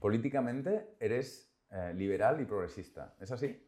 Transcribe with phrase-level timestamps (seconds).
[0.00, 3.60] Políticamente eres eh, liberal y progresista, ¿es así?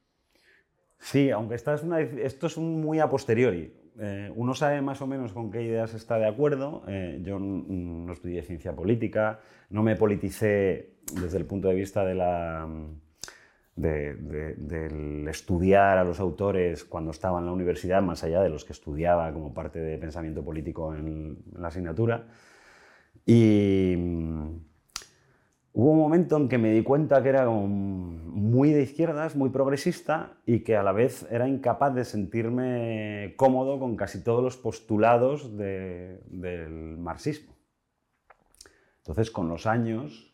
[0.99, 3.75] Sí, aunque esta es una, esto es un muy a posteriori.
[4.01, 6.85] Eh, uno sabe más o menos con qué ideas está de acuerdo.
[6.87, 9.41] Eh, yo no estudié ciencia política,
[9.71, 12.69] no me politicé desde el punto de vista de la,
[13.81, 18.73] del estudiar a los autores cuando estaba en la universidad, más allá de los que
[18.73, 22.27] estudiaba como parte de pensamiento político en, la asignatura.
[23.25, 23.95] Y
[25.79, 30.33] Hubo un momento en que me di cuenta que era muy de izquierdas, muy progresista
[30.45, 35.57] y que a la vez era incapaz de sentirme cómodo con casi todos los postulados
[35.57, 37.55] del marxismo.
[38.97, 40.28] Entonces, con los años,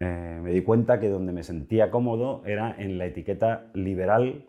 [0.00, 4.46] eh, me di cuenta que donde me sentía cómodo era en la etiqueta liberal,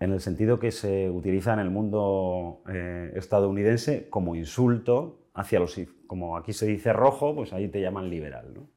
[0.00, 5.80] en el sentido que se utiliza en el mundo eh, estadounidense como insulto hacia los...
[6.06, 8.54] Como aquí se dice rojo, pues ahí te llaman liberal.
[8.54, 8.68] ¿no?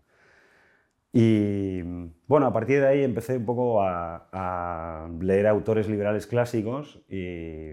[1.13, 1.81] Y
[2.27, 7.71] bueno, a partir de ahí empecé un poco a, leer autores liberales clásicos y,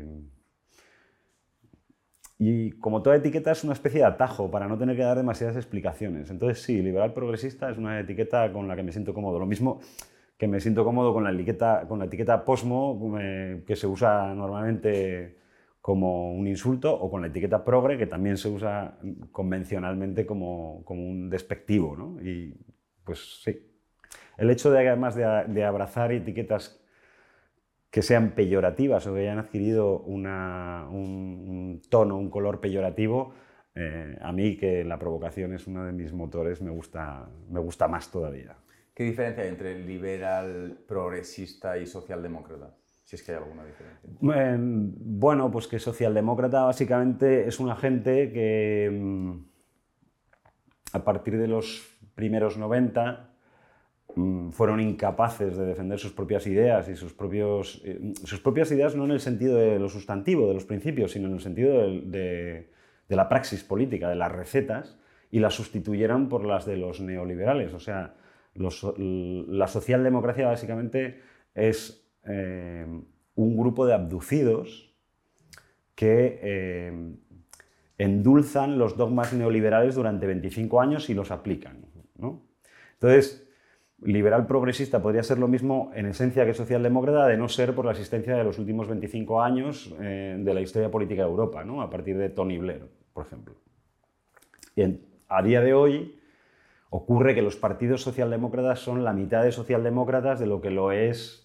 [2.39, 5.57] y, como toda etiqueta es una especie de atajo para no tener que dar demasiadas
[5.57, 6.31] explicaciones.
[6.31, 9.39] Entonces sí, liberal progresista es una etiqueta con la que me siento cómodo.
[9.39, 9.81] Lo mismo
[10.37, 13.17] que me siento cómodo con la etiqueta, con la etiqueta posmo
[13.67, 15.39] que se usa normalmente
[15.81, 18.99] como un insulto o con la etiqueta progre que también se usa
[19.31, 21.95] convencionalmente como, como un despectivo.
[21.97, 22.21] ¿no?
[22.23, 22.55] Y
[23.05, 23.75] pues sí.
[24.37, 26.81] El hecho de, además de, abrazar etiquetas
[27.95, 30.27] que sean peyorativas o que hayan adquirido un,
[31.89, 33.33] tono, un color peyorativo,
[33.73, 37.87] eh, a mí que la provocación es uno de mis motores, me gusta, me gusta
[37.87, 38.57] más todavía.
[38.93, 42.75] ¿Qué diferencia hay entre liberal, progresista y socialdemócrata?
[43.05, 44.11] Si es que hay alguna diferencia.
[44.19, 49.35] bueno, pues que socialdemócrata básicamente es una gente que mm,
[50.95, 53.34] a partir de los primeros 90 mm,
[54.53, 59.05] fueron incapaces de defender sus propias ideas y sus, propios, eh, sus propias ideas no
[59.05, 62.71] en el sentido de lo sustantivo, de los principios, sino en el sentido de,
[63.09, 64.99] la praxis política, de las recetas,
[65.31, 67.75] y las sustituyeron por las de los neoliberales.
[67.75, 68.15] O sea,
[68.55, 71.21] la socialdemocracia básicamente
[71.55, 72.87] es eh,
[73.35, 74.95] un grupo de abducidos
[75.97, 77.17] que eh,
[77.99, 81.85] endulzan los dogmas neoliberales durante 25 años y los aplican.
[82.95, 83.44] Entonces,
[84.03, 87.93] liberal progresista podría ser lo mismo en esencia que socialdemócrata, de no ser por la
[87.93, 91.81] existencia de los últimos 25 años eh, de la historia política de Europa, ¿no?
[91.81, 93.55] a partir de Tony Blair, por ejemplo.
[94.77, 94.83] Y
[95.29, 96.19] a día de hoy
[96.91, 101.41] ocurre que los partidos socialdemócratas son la mitad de socialdemócratas de lo que lo es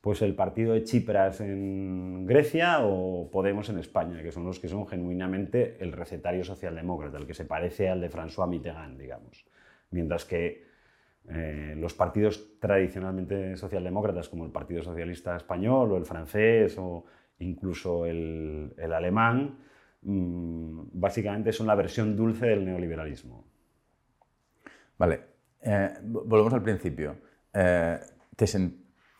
[0.00, 4.68] pues el partido de Chipras en Grecia o Podemos en España, que son los que
[4.68, 9.44] son genuinamente el recetario socialdemócrata, el que se parece al de François Mitterrand, digamos
[9.90, 10.67] mientras que
[11.30, 17.04] eh, los partidos tradicionalmente socialdemócratas, como el Partido Socialista Español o el francés o
[17.40, 19.58] incluso el, alemán,
[20.02, 23.44] mm, básicamente son la versión dulce del neoliberalismo.
[24.96, 25.20] Vale,
[25.60, 27.16] eh, volvemos al principio.
[27.52, 27.98] Eh,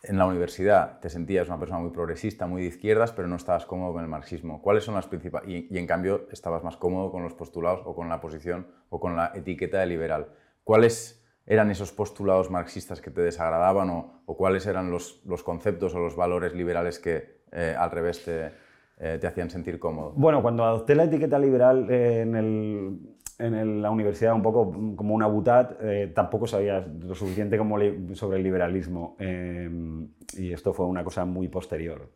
[0.01, 3.65] en la universidad te sentías una persona muy progresista, muy de izquierdas, pero no estabas
[3.65, 4.61] cómodo con el marxismo.
[4.61, 5.67] ¿Cuáles son las principales?
[5.69, 9.15] y en cambio estabas más cómodo con los postulados o con la posición o con
[9.15, 10.29] la etiqueta de liberal.
[10.63, 11.18] ¿Cuáles
[11.49, 16.53] eran esos postulados marxistas que te desagradaban o, cuáles eran los, conceptos o los valores
[16.53, 18.51] liberales que eh, al revés te,
[18.99, 20.13] eh, te, hacían sentir cómodo?
[20.15, 25.77] Bueno, cuando adopté la etiqueta liberal eh, en, la universidad un poco como una butad,
[26.13, 27.77] tampoco sabía lo suficiente como
[28.13, 32.09] sobre el liberalismo y esto fue una cosa muy posterior.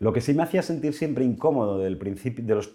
[0.00, 2.72] Lo que sí me hacía sentir siempre incómodo del, de los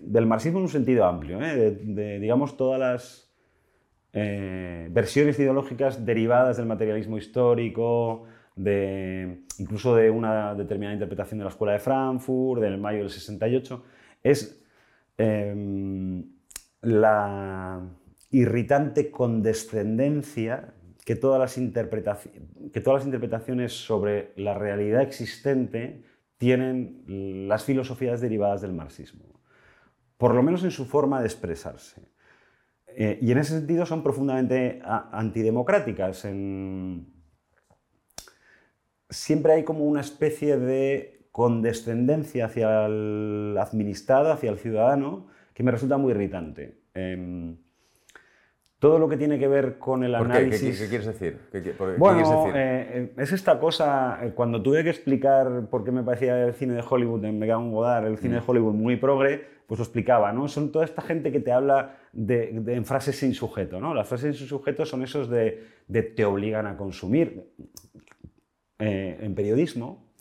[0.00, 3.25] del marxismo en un sentido amplio, de, digamos todas las
[4.18, 11.50] eh, versiones ideológicas derivadas del materialismo histórico, de, incluso de una determinada interpretación de la
[11.50, 13.84] Escuela de Frankfurt, del mayo del 68,
[14.22, 14.64] es
[15.18, 16.24] em,
[16.80, 17.82] la
[18.30, 20.72] irritante condescendencia
[21.04, 26.04] las que todas las interpretaciones sobre la realidad existente
[26.38, 27.04] tienen
[27.48, 29.42] las filosofías derivadas del marxismo,
[30.16, 32.15] por lo menos en su forma de expresarse.
[32.98, 34.80] Eh, y en ese sentido son profundamente
[35.12, 36.26] antidemocráticas.
[39.10, 45.70] Siempre hay como una especie de condescendencia hacia el administrado, hacia el ciudadano, que me
[45.70, 46.80] resulta muy irritante.
[46.94, 47.58] Em,
[48.78, 50.32] todo lo que tiene que ver con el ¿Por qué?
[50.32, 50.78] análisis...
[50.78, 51.38] ¿Qué, qué quieres decir?
[51.52, 52.52] ¿Qué, qué- por- qué Bueno, quieres decir?
[52.56, 56.54] eh, eh, es esta cosa, eh, cuando tuve que explicar por qué me parecía el
[56.54, 59.84] cine de Hollywood, en Me un Godard, el cine de Hollywood muy progre, pues lo
[59.84, 60.46] explicaba, ¿no?
[60.48, 63.94] Son toda esta gente que te habla de, de- en frases sin sujeto, ¿no?
[63.94, 67.52] Las frases sin sujeto son esos de, de te obligan a consumir.
[68.78, 70.12] Eh, en periodismo,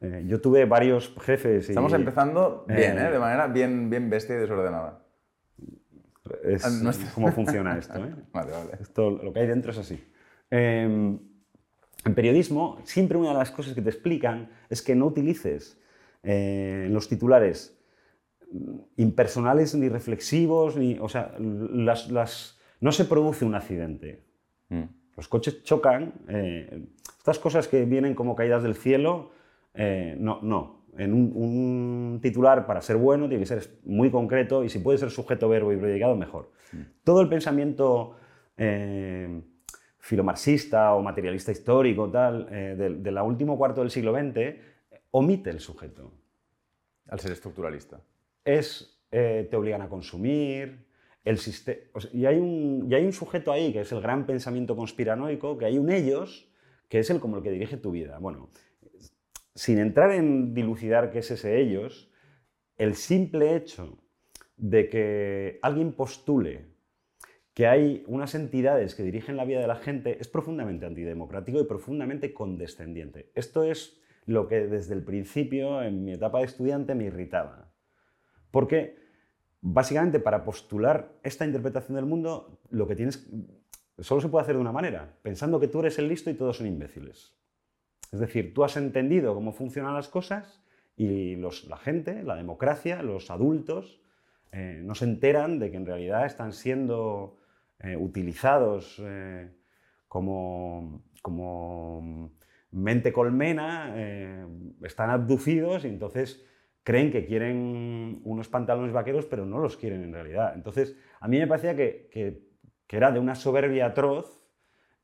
[0.00, 1.72] eh, yo tuve varios jefes y...
[1.72, 3.10] Estamos empezando bien, eh, ¿eh?
[3.12, 5.04] De manera bien, bien bestia y desordenada.
[6.44, 8.14] Es Ah, no está- cómo funciona esto, ¿eh?
[8.32, 8.70] Vale, vale.
[8.80, 10.04] Esto, lo que hay dentro es así.
[10.50, 10.82] Eh,
[12.04, 15.78] en periodismo, siempre una de las cosas que te explican es que no utilices
[16.22, 17.76] eh, en los titulares
[18.96, 24.24] impersonales ni reflexivos, ni, o sea, las, las- no se produce un accidente.
[24.68, 24.82] Mm.
[25.16, 26.86] Los coches chocan, eh,
[27.18, 29.30] estas cosas que vienen como caídas del cielo,
[29.74, 30.80] eh, no, no.
[30.96, 34.98] En un, un titular, para ser bueno, tiene que ser muy concreto y si puede
[34.98, 36.50] ser sujeto, verbo y predicado, mejor.
[37.04, 38.16] Todo el pensamiento
[38.56, 39.42] eh,
[39.98, 44.56] filomarxista o materialista histórico tal, del, del último cuarto del siglo XX
[45.12, 46.12] omite el sujeto.
[47.08, 48.00] Al ser estructuralista.
[48.44, 50.86] Es, eh, te obligan a consumir,
[51.24, 54.00] el siste- o sea, y, hay un, y hay un sujeto ahí que es el
[54.00, 56.50] gran pensamiento conspiranoico, que hay un ellos,
[56.88, 58.18] que es el como el que dirige tu vida.
[58.18, 58.50] Bueno,
[59.54, 62.10] sin entrar en dilucidar qué es ese ellos,
[62.78, 63.98] el simple hecho
[64.56, 66.70] de que alguien postule
[67.54, 71.64] que hay unas entidades que dirigen la vida de la gente es profundamente antidemocrático y
[71.64, 73.30] profundamente condescendiente.
[73.34, 77.69] Esto es lo que desde el principio, en mi etapa de estudiante, me irritaba.
[78.50, 78.96] Porque
[79.60, 83.28] básicamente para postular esta interpretación del mundo, lo que tienes
[83.98, 86.56] solo se puede hacer de una manera, pensando que tú eres el listo y todos
[86.56, 87.34] son imbéciles.
[88.12, 90.62] Es decir, tú has entendido cómo funcionan las cosas
[90.96, 94.00] y la gente, la democracia, los adultos,
[94.52, 97.38] eh, no se enteran de que en realidad están siendo
[97.78, 99.48] eh, utilizados eh,
[100.08, 102.32] como, como
[102.72, 103.94] mente colmena,
[104.82, 106.44] están abducidos y entonces
[106.82, 110.52] creen que quieren unos pantalones vaqueros, pero no los quieren en realidad.
[110.54, 112.48] Entonces, a mí me parecía que, que-
[112.86, 114.40] que era de una soberbia atroz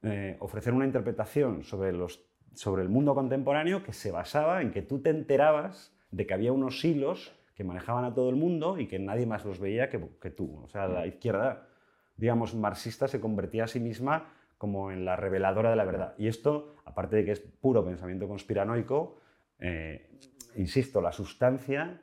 [0.03, 2.25] eh, ofrecer una interpretación sobre, los,
[2.55, 6.53] sobre el mundo contemporáneo que se basaba en que tú te enterabas de que había
[6.53, 10.01] unos hilos que manejaban a todo el mundo y que nadie más los veía que,
[10.21, 10.61] que tú.
[10.63, 11.69] O sea, la izquierda,
[12.17, 16.15] digamos, marxista se convertía a sí misma como en la reveladora de la verdad.
[16.19, 19.19] Y esto, aparte de que es puro pensamiento conspiranoico,
[19.59, 20.11] eh,
[20.57, 22.03] insisto, la sustancia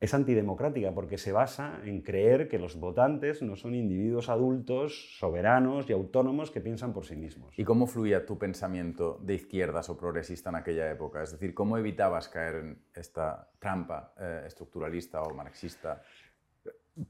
[0.00, 5.90] es antidemocrática porque se basa en creer que los votantes no son individuos adultos, soberanos
[5.90, 7.58] y autónomos que piensan por sí mismos.
[7.58, 11.22] ¿Y cómo fluía tu pensamiento de izquierdas o progresista en aquella época?
[11.22, 16.00] Es decir, ¿cómo evitabas caer en esta trampa eh, estructuralista o marxista?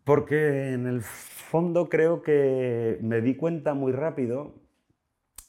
[0.05, 4.55] Porque en el fondo creo que me di cuenta muy rápido,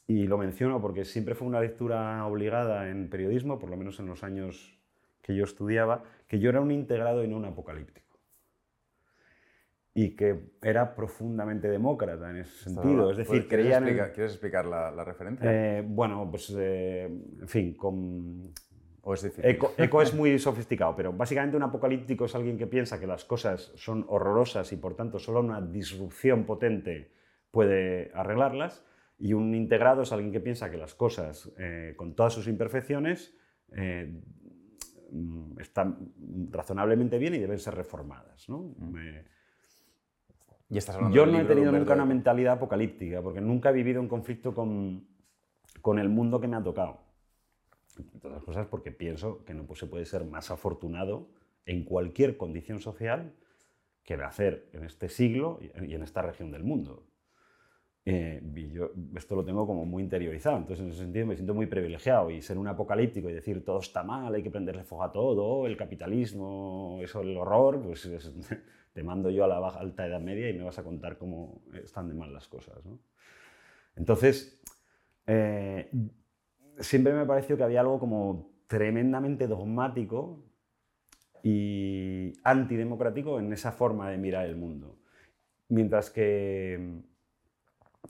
[0.06, 4.06] y lo menciono porque siempre fue una lectura obligada en periodismo, por lo menos en
[4.06, 4.79] los años
[5.30, 8.18] que yo estudiaba, que yo era un integrado y no un apocalíptico.
[9.94, 13.10] Y que era profundamente demócrata en ese sentido.
[13.10, 15.78] Es decir, ¿Quieres creía en el- explicar, ¿quieres explicar la, la referencia?
[15.78, 18.52] Eh, bueno, pues, eh, en fin, con...
[19.02, 19.24] ¿O es?
[19.42, 23.24] Eco, Eco es muy sofisticado, pero básicamente un apocalíptico es alguien que piensa que las
[23.24, 27.10] cosas son horrorosas y por tanto solo una disrupción potente
[27.50, 28.84] puede arreglarlas.
[29.18, 33.34] Y un integrado es alguien que piensa que las cosas, eh, con todas sus imperfecciones,
[33.76, 34.20] eh,
[35.58, 36.12] están
[36.50, 38.48] razonablemente bien y deben ser reformadas.
[38.48, 38.74] ¿no?
[38.78, 39.24] Me-
[40.68, 44.08] Y estás yo no he tenido nunca una mentalidad apocalíptica, porque nunca he vivido en
[44.08, 45.06] conflicto con,
[45.80, 47.00] con el mundo que me ha tocado.
[47.98, 51.28] Entre otras cosas porque pienso que no se puede ser más afortunado
[51.66, 53.34] en cualquier condición social
[54.04, 57.04] que nacer en este siglo y en esta región del mundo.
[58.12, 61.54] Eh, y yo esto lo tengo como muy interiorizado, entonces en ese sentido me siento
[61.54, 65.04] muy privilegiado y ser un apocalíptico y decir todo está mal, hay que prenderle fuego
[65.04, 68.34] a todo, el capitalismo, eso, el horror, pues es-
[68.94, 71.62] te mando yo a la baja, alta edad media y me vas a contar cómo
[71.84, 72.84] están de mal las cosas.
[72.84, 72.98] ¿no?
[73.96, 74.60] Entonces,
[75.26, 75.90] eh,
[76.78, 80.42] siempre me pareció que había algo como tremendamente dogmático
[81.42, 84.98] y antidemocrático en esa forma de mirar el mundo.
[85.68, 87.02] Mientras que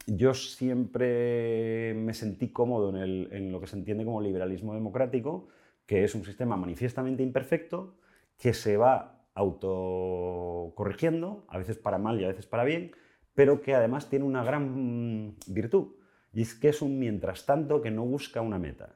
[0.06, 5.48] yo siempre me sentí cómodo en, lo que se entiende como liberalismo democrático,
[5.86, 7.96] que es un sistema manifiestamente imperfecto,
[8.38, 12.92] que se va autocorrigiendo, a veces para mal y a veces para bien,
[13.34, 15.94] pero que además tiene una gran virtud,
[16.32, 18.94] y es que es un mientras tanto que no busca una meta.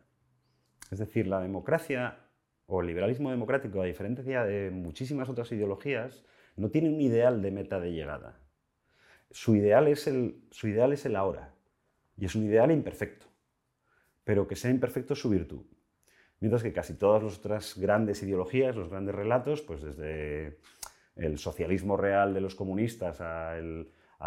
[0.91, 2.19] Es decir, la democracia
[2.67, 6.25] o el liberalismo democrático, a diferencia de muchísimas otras ideologías,
[6.57, 8.44] no tiene un ideal de meta de llegada
[9.35, 11.53] su ideal, es el, su ideal es el ahora.
[12.17, 13.27] Y es un ideal imperfecto.
[14.23, 15.67] Pero que sea imperfecto es su virtud.
[16.39, 20.61] Mientras que casi todas las otras grandes ideologías, los grandes relatos, pues desde
[21.17, 23.57] el socialismo real de los comunistas a,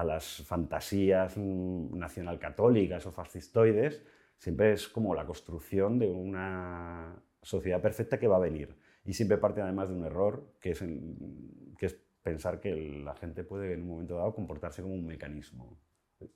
[0.04, 4.04] las fantasías nacionalcatólicas o fascistoides,
[4.38, 8.76] siempre es como la construcción de una sociedad perfecta que va a venir.
[9.06, 10.84] Y siempre parte además de un error, que es,
[11.78, 15.80] que es pensar que la gente puede en un momento dado comportarse como un mecanismo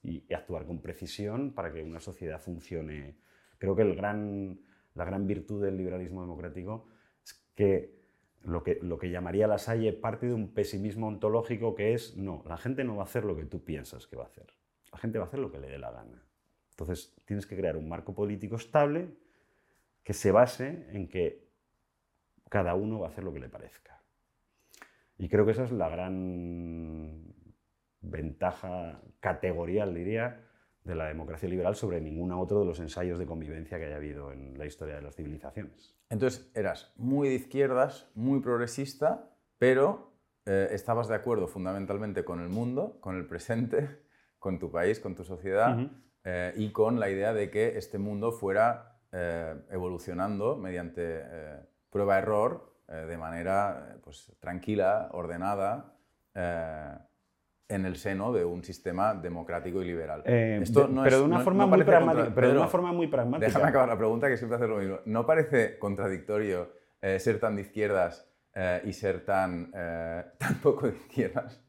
[0.01, 3.17] y, actuar con precisión para que una sociedad funcione.
[3.57, 4.61] Creo que, el gran,
[4.93, 6.87] la gran virtud del liberalismo democrático
[7.21, 7.99] es que
[8.43, 12.41] lo que, lo que llamaría la Salle parte de un pesimismo ontológico que es, no,
[12.47, 14.47] la gente no va a hacer lo que tú piensas que va a hacer,
[14.93, 16.23] la gente va a hacer lo que le dé la gana.
[16.69, 19.09] Entonces tienes que crear un marco político estable
[20.03, 21.51] que se base en que
[22.49, 24.00] cada uno va a hacer lo que le parezca.
[25.21, 27.35] Y creo que esa es la gran
[28.01, 30.47] ventaja categorial, diría,
[30.83, 34.31] de la democracia liberal sobre ningún otro de los ensayos de convivencia que haya habido
[34.31, 35.95] en la historia de las civilizaciones.
[36.09, 40.11] Entonces, eras muy de izquierdas, muy progresista, pero
[40.47, 43.99] eh, estabas de acuerdo fundamentalmente con el mundo, con el presente,
[44.39, 45.87] con tu país, con tu sociedad,
[46.23, 51.23] eh, y con la idea de que este mundo fuera eh, evolucionando mediante
[51.91, 55.93] prueba-error, de manera pues, tranquila, ordenada
[56.33, 60.23] en el seno de un sistema democrático y liberal.
[60.25, 63.47] Esto no pero, de una forma muy pragmática, pero de una forma muy pragmática.
[63.47, 64.99] Déjame acabar la pregunta que siempre hace lo mismo.
[65.05, 66.69] ¿No parece contradictorio
[66.99, 68.29] ser tan de izquierdas
[68.83, 71.61] y ser tan, tan poco de izquierdas?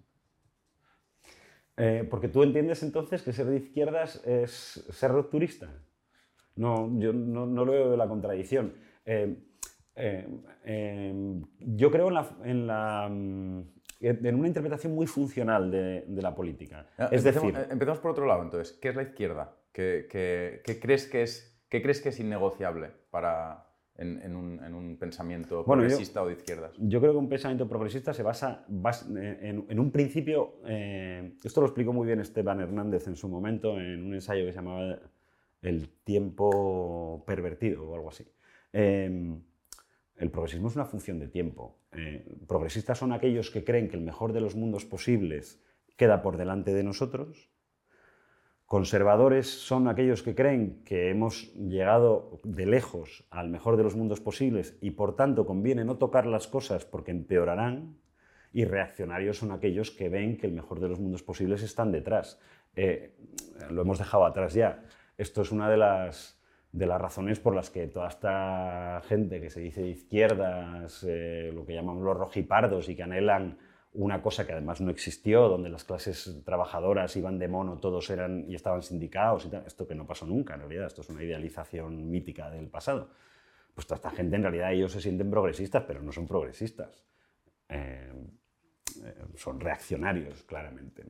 [1.76, 5.68] Eh, porque tú entiendes entonces que ser de izquierdas es ser rupturista.
[6.54, 8.74] No, yo no, no lo veo la contradicción.
[9.06, 9.42] Eh,
[9.94, 12.08] eh, yo creo
[12.44, 13.62] en, la, mm,
[14.00, 16.86] en, una interpretación muy funcional de, la política.
[16.98, 18.78] Ah, es decir, empezamos por otro lado, entonces.
[18.80, 19.56] ¿Qué es la izquierda?
[19.72, 20.06] ¿Qué,
[20.80, 26.34] crees, que es, qué crees que es innegociable para, en, un, pensamiento progresista o de
[26.34, 26.72] izquierdas?
[26.78, 31.92] Yo creo que un pensamiento progresista se basa, en, un principio, eh, esto lo explicó
[31.92, 34.98] muy bien Esteban Hernández en su momento en un ensayo que se llamaba
[35.62, 38.26] El tiempo pervertido o algo así.
[38.72, 39.40] Em,
[40.22, 41.76] el progresismo es una función de tiempo.
[41.92, 45.62] Eh, progresistas son aquellos que creen que el mejor de los mundos posibles
[45.96, 47.52] queda por delante de nosotros
[48.72, 54.22] Conservadores son aquellos que creen que hemos llegado de lejos al mejor de los mundos
[54.22, 57.98] posibles y por tanto conviene no tocar las cosas porque empeorarán.
[58.50, 62.40] Y reaccionarios son aquellos que ven que el mejor de los mundos posibles están detrás.
[62.74, 63.14] Eh,
[63.68, 64.82] lo hemos dejado atrás ya.
[65.18, 66.41] Esto es una de las,
[66.72, 71.50] de las razones por las que toda esta gente que se dice de izquierdas, eh,
[71.54, 73.58] lo que llamamos los rojipardos y que anhelan
[73.94, 78.46] una cosa que además no existió, donde las clases trabajadoras iban de mono, todos eran
[78.48, 82.10] y estaban sindicados, y esto que no pasó nunca en realidad, esto es una idealización
[82.10, 83.10] mítica del pasado.
[83.74, 87.04] Pues toda esta gente en realidad ellos se sienten progresistas, pero no son progresistas.
[87.68, 88.12] Eh,
[89.04, 91.04] eh, son reaccionarios, claramente.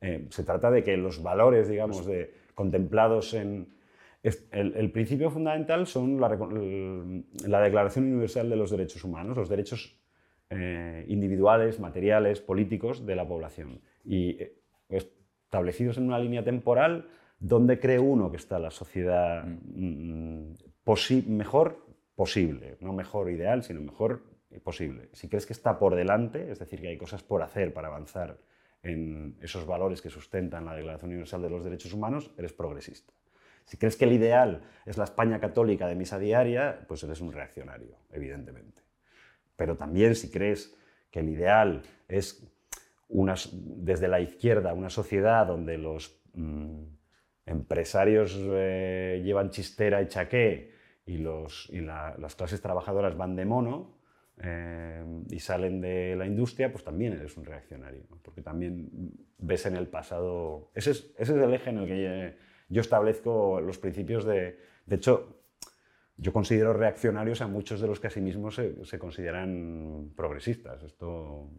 [0.00, 3.76] Eh, se trata de que los valores, digamos, de, contemplados en...
[4.22, 6.28] El, principio fundamental son la,
[7.46, 9.96] la Declaración Universal de los Derechos Humanos, los derechos
[10.50, 13.80] eh, individuales, materiales, políticos de la población.
[14.04, 14.58] Y eh,
[14.88, 17.08] establecidos en una línea temporal
[17.38, 20.54] donde cree uno que está la sociedad mm,
[21.26, 24.22] mejor posible, no mejor ideal, sino mejor
[24.64, 25.10] posible.
[25.12, 28.38] Si crees que está por delante, es decir, que hay cosas por hacer para avanzar
[28.82, 33.12] en esos valores que sustentan la Declaración Universal de los Derechos Humanos, eres progresista.
[33.68, 37.32] Si crees que el ideal es la España católica de misa diaria, pues eres un
[37.32, 38.80] reaccionario, evidentemente.
[39.56, 40.74] Pero también si crees
[41.10, 42.50] que el ideal es
[43.08, 46.82] desde la izquierda una sociedad donde los mm,
[47.44, 50.72] empresarios eh, llevan chistera y chaqué
[51.04, 53.98] y, las clases trabajadoras van de mono
[54.38, 58.88] eh, y salen de la industria, pues también eres un reaccionario, porque también
[59.36, 60.70] ves en el pasado...
[60.74, 64.58] Ese es, ese es el eje en el que yo establezco los principios de...
[64.86, 65.42] De hecho,
[66.16, 70.82] yo considero reaccionarios a muchos de los que a sí mismos se, consideran progresistas.
[70.82, 71.50] Esto...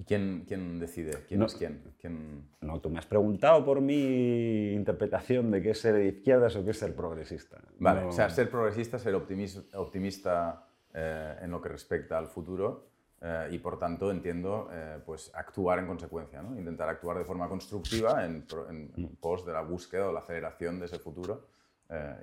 [0.00, 1.24] ¿Y quién, quién decide?
[1.26, 1.82] ¿Quién es quién?
[1.98, 2.48] quién?
[2.60, 6.64] No, tú me has preguntado por mi interpretación de qué es ser de izquierdas o
[6.64, 7.60] qué es ser progresista.
[7.80, 12.88] Vale, o sea, ser progresista, ser optimista eh, en lo que respecta al futuro
[13.20, 16.56] eh, y por tanto entiendo eh, pues actuar en consecuencia, ¿no?
[16.58, 20.78] intentar actuar de forma constructiva en, en, en, pos de la búsqueda o la aceleración
[20.78, 21.46] de ese futuro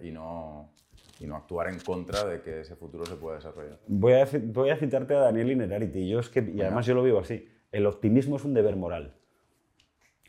[0.02, 0.70] y no
[1.20, 3.80] y no actuar en contra de que ese futuro se pueda desarrollar.
[3.88, 7.04] Voy a, voy a citarte a Daniel Inerarity, yo es que, y además yo lo
[7.04, 9.14] vivo así, el optimismo es un deber moral.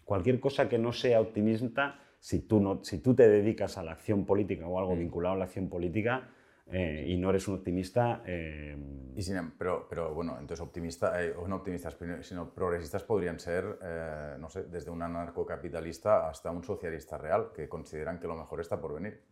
[0.05, 3.93] cualquier cosa que no sea optimista, si tú, no, si tú te dedicas a la
[3.93, 4.99] acción política o algo Mm.
[5.01, 6.29] vinculado a la acción política
[6.71, 8.77] eh, y no eres un optimista, eh,
[9.15, 13.39] Y sin em- pero, pero bueno, entonces optimista, eh, o no optimistas, sino progresistas podrían
[13.39, 18.37] ser, eh, no sé, desde un anarcocapitalista hasta un socialista real, que consideran que lo
[18.37, 19.23] mejor está por venir.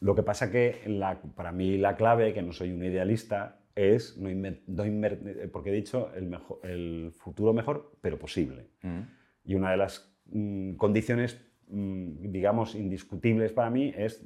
[0.00, 4.16] Lo que pasa que la- para mí la clave, que no soy un idealista, es
[4.18, 8.68] no inver- no inver- porque he dicho el, mejo- el futuro mejor, pero posible.
[8.82, 9.00] Mm.
[9.44, 14.24] Y una de las mm, condiciones, mm, digamos, indiscutibles para mí es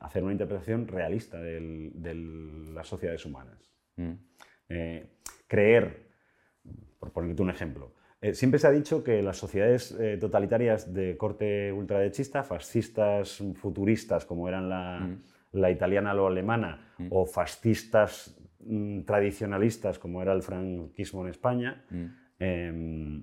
[0.00, 2.14] hacer una interpretación realista de
[2.74, 3.72] las sociedades humanas.
[3.96, 4.12] Mm.
[4.68, 5.06] Eh,
[5.46, 6.10] creer,
[6.98, 11.16] por ponerte un ejemplo, eh, siempre se ha dicho que las sociedades eh, totalitarias de
[11.16, 15.16] corte ultraderechista, fascistas, futuristas, como eran la,
[15.52, 21.84] la italiana o alemana, o fascistas mm, tradicionalistas, como era el franquismo en España,
[22.38, 23.22] em,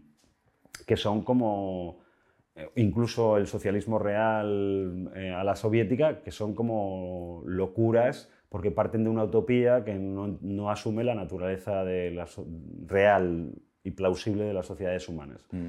[0.85, 2.00] que son como
[2.75, 9.09] incluso el socialismo real eh, a la soviética, que son como locuras porque parten de
[9.09, 12.45] una utopía que no, no asume la naturaleza de la so-
[12.85, 13.53] real
[13.83, 15.47] y plausible de las sociedades humanas.
[15.51, 15.67] Mm.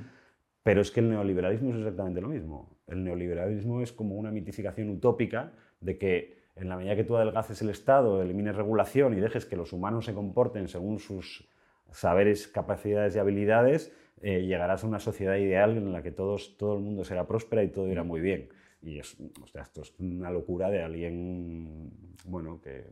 [0.65, 2.77] Pero es que el neoliberalismo es exactamente lo mismo.
[2.87, 7.63] El neoliberalismo es como una mitificación utópica de que en la medida que tú adelgaces
[7.63, 11.49] el Estado, elimines regulación y dejes que los humanos se comporten según sus
[11.91, 16.77] saberes, capacidades y habilidades, eh, llegarás a una sociedad ideal en la que todos, todo
[16.77, 18.49] el mundo será próspera y todo irá muy bien.
[18.81, 21.93] Y es, o sea, esto es una locura de alguien
[22.25, 22.87] bueno, que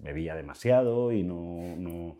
[0.00, 2.18] bebía demasiado y no, no,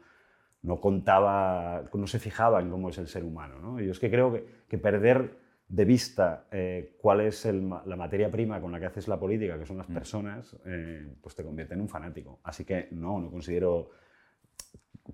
[0.63, 3.61] no contaba, no se fijaba en cómo es el ser humano.
[3.61, 3.81] ¿no?
[3.81, 7.97] Y yo es que creo que, que perder de vista eh, cuál es el la
[7.97, 11.43] materia prima con la que haces la política, que son las personas, eh, pues te
[11.43, 12.41] convierte en un fanático.
[12.43, 13.91] Así que no, no considero...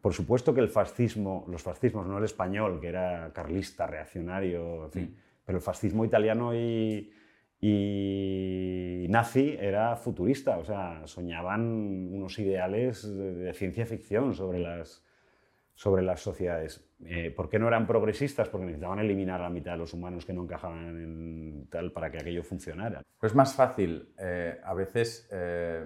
[0.01, 4.91] Por supuesto que el fascismo, los fascismos, no el español, que era carlista, reaccionario, en
[4.91, 7.13] fin, pero el fascismo italiano y,
[7.61, 11.61] y nazi era futurista, o sea, soñaban
[12.13, 15.05] unos ideales de, de ciencia ficción sobre las,
[15.75, 16.85] sobre las sociedades.
[17.05, 18.49] Eh, ¿Por qué no eran progresistas?
[18.49, 22.11] Porque necesitaban eliminar a la mitad de los humanos que no encajaban en tal para
[22.11, 23.03] que aquello funcionara.
[23.21, 25.85] Pero es más fácil eh, a veces, eh,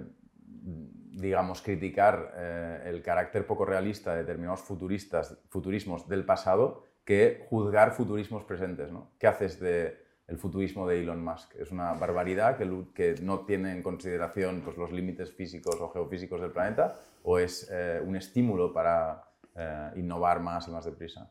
[1.16, 7.92] digamos, criticar eh, el carácter poco realista de determinados futuristas, futurismos del pasado que juzgar
[7.92, 8.92] futurismos presentes.
[8.92, 9.12] ¿no?
[9.18, 11.54] ¿Qué haces de el futurismo de Elon Musk?
[11.56, 16.40] ¿Es una barbaridad que, que no tiene en consideración pues, los límites físicos o geofísicos
[16.40, 16.98] del planeta?
[17.22, 19.24] ¿O es eh, un estímulo para
[19.54, 21.30] eh, innovar más y más deprisa?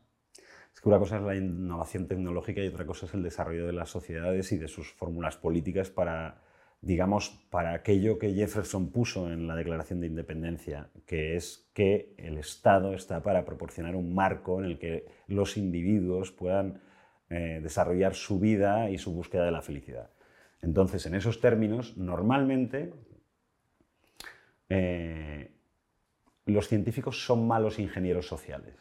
[0.74, 3.72] Es que una cosa es la innovación tecnológica y otra cosa es el desarrollo de
[3.72, 6.42] las sociedades y de sus fórmulas políticas para,
[6.80, 12.38] digamos, para aquello que Jefferson puso en la Declaración de Independencia, que es que el
[12.38, 16.80] Estado está para proporcionar un marco en el que los individuos puedan
[17.28, 20.10] eh, desarrollar su vida y su búsqueda de la felicidad.
[20.62, 22.92] Entonces, en esos términos, normalmente
[24.68, 25.50] eh,
[26.44, 28.74] los científicos son malos ingenieros sociales.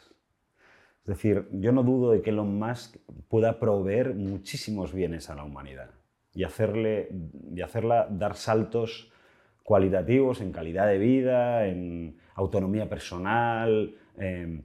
[1.01, 2.97] Es decir, yo no dudo de que Elon Musk
[3.29, 5.91] pueda proveer muchísimos bienes a la humanidad
[6.35, 7.09] y, hacerle,
[7.55, 9.11] y hacerla dar saltos
[9.63, 14.61] cualitativos en calidad de vida, en autonomía personal, eh,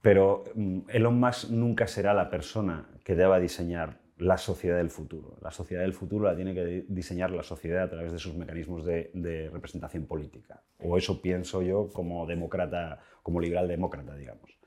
[0.00, 5.36] pero mm, Elon Musk nunca será la persona que deba diseñar la sociedad del futuro.
[5.42, 8.34] La sociedad del futuro la tiene que di- diseñar la sociedad a través de sus
[8.34, 10.62] mecanismos de, de representación política.
[10.80, 14.58] O eso pienso yo como demócrata, como liberal demócrata, digamos.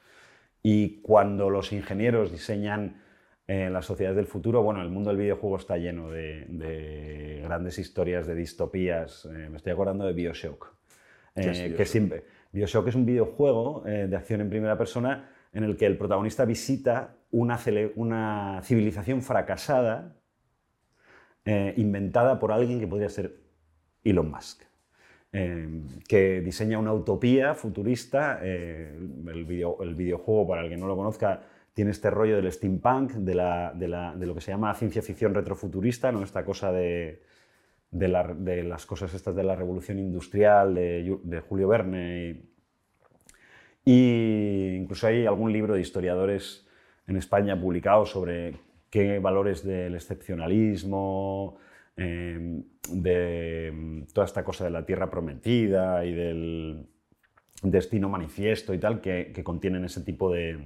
[0.63, 3.01] Y cuando los ingenieros diseñan
[3.47, 7.77] eh, las sociedades del futuro, bueno, el mundo del videojuego está lleno de, de grandes
[7.79, 9.25] historias de distopías.
[9.25, 10.73] Eh, me estoy acordando de Bioshock.
[11.35, 11.77] ¿Qué es eh, Bioshock?
[11.77, 15.85] que siempre, Bioshock es un videojuego eh, de acción en primera persona en el que
[15.85, 17.57] el protagonista visita una,
[18.63, 20.15] civilización fracasada
[21.75, 23.35] inventada por alguien que podría ser
[24.03, 24.63] Elon Musk,
[25.33, 25.67] eh,
[26.07, 28.39] que diseña una utopía futurista.
[28.43, 28.95] eh,
[29.27, 31.41] el, video- el videojuego, para el que no lo conozca,
[31.73, 35.01] tiene este rollo del steampunk, de, la- de la- de lo que se llama ciencia
[35.01, 36.23] ficción retrofuturista, ¿no?
[36.23, 37.21] esta cosa de,
[37.91, 42.41] de, la- de las cosas estas de la revolución industrial de, Ju- de Julio Verne.
[43.85, 46.67] Y, incluso hay algún libro de historiadores
[47.07, 48.55] en España publicado sobre
[48.89, 51.57] qué valores del excepcionalismo,
[51.97, 56.85] eh, de mm, toda esta cosa de la tierra prometida y del
[57.63, 60.59] destino manifiesto y tal, que, que contienen ese tipo de,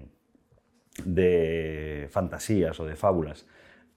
[1.03, 3.45] de fantasías o de fábulas.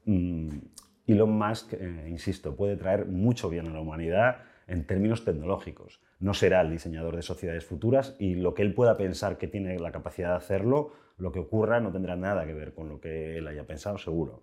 [0.04, 0.58] Mm,
[1.06, 6.00] Elon Musk, eh, insisto, puede traer mucho bien a la humanidad en términos tecnológicos.
[6.20, 9.78] No será el diseñador de sociedades futuras y lo que él pueda pensar que tiene
[9.78, 13.38] la capacidad de hacerlo, lo que ocurra no tendrá nada que ver con lo que
[13.38, 14.42] él haya pensado, seguro.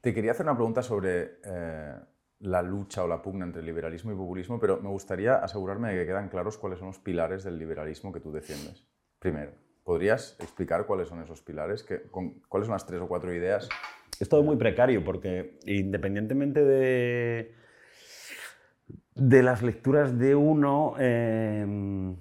[0.00, 1.94] Te quería hacer una pregunta sobre eh,
[2.40, 6.06] la lucha o la pugna entre liberalismo y populismo, pero me gustaría asegurarme de que
[6.06, 8.86] quedan claros cuáles son los pilares del liberalismo que tú defiendes.
[9.18, 9.52] Primero,
[9.90, 11.84] ¿podrías explicar cuáles son esos pilares?
[12.48, 13.68] ¿Cuáles son las tres o cuatro ideas?
[14.20, 17.56] Es todo muy precario porque independientemente de,
[19.16, 22.14] de las lecturas de uno, em,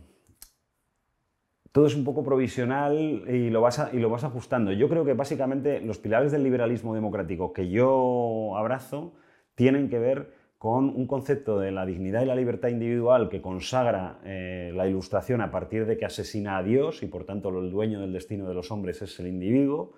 [1.72, 4.72] todo es un poco provisional y lo, vas y lo vas ajustando.
[4.72, 9.14] Yo creo que básicamente los pilares del liberalismo democrático que yo abrazo
[9.54, 14.20] tienen que ver con un concepto de la dignidad y la libertad individual que consagra
[14.26, 18.02] eh, la ilustración a partir de que asesina a Dios y por tanto el dueño
[18.02, 19.94] del destino de los hombres es el individuo,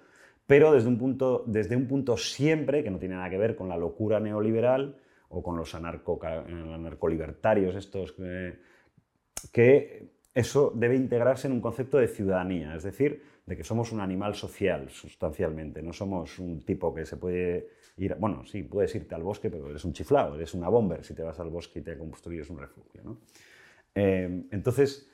[0.46, 3.70] pero desde un punto, desde un punto siempre que no tiene nada que ver con
[3.70, 4.98] la locura neoliberal
[5.30, 8.14] o con los anarco, anarcolibertarios estos
[9.52, 14.00] que eso debe integrarse en un concepto de ciudadanía, es decir, de que somos un
[14.00, 17.81] animal social sustancialmente, no somos un tipo que se puede
[18.20, 21.24] bueno, sí, puedes irte al bosque, pero eres un chiflado, eres una bomber si te
[21.24, 23.18] vas al bosque y te construyes un refugio.
[23.94, 25.10] Eh, entonces,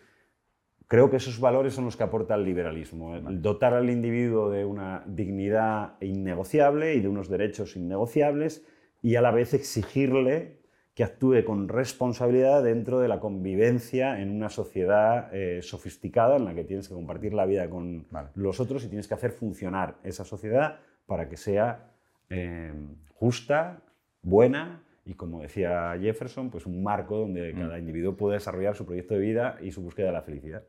[0.88, 3.20] creo que esos valores son los que aporta el liberalismo.
[3.20, 8.66] dotar al individuo de una dignidad innegociable y de unos derechos innegociables
[9.02, 10.58] y a la vez exigirle
[10.98, 16.56] que actúe con responsabilidad dentro de la convivencia en una sociedad eh, sofisticada en la
[16.56, 20.26] que tienes que compartir la vida con los otros y tienes que hacer funcionar esa
[20.26, 21.92] sociedad para que sea
[22.30, 23.82] Em, justa,
[24.22, 27.58] buena y, como decía Jefferson, pues un marco donde mm.
[27.58, 30.63] cada individuo puede desarrollar su proyecto de vida y su búsqueda de la felicidad.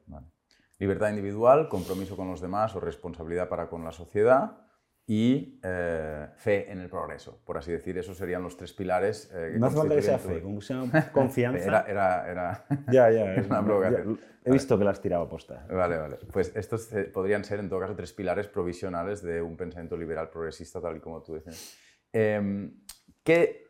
[0.78, 4.67] Libertad individual, compromiso con los demás o responsabilidad para con la sociedad
[5.10, 7.96] y eh, fe en el progreso, por así decir.
[7.96, 9.30] Esos serían los tres pilares.
[9.32, 11.64] Eh, no hace falta que sea fe, como sea confianza.
[11.64, 14.20] era, era, era, ya, ya, es una provocación.
[14.44, 15.66] he visto que la has tirado posta.
[15.70, 16.18] Vale, vale.
[16.30, 20.28] Pues estos eh, podrían ser, en todo caso, tres pilares provisionales de un pensamiento liberal
[20.28, 21.78] progresista, tal y como tú decías.
[22.12, 22.84] Em,
[23.24, 23.66] ¿Qué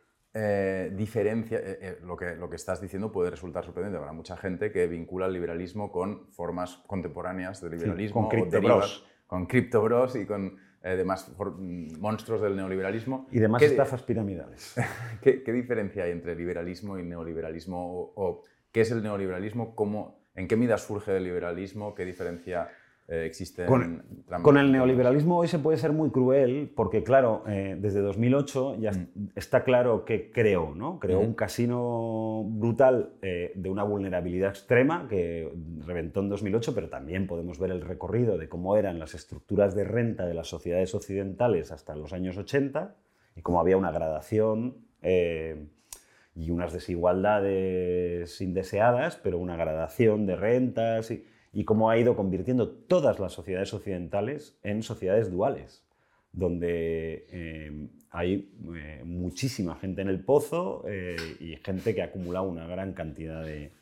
[0.92, 1.60] diferencia,
[2.04, 5.32] lo, que, lo que estás diciendo puede resultar sorprendente para mucha gente que vincula el
[5.32, 8.28] liberalismo con formas contemporáneas de liberalismo.
[8.28, 9.04] con criptobros.
[9.26, 10.56] Con criptobros y con
[10.88, 13.26] eh, demás mm, monstruos del neoliberalismo.
[13.30, 14.74] Y demás estafas piramidales.
[15.22, 18.12] ¿Qué, diferencia hay entre liberalismo y neoliberalismo?
[18.14, 19.74] O, qué es el neoliberalismo?
[19.74, 21.94] ¿Cómo, ¿En qué medida surge el liberalismo?
[21.94, 22.70] ¿Qué diferencia
[23.10, 24.02] eh, existe con,
[24.42, 28.92] con el neoliberalismo hoy se puede ser muy cruel porque, claro, eh, desde 2008 ya
[28.92, 29.30] mm.
[29.34, 30.98] está claro que creó, ¿no?
[30.98, 35.50] Creó un casino brutal eh, de una vulnerabilidad extrema que
[35.86, 39.84] reventó en 2008, pero también podemos ver el recorrido de cómo eran las estructuras de
[39.84, 42.94] renta de las sociedades occidentales hasta los años 80
[43.36, 51.24] y cómo había una gradación y unas desigualdades indeseadas, pero una gradación de rentas y
[51.58, 55.84] y cómo ha ido convirtiendo todas las sociedades occidentales en sociedades duales,
[56.30, 62.48] donde eh, hay eh, muchísima gente en el pozo eh, y gente que ha acumulado
[62.48, 63.72] una gran cantidad de,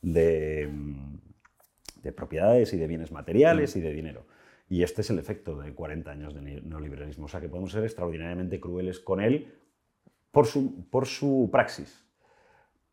[0.00, 1.16] mm,
[2.02, 4.24] de, propiedades y de bienes materiales y de dinero.
[4.70, 7.26] Y este es el efecto de 40 años de neoliberalismo.
[7.26, 9.52] O sea que podemos ser extraordinariamente crueles con él
[10.30, 12.02] por su praxis.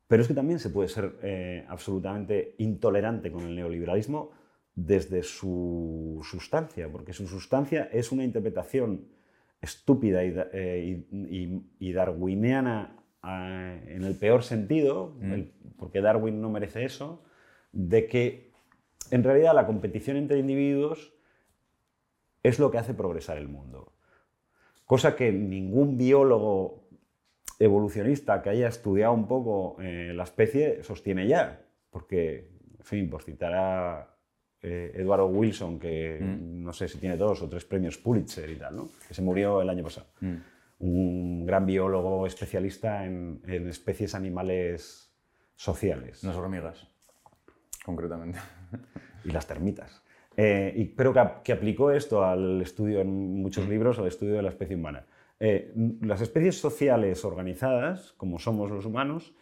[0.07, 4.31] Pero es que también se puede ser eh, absolutamente intolerante con el neoliberalismo
[4.73, 9.07] desde su sustancia, porque su sustancia es una interpretación
[9.59, 15.75] estúpida y, eh, darwiniana eh, en el peor sentido, mm.
[15.77, 17.23] porque Darwin no merece eso,
[17.71, 18.51] de que
[19.11, 21.13] en realidad la competición entre individuos
[22.43, 23.93] es lo que hace progresar el mundo.
[24.85, 26.86] Cosa que ningún biólogo
[27.59, 33.23] evolucionista que haya estudiado un poco eh, la especie sostiene ya, porque, en fin, por
[33.23, 34.17] citar a
[34.61, 36.63] eh, Eduardo Wilson, que mm.
[36.63, 38.89] no sé si tiene dos o tres premios Pulitzer y tal, ¿no?
[39.07, 40.07] que se murió el año pasado.
[40.21, 40.35] Mm.
[40.79, 45.11] Un gran biólogo especialista en, especies animales
[45.55, 46.23] sociales.
[46.23, 46.87] Las hormigas,
[47.83, 48.39] concretamente.
[49.25, 50.03] Y las termitas.
[50.35, 53.69] Eh, y, pero que, que, aplicó esto al estudio en muchos mm.
[53.69, 55.05] libros, al estudio de la especie humana.
[55.39, 55.71] Eh,
[56.01, 59.33] las especies sociales organizadas, como somos los humanos,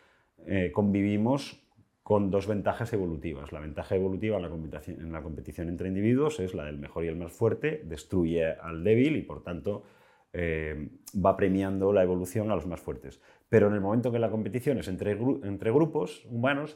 [0.45, 1.61] eh, convivimos
[2.03, 3.51] con dos ventajas evolutivas.
[3.51, 7.31] La ventaja evolutiva en la, competición, entre individuos es la del mejor y el más
[7.31, 9.83] fuerte, destruye al débil y por tanto
[10.31, 13.21] eh, va premiando la evolución a los más fuertes.
[13.49, 16.75] Pero en el momento que la competición es entre, entre grupos humanos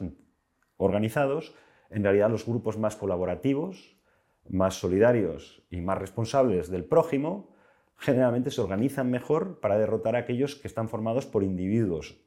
[0.78, 1.54] organizados,
[1.90, 3.96] en realidad los grupos más colaborativos,
[4.48, 7.54] más solidarios y más responsables del prójimo
[8.00, 12.18] generalmente se organizan mejor para derrotar a aquellos que están formados por individuos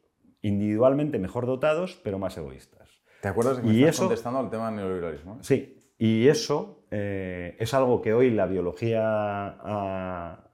[0.41, 2.89] individualmente mejor dotados, pero más egoístas.
[3.21, 5.41] ¿Te acuerdas que me y estás contestando al tema del neoliberalismo?
[5.41, 10.49] Sí, y eso eh, es algo que hoy la biología ha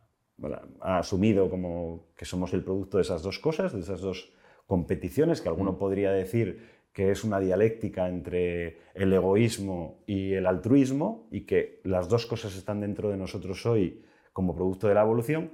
[0.82, 4.32] ha asumido como que somos el producto de esas dos cosas, de esas dos
[4.65, 5.77] competiciones, que alguno mm.
[5.77, 12.10] podría decir que es una dialéctica entre el egoísmo y el altruismo y que las
[12.10, 14.03] dos cosas están dentro de nosotros hoy
[14.39, 15.52] como producto de la evolución,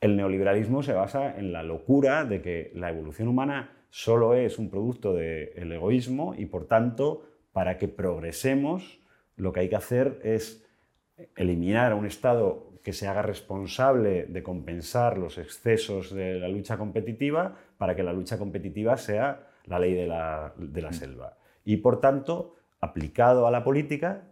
[0.00, 4.70] el neoliberalismo se basa en la locura de que la evolución humana solo es un
[4.70, 8.98] producto del egoísmo y por tanto, para que progresemos,
[9.36, 10.64] lo que hay que hacer es
[11.36, 16.78] eliminar a un Estado que se haga responsable de compensar los excesos de la lucha
[16.78, 21.36] competitiva para que la lucha competitiva sea la ley de la, selva.
[21.62, 24.22] Y por tanto, aplicado a la política,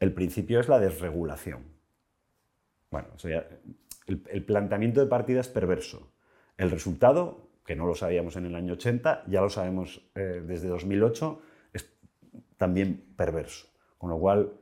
[0.00, 1.77] el principio es la desregulación.
[2.90, 3.08] Bueno,
[4.06, 6.12] el, planteamiento de partida es perverso.
[6.56, 10.68] El resultado, que no lo sabíamos en el año 80, ya lo sabemos eh, desde
[10.68, 11.40] 2008,
[11.72, 11.90] es
[12.56, 13.66] también perverso.
[13.98, 14.52] Con lo cual,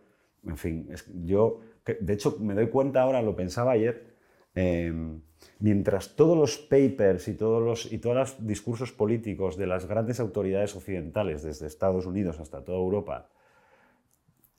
[0.44, 0.88] en fin,
[1.24, 4.16] yo de hecho me doy cuenta ahora, lo pensaba ayer,
[4.54, 5.20] em,
[5.60, 10.18] mientras todos los papers y todos los, y todos los discursos políticos de las grandes
[10.18, 13.28] autoridades occidentales, desde Estados Unidos hasta toda Europa,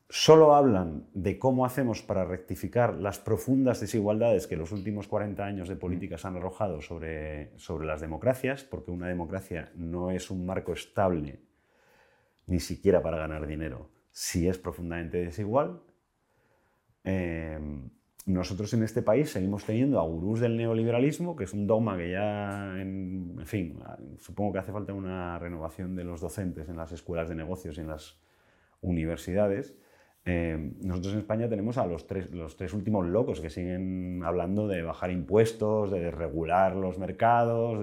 [0.10, 5.67] solo hablan de cómo hacemos para rectificar las profundas desigualdades que los últimos 40 años
[5.67, 10.74] de políticas han arrojado sobre, sobre las democracias, porque una democracia no es un marco
[10.74, 11.41] estable
[12.46, 15.82] ni siquiera para ganar dinero, si es profundamente desigual,
[17.08, 17.89] Em,
[18.26, 22.12] nosotros en este país seguimos teniendo a gurús del neoliberalismo, que es un dogma que
[22.12, 23.80] ya, en, fin,
[24.17, 27.82] supongo que hace falta una renovación de los docentes en las escuelas de negocios y
[27.82, 28.20] en las
[28.82, 29.74] universidades.
[30.28, 34.68] Em, nosotros en España tenemos a los tres, los tres últimos locos que siguen hablando
[34.68, 37.80] de bajar impuestos, de regular los mercados,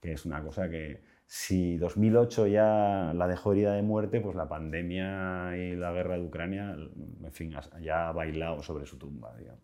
[0.00, 1.02] que es una cosa que,
[1.34, 6.26] si 2008 ya la dejó herida de muerte, pues la pandemia y la guerra de
[6.26, 9.62] Ucrania, en fin, ya ha bailado sobre su tumba, digamos.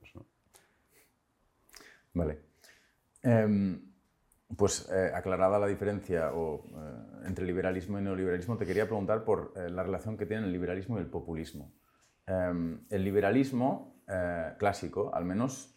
[2.14, 2.38] Vale.
[3.22, 3.80] Em,
[4.56, 6.60] pues eh, aclarada la diferencia eh,
[7.26, 10.96] entre liberalismo y neoliberalismo, te quería preguntar por eh, la relación que tienen el liberalismo
[10.96, 11.70] y el populismo.
[12.28, 13.96] Em, el liberalismo
[14.58, 15.76] clásico, al menos,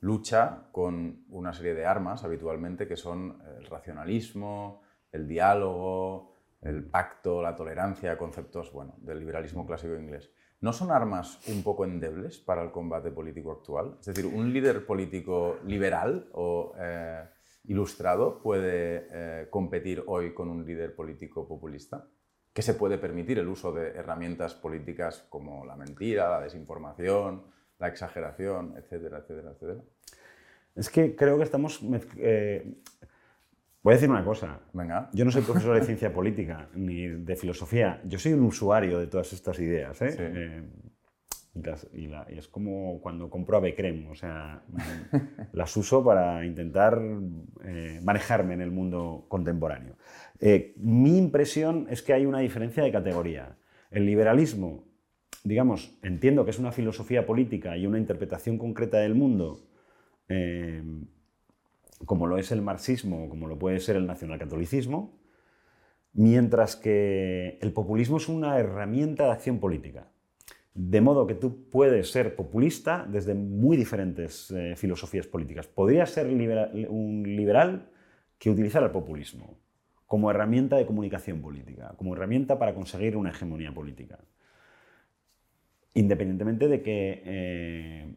[0.00, 7.42] lucha con una serie de armas habitualmente que son el racionalismo, el diálogo, el pacto,
[7.42, 10.30] la tolerancia, conceptos bueno, del liberalismo clásico inglés.
[10.60, 13.96] ¿No son armas un poco endebles para el combate político actual?
[14.00, 17.24] Es decir, ¿un líder político liberal o eh,
[17.64, 22.08] ilustrado puede eh, competir hoy con un líder político populista?
[22.58, 27.44] ¿Que se puede permitir el uso de herramientas políticas como la mentira, la desinformación,
[27.78, 29.80] la exageración, etcétera, etcétera, etcétera?
[30.74, 31.80] Es que creo que estamos
[32.16, 32.82] eh,
[33.80, 34.58] Voy a decir una cosa.
[34.72, 35.08] Venga.
[35.12, 38.02] Yo no soy profesor de ciencia política ni de filosofía.
[38.04, 40.02] Yo soy un usuario de todas estas ideas.
[40.02, 40.16] ¿eh?
[40.18, 40.62] eh
[41.92, 44.08] y, es como cuando compro a Becrem.
[44.10, 44.62] O sea,
[45.52, 47.00] las uso para intentar
[47.64, 49.96] eh, manejarme en el mundo contemporáneo.
[50.40, 53.56] Eh, mi impresión es que hay una diferencia de categoría.
[53.90, 54.84] El liberalismo,
[55.44, 59.64] digamos, entiendo que es una filosofía política y una interpretación concreta del mundo
[62.04, 65.18] como lo es el marxismo, como lo puede ser el nacionalcatolicismo,
[66.12, 70.10] mientras que el populismo es una herramienta de acción política.
[70.74, 75.66] De modo que tú puedes ser populista desde muy diferentes eh, filosofías políticas.
[75.66, 77.90] Podría ser un liberal
[78.38, 79.58] que utilizara el populismo
[80.06, 84.18] como herramienta de comunicación política, como herramienta para conseguir una hegemonía política.
[85.94, 88.14] Independientemente de que eh,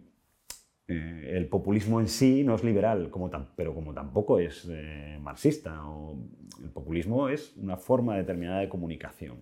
[0.87, 4.69] eh, el populismo en sí no es liberal, como pero como tampoco es
[5.19, 5.81] marxista.
[6.61, 9.41] El populismo es una forma determinada de comunicación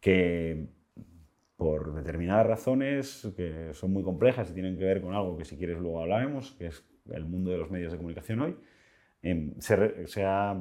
[0.00, 0.66] que
[1.62, 5.56] por determinadas razones que son muy complejas y tienen que ver con algo que si
[5.56, 8.56] quieres luego hablaremos, que es el mundo de los medios de comunicación hoy,
[9.22, 10.60] em, se, ha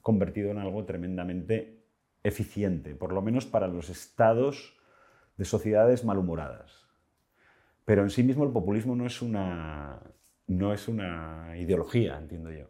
[0.00, 1.82] convertido en algo tremendamente
[2.22, 4.78] eficiente, por lo menos para los estados
[5.36, 6.86] de sociedades malhumoradas.
[7.84, 10.00] Pero en sí mismo el populismo no es una,
[10.46, 12.66] no es una ideología, entiendo yo.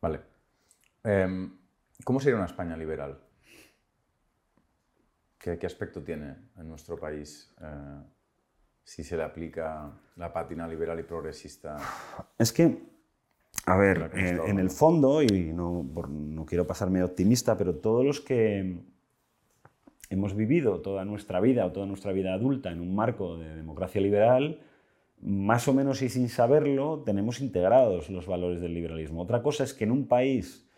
[0.00, 0.20] Vale.
[1.04, 1.56] Em,
[2.02, 3.29] ¿Cómo sería una España liberal?
[5.40, 8.02] ¿Qué, aspecto tiene en nuestro país eh,
[8.84, 11.78] si se le aplica la pátina liberal y progresista?
[12.38, 12.76] Es que,
[13.64, 18.82] a ver, en, el fondo, y no, no quiero pasarme optimista, pero todos los que
[20.10, 24.00] hemos vivido toda nuestra vida o toda nuestra vida adulta en un marco de democracia
[24.00, 24.60] liberal,
[25.22, 29.22] más o menos y sin saberlo, tenemos integrados los valores del liberalismo.
[29.22, 30.68] Otra cosa es que en un país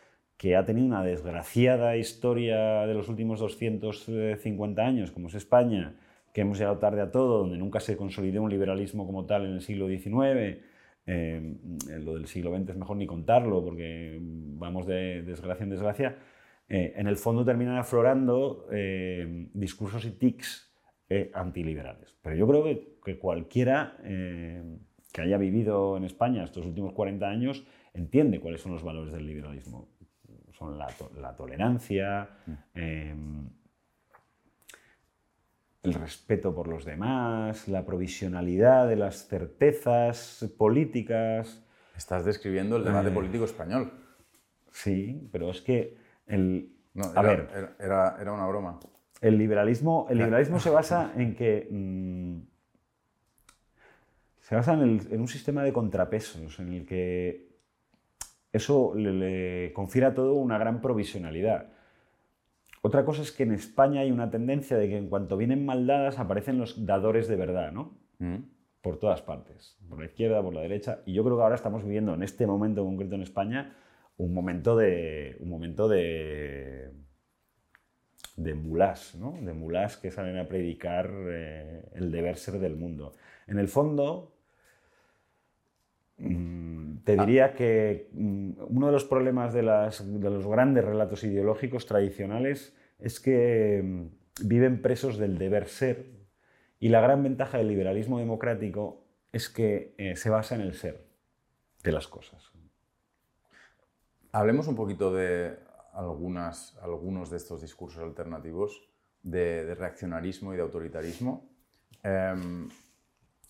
[0.42, 5.94] que ha tenido una desgraciada historia de los últimos 250 años, como es España,
[6.34, 9.52] que hemos llegado tarde a todo, donde nunca se consolidó un liberalismo como tal en
[9.52, 10.58] el siglo XIX.
[11.06, 11.54] Eh,
[12.00, 16.18] lo del siglo XX es mejor ni contarlo porque vamos de desgracia en desgracia.
[16.68, 20.72] Eh, en el fondo terminan aflorando eh, discursos y tics
[21.34, 22.16] antiliberales.
[22.20, 27.64] Pero yo creo que, que cualquiera que haya vivido en España estos últimos 40 años
[27.94, 29.91] entiende cuáles son los valores del liberalismo.
[30.62, 30.88] Son la,
[31.20, 32.28] la tolerancia,
[32.74, 33.62] mm
[35.82, 41.64] el respeto por los demás, la provisionalidad de las certezas políticas.
[41.96, 43.92] Estás describiendo el debate eh, político español.
[44.70, 45.96] Sí, pero es que
[46.26, 46.72] el...
[47.14, 48.78] a ver, era, una broma.
[49.20, 51.68] El liberalismo, el liberalismo se basa en que...
[51.70, 52.40] Mm,
[54.40, 57.51] se basa en, un sistema de contrapesos, en el que
[58.52, 61.72] eso le, le confiere a todo una gran provisionalidad.
[62.82, 66.18] Otra cosa es que en España hay una tendencia de que en cuanto vienen maldadas
[66.18, 67.96] aparecen los dadores de verdad, ¿no?
[68.18, 68.38] Mm.
[68.82, 71.02] Por todas partes, por la izquierda, por la derecha.
[71.06, 73.76] Y yo creo que ahora estamos viviendo en este momento concreto en España
[74.16, 76.90] un momento de, un momento de,
[78.36, 79.38] de mulás, ¿no?
[79.40, 83.12] De mulás que salen a predicar eh, el deber ser del mundo.
[83.46, 84.34] En el fondo,
[86.18, 87.24] mm, te ah.
[87.24, 93.20] diría que mm, uno de los problemas de, de, los grandes relatos ideológicos tradicionales es
[93.20, 96.06] que mm, viven presos del deber ser
[96.78, 101.06] y la gran ventaja del liberalismo democrático es que eh, se basa en el ser
[101.82, 102.50] de las cosas.
[104.32, 105.58] Hablemos un poquito de
[105.92, 108.88] algunas, algunos de estos discursos alternativos
[109.22, 111.48] de, reaccionarismo y de autoritarismo.
[112.02, 112.68] Em,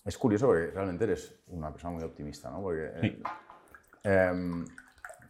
[0.05, 2.61] es curioso porque realmente eres una persona muy optimista, ¿no?
[2.61, 3.21] Porque, eh,
[4.03, 4.65] em,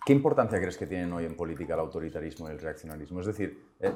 [0.05, 3.21] ¿Qué importancia crees que tienen hoy en política el autoritarismo y el reaccionarismo?
[3.21, 3.93] Es decir, eh,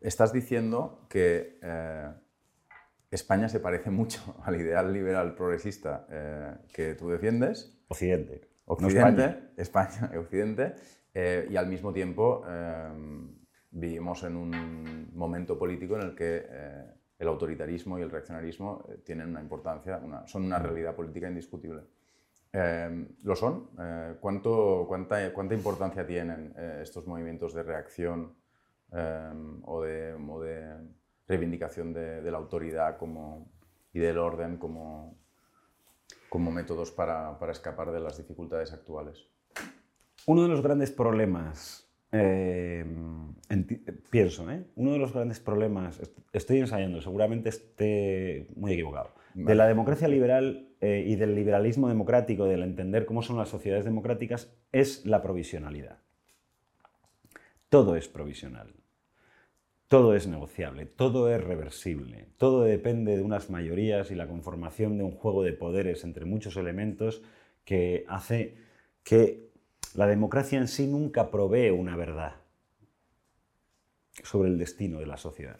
[0.00, 2.08] estás diciendo que eh,
[3.10, 7.76] España se parece mucho al ideal liberal progresista eh, que tú defiendes.
[7.88, 8.48] Occidente.
[8.66, 10.12] Occidente, España.
[10.18, 10.74] Occidente.
[11.14, 12.44] y al mismo tiempo
[13.70, 16.46] vivimos en un momento político en el que
[17.18, 21.82] el autoritarismo y el reaccionarismo tienen una importancia, son una realidad política indiscutible.
[22.56, 23.70] Eh, ¿Lo son?
[23.80, 28.36] Eh, ¿cuánto, cuánta, ¿Cuánta importancia tienen eh, estos movimientos de reacción
[29.64, 30.88] o de, de,
[31.26, 33.50] reivindicación de, la autoridad como,
[33.92, 35.18] y del orden como,
[36.28, 39.26] como métodos para, para, escapar de las dificultades actuales?
[40.26, 41.83] Uno de los grandes problemas,
[44.10, 44.46] pienso,
[44.76, 46.00] uno de los grandes problemas,
[46.32, 52.44] estoy ensayando, seguramente esté muy equivocado, de la democracia liberal eh, y del liberalismo democrático,
[52.44, 55.98] del entender cómo son las sociedades democráticas, es la provisionalidad.
[57.68, 58.74] Todo es provisional,
[59.88, 65.04] todo es negociable, todo es reversible, todo depende de unas mayorías y la conformación de
[65.04, 67.22] un juego de poderes entre muchos elementos
[67.64, 68.56] que hace
[69.02, 69.53] que
[69.94, 72.34] la democracia en sí nunca provee una verdad
[74.22, 75.58] sobre el destino de la sociedad.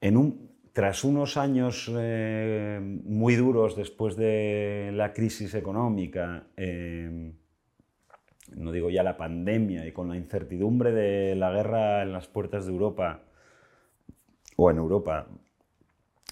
[0.00, 7.32] En un, tras unos años eh, muy duros después de la crisis económica, eh,
[8.56, 12.66] no digo ya la pandemia, y con la incertidumbre de la guerra en las puertas
[12.66, 13.22] de Europa,
[14.56, 15.28] o en Europa,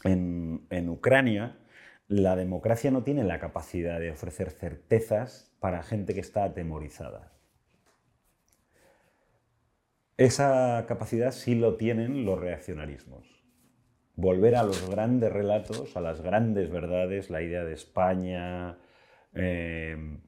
[0.04, 1.58] en, en Ucrania,
[2.08, 7.32] la democracia no tiene la capacidad de ofrecer certezas para gente que está atemorizada.
[10.16, 13.40] Esa capacidad sí lo tienen los reaccionarismos
[14.20, 18.78] volver a los grandes relatos, a las grandes verdades, la idea de España,
[19.34, 20.18] eh,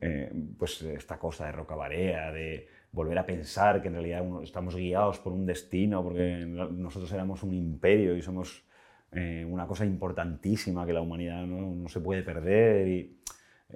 [0.00, 5.18] eh, pues esta cosa de Rocabarea, de volver a pensar que en realidad estamos guiados
[5.18, 8.64] por un destino, porque nosotros éramos un imperio y somos
[9.10, 12.88] eh, una cosa importantísima que la humanidad no, se puede perder.
[12.88, 13.20] Y,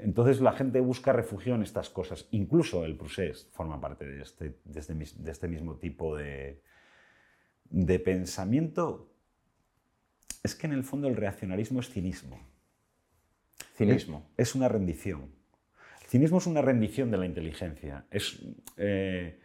[0.02, 2.26] entonces la gente busca refugio en estas cosas.
[2.30, 6.62] Incluso el Prusés forma parte de este, de este, de este mismo tipo de,
[7.70, 9.12] de pensamiento
[10.42, 12.38] es que en el fondo el reaccionarismo es cinismo.
[13.76, 14.30] Cinismo.
[14.36, 15.32] Es, una rendición.
[16.02, 18.06] El cinismo es una rendición de la inteligencia.
[18.10, 18.40] Es,
[18.76, 19.38] eh,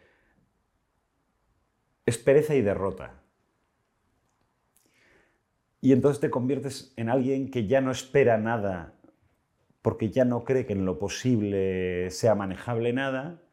[2.05, 3.21] es pereza y derrota.
[5.81, 8.93] Y entonces te conviertes en alguien que ya no espera nada
[9.83, 13.43] porque ya no cree que en lo posible sea manejable nada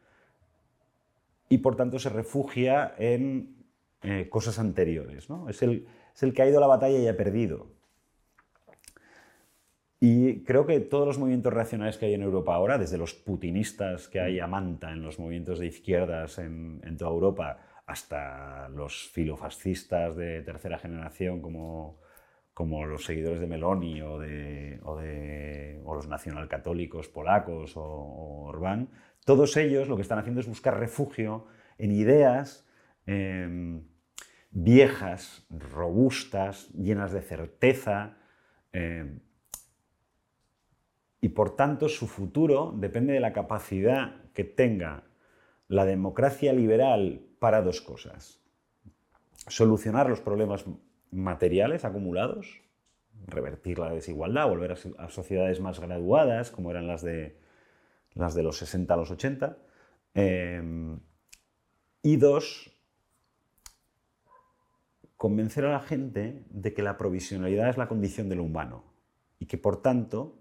[1.50, 3.56] y por tanto se refugia en
[4.02, 5.28] eh, cosas anteriores.
[5.28, 5.50] ¿no?
[5.50, 7.66] Es el, es el que ha ido a la batalla y ha perdido.
[9.98, 14.08] Y creo que todos los movimientos reaccionarios que hay en Europa ahora, desde los putinistas
[14.08, 20.16] que hay a manta en los movimientos de izquierdas en, toda Europa, hasta los filofascistas
[20.16, 22.00] de tercera generación como,
[22.54, 28.90] como los seguidores de Meloni o, de, o, los nacionalcatólicos polacos o, o, Orbán,
[29.24, 31.46] todos ellos lo que están haciendo es buscar refugio
[31.78, 32.66] en ideas
[33.06, 33.80] eh,
[34.50, 38.16] viejas, robustas, llenas de certeza,
[38.72, 39.18] eh,
[41.20, 45.04] y por tanto su futuro depende de la capacidad que tenga
[45.68, 48.40] la democracia liberal para dos cosas.
[49.46, 50.64] Solucionar los problemas
[51.10, 52.60] materiales acumulados,
[53.26, 57.36] revertir la desigualdad, volver a sociedades más graduadas, como eran las de,
[58.14, 59.56] las de los 60 a los 80.
[60.14, 60.62] Eh,
[62.02, 62.70] y dos,
[65.16, 68.84] convencer a la gente de que la provisionalidad es la condición del humano
[69.38, 70.38] y que por tanto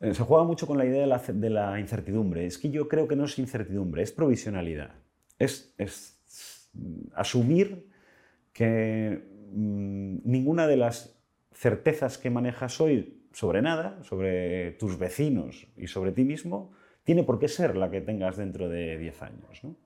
[0.00, 2.46] eh, se juega mucho con la idea de la, incertidumbre.
[2.46, 4.94] Es que yo creo que no es incertidumbre, es provisionalidad.
[5.38, 5.74] Es,
[7.14, 7.90] asumir
[8.52, 9.22] que
[9.52, 11.18] mm, ninguna de las
[11.52, 16.72] certezas que manejas hoy sobre nada, sobre tus vecinos y sobre ti mismo,
[17.04, 19.64] tiene por qué ser la que tengas dentro de 10 años.
[19.64, 19.76] ¿no?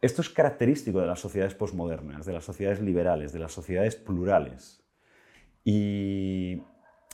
[0.00, 4.84] Esto es característico de las sociedades posmodernas, de las sociedades liberales, de las sociedades plurales.
[5.64, 6.62] Y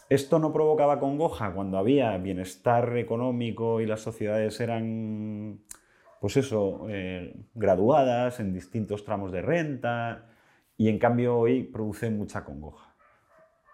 [0.08, 5.60] esto no provocaba congoja cuando había bienestar económico y las sociedades eran,
[6.20, 10.26] pues eso, eh, graduadas en distintos tramos de renta,
[10.76, 12.94] y en cambio hoy produce mucha congoja.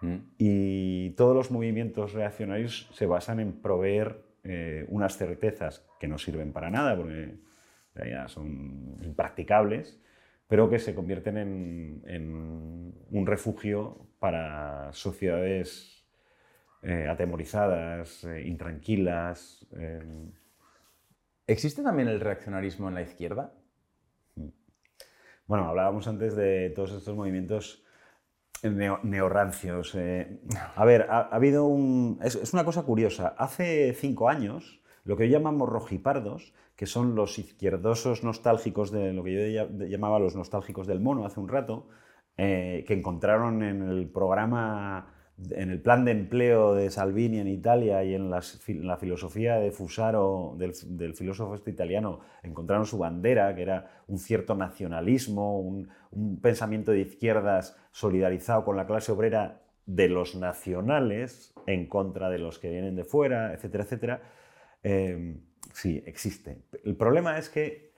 [0.00, 0.16] Mm.
[0.38, 6.52] Y todos los movimientos reaccionarios se basan en proveer eh, unas certezas que no sirven
[6.52, 7.36] para nada, porque
[7.94, 10.00] ya son impracticables,
[10.48, 16.06] pero que se convierten en, un refugio para sociedades
[16.82, 19.66] eh, atemorizadas, eh, intranquilas.
[21.46, 23.52] ¿Existe también el reaccionarismo en la izquierda?
[25.50, 27.82] Bueno, hablábamos antes de todos estos movimientos
[28.62, 29.96] neorrancios.
[30.76, 32.20] a ver, ha, habido un...
[32.22, 33.34] es, una cosa curiosa.
[33.36, 39.56] Hace cinco años lo que llamamos rojipardos, que son los izquierdosos nostálgicos de lo que
[39.56, 41.88] yo llamaba los nostálgicos del mono hace un rato,
[42.36, 45.12] eh, que encontraron en el programa,
[45.50, 50.56] en el plan de empleo de Salvini en Italia y en, la filosofía de Fusaro,
[50.58, 55.88] del, filósofo este italiano, encontraron su bandera, que era un cierto nacionalismo, un,
[56.42, 62.58] pensamiento de izquierdas solidarizado con la clase obrera de los nacionales en contra de los
[62.58, 64.22] que vienen de fuera, etcétera, etcétera
[64.82, 65.40] Em,
[65.72, 66.62] sí, existe.
[66.84, 67.89] El problema es que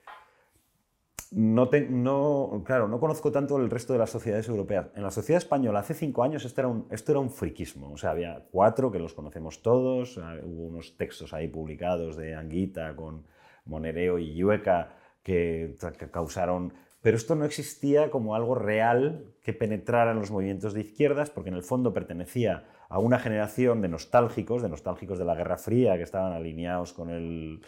[1.35, 4.87] no, no, claro, no conozco tanto el resto de las sociedades europeas.
[4.95, 7.91] En la sociedad española hace cinco años esto era un, esto era un friquismo.
[7.91, 10.17] O sea, había cuatro que los conocemos todos.
[10.17, 13.25] Ah, hubo unos textos ahí publicados de Anguita con
[13.65, 16.73] Monereo y Yueca que, que causaron
[17.03, 21.49] pero esto no existía como algo real que penetrara en los movimientos de izquierdas, porque
[21.49, 25.97] en el fondo pertenecía a una generación de nostálgicos, de nostálgicos de la Guerra Fría,
[25.97, 27.61] que estaban alineados con, el,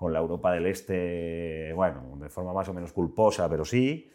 [0.00, 4.10] con la Europa del Este, bueno, de forma más o menos culposa, pero sí,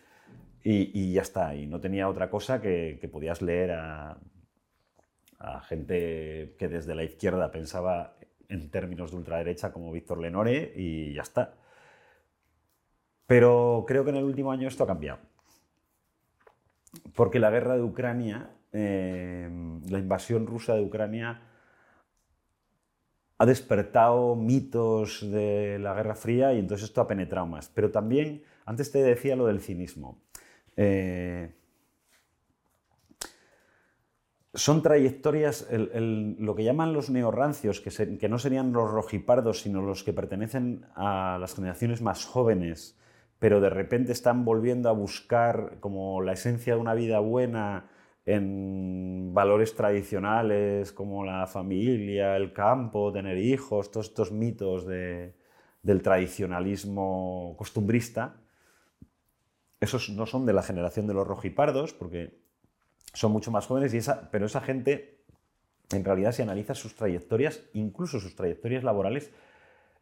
[0.63, 1.53] y, ya está.
[1.53, 4.17] Y no tenía otra cosa que, podías leer a,
[5.37, 8.17] a gente que desde la izquierda pensaba
[8.49, 11.53] en términos de ultraderecha como Víctor Lenore y ya está.
[13.27, 15.19] Pero creo que en el último año esto ha cambiado.
[17.13, 19.47] Porque la guerra de Ucrania, eh,
[19.87, 21.41] la invasión rusa de Ucrania,
[23.37, 27.69] ha despertado mitos de la Guerra Fría y entonces esto ha penetrado más.
[27.73, 30.21] Pero también, antes te decía lo del cinismo.
[30.77, 31.53] Eh,
[34.53, 40.03] son trayectorias, lo que llaman los neorrancios, que, que, no serían los rojipardos, sino los
[40.05, 42.97] que pertenecen a las generaciones más jóvenes,
[43.37, 47.89] pero de repente están volviendo a buscar como la esencia de una vida buena
[48.25, 57.55] en valores tradicionales como la familia, el campo, tener hijos, todos estos mitos del tradicionalismo
[57.57, 58.37] costumbrista,
[59.79, 62.39] esos no son de la generación de los rojipardos, porque
[63.13, 65.23] son mucho más jóvenes, y esa, pero esa gente,
[65.91, 69.31] en realidad, si analiza sus trayectorias, incluso sus trayectorias laborales,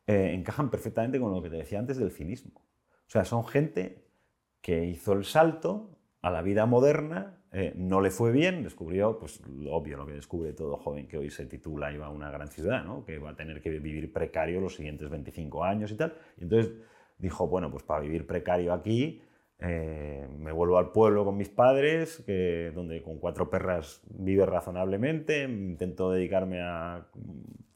[0.08, 2.62] eh, encajan perfectamente con lo que te decía antes del cinismo.
[3.08, 4.06] O sea, son gente
[4.62, 9.40] que hizo el salto a la vida moderna, eh, no le fue bien, descubrió, pues
[9.48, 12.48] lo obvio, lo que descubre todo joven que hoy se titula va a una gran
[12.48, 13.06] ciudad, ¿no?
[13.06, 16.16] que va a tener que vivir precario los siguientes 25 años y tal.
[16.40, 16.74] Entonces
[17.20, 19.22] dijo, bueno, pues para vivir precario aquí,
[19.60, 25.44] eh, me vuelvo al pueblo con mis padres, que, donde con cuatro perras vive razonablemente,
[25.44, 27.06] intento dedicarme a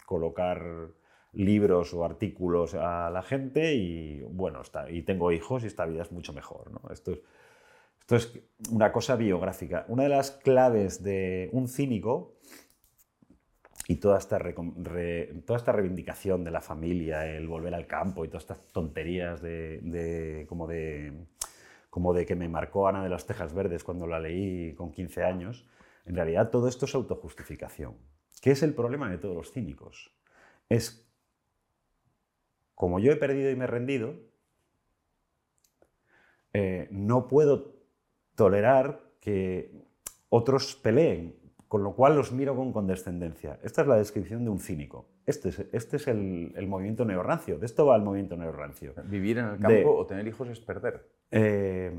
[0.08, 0.90] colocar
[1.34, 6.02] libros o artículos a la gente y bueno, está, y tengo hijos y esta vida
[6.02, 6.72] es mucho mejor.
[6.72, 6.82] ¿no?
[6.92, 7.22] Esto, es,
[8.08, 9.84] esto es una cosa biográfica.
[9.90, 12.38] Una de las claves de un cínico
[13.90, 18.44] y toda esta, toda esta reivindicación de la familia, el volver al campo y todas
[18.44, 21.26] estas tonterías de, como, de,
[21.90, 25.24] como de que me marcó Ana de las Tejas Verdes cuando la leí con 15
[25.26, 25.68] años,
[26.06, 27.98] en realidad todo esto es autojustificación.
[28.42, 30.16] ¿Qué es el problema de todos los cínicos?
[30.70, 31.12] Es,
[32.74, 34.16] como yo he perdido y me he rendido,
[36.54, 37.77] eh, no puedo
[38.38, 39.72] tolerar que
[40.30, 41.36] otros peleen
[41.68, 43.60] con lo cual los miro con condescendencia.
[43.62, 45.10] Esta es la descripción de un cínico.
[45.26, 47.60] Este es, este es el, movimiento neorrancio.
[47.60, 48.94] De esto va el movimiento neorrancio.
[49.04, 51.10] ¿Vivir en el campo o tener hijos es perder?
[51.30, 51.92] Eh,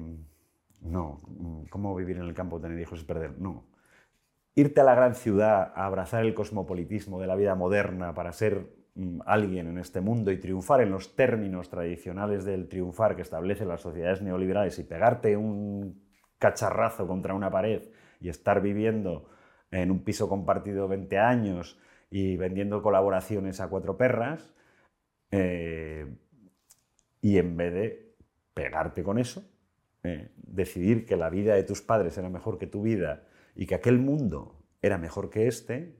[0.80, 1.20] no.
[1.68, 3.38] ¿Cómo vivir en el campo o tener hijos es perder?
[3.38, 3.66] No.
[4.54, 8.74] Irte a la gran ciudad a abrazar el cosmopolitismo de la vida moderna para ser
[8.94, 13.68] mm, alguien en este mundo y triunfar en los términos tradicionales del triunfar que establecen
[13.68, 16.07] las sociedades neoliberales y pegarte un
[16.38, 17.82] cacharrazo contra una pared
[18.20, 19.28] y estar viviendo
[19.70, 21.78] en un piso compartido 20 años
[22.10, 24.54] y vendiendo colaboraciones a cuatro perras,
[25.30, 26.06] eh,
[27.20, 28.14] y en vez de
[28.54, 29.44] pegarte con eso,
[30.02, 33.24] eh, decidir que la vida de tus padres era mejor que tu vida
[33.54, 35.96] y que aquel mundo era mejor que este,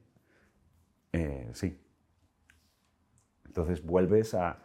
[1.12, 1.78] eh, sí.
[3.45, 4.62] Entonces vuelves a...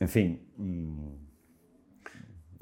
[0.00, 0.52] En fin...
[0.56, 1.23] Mm,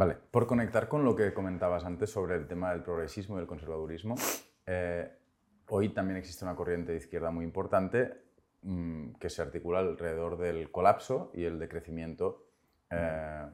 [0.07, 3.47] vale, por conectar con lo que comentabas antes sobre el tema del progresismo y el
[3.47, 4.15] conservadurismo,
[5.75, 8.13] Hoy también existe una corriente de izquierda muy importante
[8.61, 12.47] mm, que se articula alrededor del colapso y el decrecimiento,
[12.91, 13.47] eh,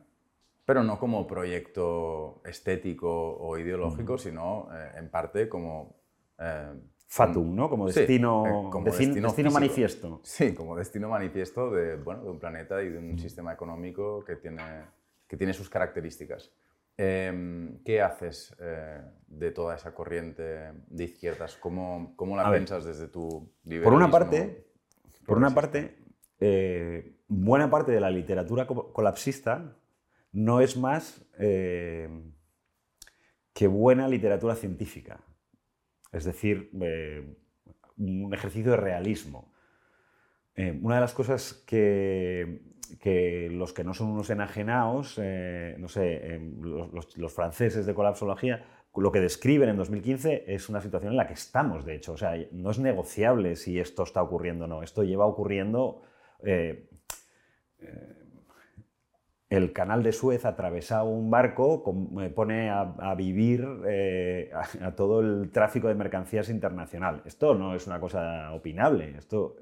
[0.64, 5.94] pero no como proyecto estético o ideológico, sino eh, en parte como...
[6.38, 6.74] Eh,
[7.11, 7.70] Fatum, ¿no?
[7.70, 10.20] Como destino, como destino, manifiesto.
[10.24, 14.36] Sí, como destino manifiesto de, bueno, de un planeta y de un sistema económico que
[14.36, 14.62] tiene,
[15.29, 16.51] que tiene sus características.
[16.97, 21.57] Em, ¿Qué haces eh, de toda esa corriente de izquierdas?
[21.57, 23.53] ¿Cómo, cómo la piensas desde tu
[23.85, 24.66] Por una parte,
[25.24, 25.97] por una parte
[26.41, 29.76] eh, buena parte de la literatura colapsista
[30.33, 32.09] no es más eh,
[33.53, 35.20] que buena literatura científica.
[36.11, 36.70] Es decir,
[37.97, 39.53] un ejercicio de realismo.
[40.57, 42.62] una de las cosas que
[43.01, 48.64] que los que no son unos enajenados, eh, no sé, em, los, franceses de colapsología,
[48.95, 52.12] lo que describen en 2015 es una situación en la que estamos, de hecho.
[52.14, 54.82] O sea, no es negociable si esto está ocurriendo o no.
[54.82, 56.03] Esto lleva ocurriendo.
[56.43, 56.89] Eh,
[57.80, 58.14] eh,
[59.51, 61.82] el canal de Suez atravesado un barco,
[62.34, 63.64] pone a, vivir
[64.82, 67.22] a, todo el tráfico de mercancías internacional.
[67.24, 69.16] Esto no es una cosa opinable.
[69.16, 69.57] Esto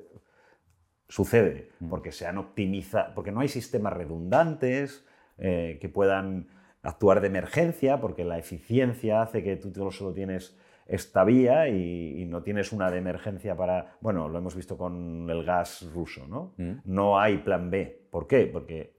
[1.09, 1.89] sucede, mm.
[1.89, 5.07] porque se han optimizado, porque no hay sistemas redundantes
[5.39, 6.49] eh, que puedan
[6.83, 12.43] actuar de emergencia, porque la eficiencia hace que tú solo tienes esta vía y, no
[12.43, 16.55] tienes una de emergencia para, bueno, lo hemos visto con el gas ruso, ¿no?
[16.57, 16.81] Mm.
[16.85, 18.09] No hay plan B.
[18.11, 18.47] ¿Por qué?
[18.47, 18.97] Porque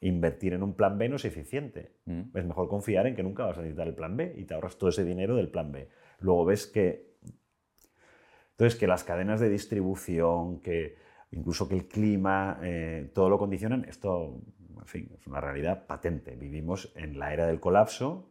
[0.00, 1.94] invertir en un plan B no es eficiente.
[2.06, 2.36] Mm.
[2.36, 4.76] Es mejor confiar en que nunca vas a necesitar el plan B y te ahorras
[4.76, 5.88] todo ese dinero del plan B.
[6.18, 7.11] Luego ves que
[8.62, 10.94] entonces, que las cadenas de distribución, que
[11.32, 14.40] incluso que el clima, eh, todo lo condicionan, esto,
[14.78, 16.36] en fin, es una realidad patente.
[16.36, 18.30] Vivimos en la era del colapso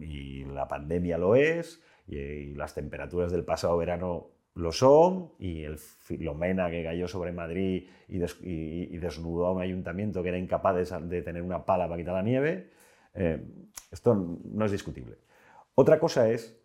[0.00, 4.26] y la pandemia lo es, y, las temperaturas del pasado verano
[4.56, 10.30] lo son, y el Filomena que cayó sobre Madrid y, desnudó a un ayuntamiento que
[10.30, 12.70] era incapaz de, tener una pala para quitar la nieve,
[13.14, 13.40] eh,
[13.92, 15.18] esto no es discutible.
[15.76, 16.60] Otra cosa es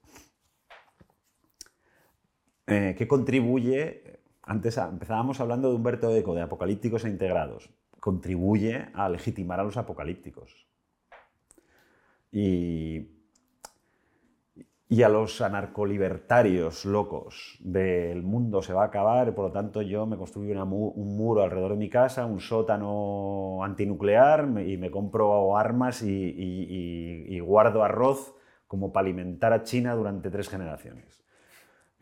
[2.68, 9.09] eh, que contribuye, antes empezábamos hablando de Humberto Eco, de apocalípticos e integrados, contribuye a
[9.09, 10.68] legitimar a los apocalípticos.
[12.32, 13.09] Y,
[14.89, 20.05] y a los anarcolibertarios locos del mundo se va a acabar, por lo tanto yo
[20.05, 26.01] me construyo un muro alrededor de mi casa, un sótano antinuclear y me compro armas
[26.03, 28.36] y guardo arroz
[28.68, 31.22] como para alimentar a China durante tres generaciones.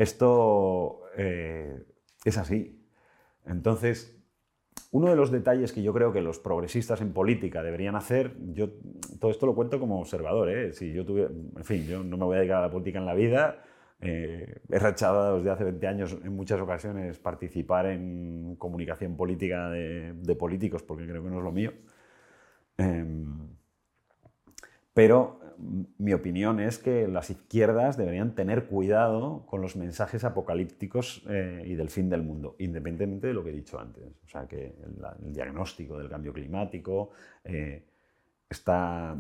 [0.02, 1.86] Esto eh,
[2.26, 2.84] es así.
[3.46, 4.20] Entonces,
[4.90, 8.72] uno de los detalles que yo creo que los progresistas en política deberían hacer, yo
[9.20, 10.74] todo esto lo cuento como observador, ¿eh?
[10.74, 13.06] si yo tuviera, en fin, yo no me voy a dedicar a la política en
[13.06, 13.64] la vida,
[14.00, 20.36] eh, he rechazado desde hace 20 años en muchas ocasiones participar en comunicación política de,
[20.36, 21.74] políticos porque creo que no es lo mío.
[22.76, 23.50] Em,
[24.96, 25.41] pero
[25.98, 31.76] mi opinión es que las izquierdas deberían tener cuidado con los mensajes apocalípticos eh, y
[31.76, 34.04] del fin del mundo, independientemente de lo que he dicho antes.
[34.26, 37.12] O sea, que el, diagnóstico del cambio climático,
[37.44, 37.86] eh,
[38.50, 39.16] esta,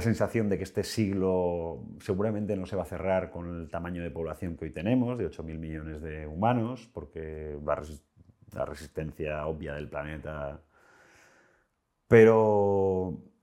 [0.00, 4.10] sensación de que este siglo seguramente no se va a cerrar con el tamaño de
[4.10, 7.56] población que hoy tenemos, de 8.000 millones de humanos, porque
[8.52, 10.60] la resistencia obvia del planeta.
[12.08, 13.35] Pero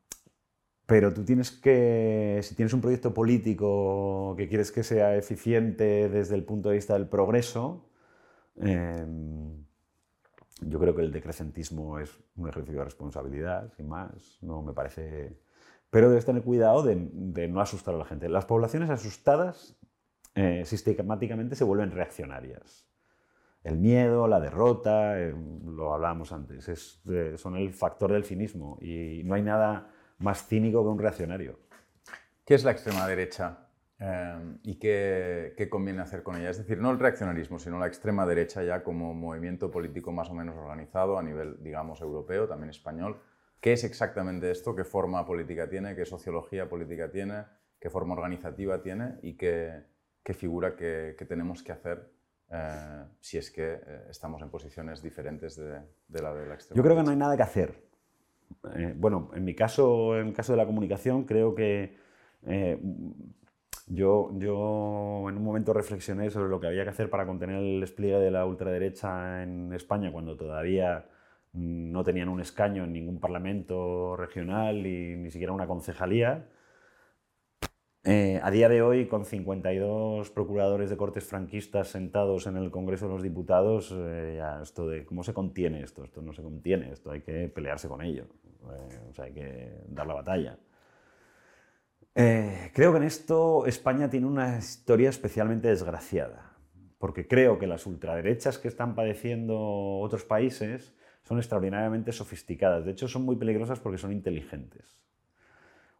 [0.93, 6.35] pero tú tienes que, si tienes un proyecto político que quieres que sea eficiente desde
[6.35, 7.89] el punto de vista del progreso,
[8.57, 9.65] em,
[10.61, 15.35] yo creo que el decrecentismo es un ejercicio de responsabilidad, sin más, no me parece...
[15.89, 18.29] Pero debes tener cuidado de, no asustar a la gente.
[18.29, 19.75] Las poblaciones asustadas
[20.35, 22.87] eh, sistemáticamente se vuelven reaccionarias.
[23.63, 27.01] El miedo, la derrota, em, lo hablábamos antes, es,
[27.37, 29.89] son el factor del cinismo y no hay nada
[30.23, 31.59] más cínico que un reaccionario.
[32.45, 33.67] ¿Qué es la extrema derecha
[33.99, 36.49] eh, y qué, qué, conviene hacer con ella?
[36.49, 40.33] Es decir, no el reaccionarismo, sino la extrema derecha ya como movimiento político más o
[40.33, 43.21] menos organizado a nivel, digamos, europeo, también español.
[43.59, 44.75] ¿Qué es exactamente esto?
[44.75, 45.95] ¿Qué forma política tiene?
[45.95, 47.45] ¿Qué sociología política tiene?
[47.79, 49.19] ¿Qué forma organizativa tiene?
[49.21, 49.83] ¿Y qué,
[50.23, 52.09] qué figura que, que, tenemos que hacer
[52.49, 56.77] eh, si es que eh, estamos en posiciones diferentes de, de la de la extrema
[56.77, 57.92] Yo creo que no hay nada que hacer.
[58.75, 61.95] Eh, bueno, en mi caso, en el caso de la comunicación, creo que
[62.45, 62.79] eh,
[63.87, 67.81] yo, yo en un momento reflexioné sobre lo que había que hacer para contener el
[67.81, 71.05] despliegue de la ultraderecha en España cuando todavía
[71.53, 76.47] no tenían un escaño en ningún parlamento regional y ni siquiera una concejalía.
[78.05, 83.07] Eh, a día de hoy, con 52 procuradores de cortes franquistas sentados en el Congreso
[83.07, 83.95] de los Diputados,
[84.61, 88.01] esto de cómo se contiene esto, esto no se contiene, esto hay que pelearse con
[88.01, 88.27] ello.
[88.71, 90.57] Eh, hay que dar la batalla.
[92.15, 96.55] Eh, creo que en esto España tiene una historia especialmente desgraciada,
[96.99, 99.59] porque creo que las ultraderechas que están padeciendo
[99.99, 100.93] otros países
[101.23, 102.85] son extraordinariamente sofisticadas.
[102.85, 104.99] De hecho, son muy peligrosas porque son inteligentes.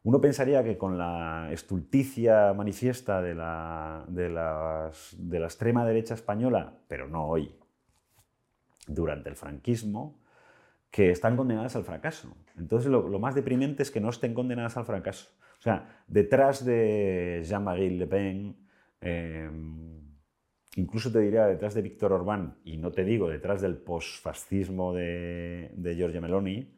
[0.03, 4.30] Uno pensaría que con la estulticia manifiesta de la, de
[5.39, 7.55] la extrema derecha española, pero no hoy,
[8.86, 10.22] durante el franquismo,
[10.93, 12.37] que están condenadas al fracaso.
[12.55, 15.27] Entonces, lo, más deprimente es que no estén condenadas al fracaso.
[15.57, 18.55] O sea, detrás de Jean-Marie Le Pen,
[19.01, 19.99] em,
[20.75, 25.71] incluso te diría detrás de Víctor Orbán, y no te digo detrás del posfascismo de,
[25.75, 26.75] de Giorgia Meloni,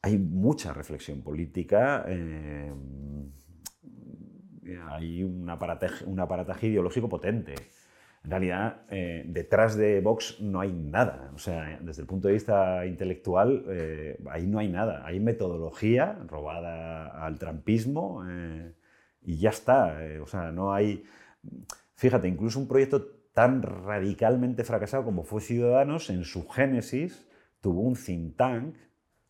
[0.00, 3.30] hay mucha reflexión política, em,
[4.88, 7.54] hay un aparataje, un aparataje ideológico potente
[8.24, 11.30] en realidad eh, detrás de Vox no hay nada.
[11.34, 15.02] O sea, desde el punto de vista intelectual, eh, ahí no hay nada.
[15.04, 18.72] Hay metodología robada al trampismo eh,
[19.20, 19.98] y ya está.
[20.22, 21.04] o sea, no hay...
[21.96, 27.28] Fíjate, incluso un proyecto tan radicalmente fracasado como fue Ciudadanos, en su génesis
[27.60, 28.76] tuvo un think tank,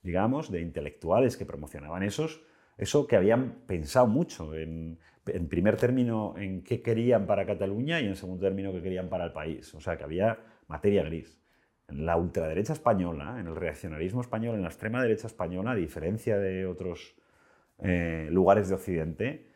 [0.02, 2.42] digamos, de intelectuales que promocionaban esos,
[2.78, 8.06] eso que habían pensado mucho en en primer término en qué querían para Cataluña y
[8.06, 9.74] en segundo término qué querían para el país.
[9.74, 11.40] O sea, que había materia gris.
[11.88, 16.38] En la ultraderecha española, en el reaccionarismo español, en la extrema derecha española, a diferencia
[16.38, 17.14] de otros
[17.78, 19.46] eh, lugares de Occidente,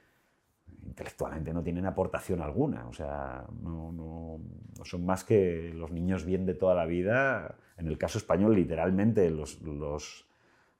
[0.84, 2.86] intelectualmente no tienen aportación alguna.
[2.88, 7.56] O sea, no, no, son más que los niños bien de toda la vida.
[7.78, 10.27] En el caso español, literalmente, los, los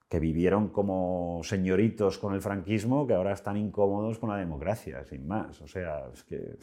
[0.08, 5.26] que vivieron como señoritos con el franquismo, que ahora están incómodos con la democracia, sin
[5.26, 5.60] más.
[5.60, 6.58] O sea, es que...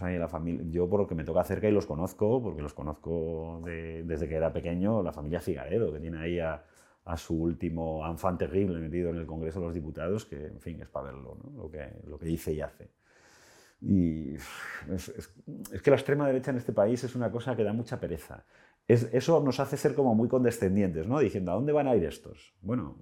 [0.00, 2.74] Ahí la familia, yo por lo que me toca cerca y los conozco, porque los
[2.74, 6.62] conozco desde que era pequeño, la familia Figaredo, que tiene ahí a,
[7.16, 10.88] su último enfant terrible metido en el Congreso de los Diputados, que en fin, es
[10.88, 12.90] para verlo, lo, que, lo que dice y hace.
[13.80, 15.32] Y es,
[15.82, 18.44] que la extrema derecha en este país es una cosa que da mucha pereza
[18.88, 21.18] eso nos hace ser como muy condescendientes, ¿no?
[21.18, 22.54] Diciendo, ¿a dónde van a ir estos?
[22.62, 22.98] Bueno,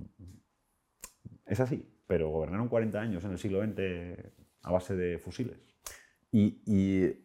[1.47, 4.33] es así, pero gobernaron 40 años en el siglo XX
[4.63, 5.59] a base de fusiles.
[6.33, 7.25] ¿Y,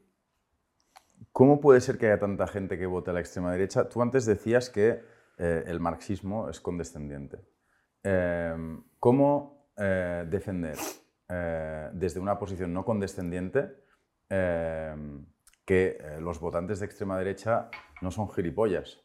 [1.31, 3.89] cómo puede ser que haya tanta gente que vote a la extrema derecha?
[3.89, 5.01] Tú antes decías que
[5.37, 7.39] eh, el marxismo es condescendiente.
[8.03, 10.77] Em, ¿Cómo eh, defender
[11.29, 13.81] eh, desde una posición no condescendiente
[15.65, 17.69] que los votantes de extrema derecha
[18.01, 19.01] no son gilipollas.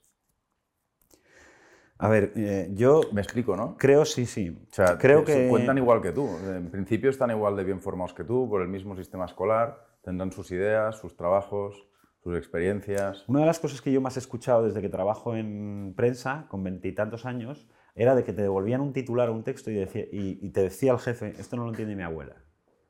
[1.99, 3.01] A ver, eh, yo...
[3.13, 3.77] Me explico, ¿no?
[3.79, 4.51] Creo, sí, sí.
[4.51, 5.49] O sea, creo que...
[5.49, 6.29] Cuentan igual que tú.
[6.47, 10.31] En principio están igual de bien formados que tú, por el mismo sistema escolar, tendrán
[10.31, 11.89] sus ideas, sus trabajos,
[12.23, 13.27] sus experiencias.
[13.29, 16.63] Una de las cosas que yo más he escuchado desde que trabajo en prensa, con
[16.63, 20.51] veintitantos años, era de que te devolvían un titular o un texto y, decía, y,
[20.51, 22.37] te decía el jefe, esto no lo entiende mi abuela.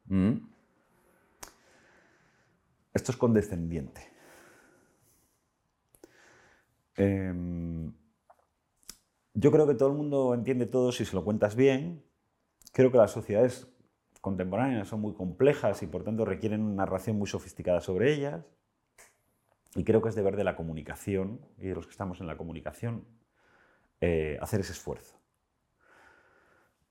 [0.07, 0.33] Mm.
[2.97, 4.01] Esto es condescendiente.
[6.97, 7.92] Em,
[9.34, 12.03] yo creo que todo el mundo entiende todo si se lo cuentas bien.
[12.72, 13.68] Creo que las sociedades
[14.22, 18.47] contemporáneas son muy complejas y por tanto requieren una narración muy sofisticada sobre ellas.
[19.74, 22.38] Y creo que es deber de la comunicación y de los que estamos en la
[22.38, 23.05] comunicación
[24.01, 25.20] eh, hacer ese esfuerzo.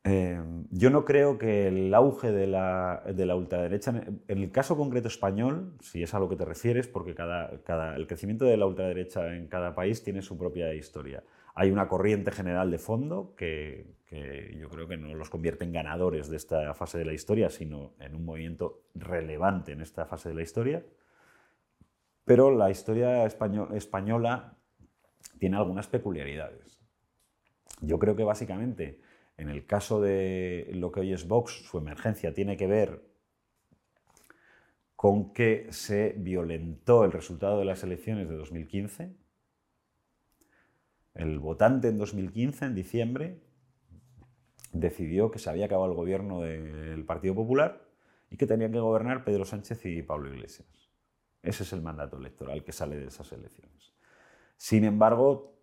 [0.08, 0.40] Eh,
[0.70, 5.08] yo no creo que el auge de la, de la, ultraderecha, en el caso concreto
[5.08, 8.68] español, si es a lo que te refieres, porque cada, cada, el crecimiento de la
[8.68, 11.24] ultraderecha en cada país tiene su propia historia.
[11.56, 15.72] Hay una corriente general de fondo que, que, yo creo que no los convierte en
[15.72, 20.30] ganadores de esta fase de la historia, sino en un movimiento relevante en esta fase
[20.30, 20.86] de la historia.
[22.26, 24.56] Pero la historia española
[25.40, 26.80] tiene algunas peculiaridades.
[27.82, 29.00] Yo creo que básicamente
[29.38, 33.02] en el caso de lo que hoy es Vox, su emergencia tiene que ver
[34.96, 39.16] con que se violentó el resultado de las elecciones de 2015.
[41.14, 43.42] El votante en 2015, en diciembre,
[44.72, 47.86] decidió que se había acabado el gobierno del Partido Popular
[48.30, 50.90] y que tenían que gobernar Pedro Sánchez y Pablo Iglesias.
[51.44, 53.94] Ese es el mandato electoral que sale de esas elecciones.
[54.58, 55.55] Sin embargo,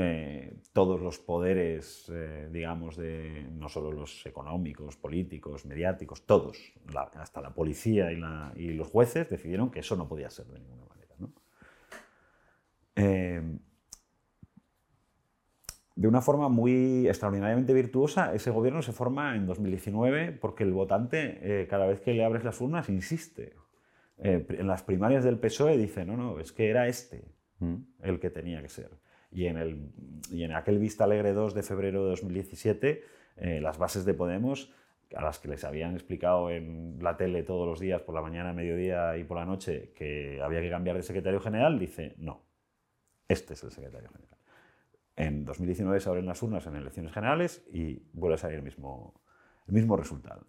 [0.00, 6.72] eh, todos los poderes, eh, digamos, de, no solo los económicos, políticos, mediáticos, todos,
[7.16, 11.14] hasta la policía y, los jueces, decidieron que eso no podía ser de ninguna manera.
[12.94, 13.58] Eh,
[15.96, 21.66] de una forma muy extraordinariamente virtuosa, ese gobierno se forma en 2019 porque el votante,
[21.68, 23.56] cada vez que le abres las urnas, insiste.
[24.18, 27.24] en las primarias del PSOE dice, no, no, es que era este
[27.58, 27.76] mm.
[28.02, 28.90] el que tenía que ser.
[29.30, 29.92] Y en, el,
[30.30, 33.04] y en aquel Vista Alegre 2 de febrero de 2017,
[33.36, 34.72] eh, las bases de Podemos,
[35.14, 38.52] a las que les habían explicado en la tele todos los días, por la mañana,
[38.52, 42.42] mediodía y por la noche, que había que cambiar de secretario general, dice, no,
[43.28, 44.38] este es el secretario general.
[45.16, 49.20] En 2019 se abren las urnas en elecciones generales y vuelve a salir el mismo,
[49.66, 50.46] el mismo resultado.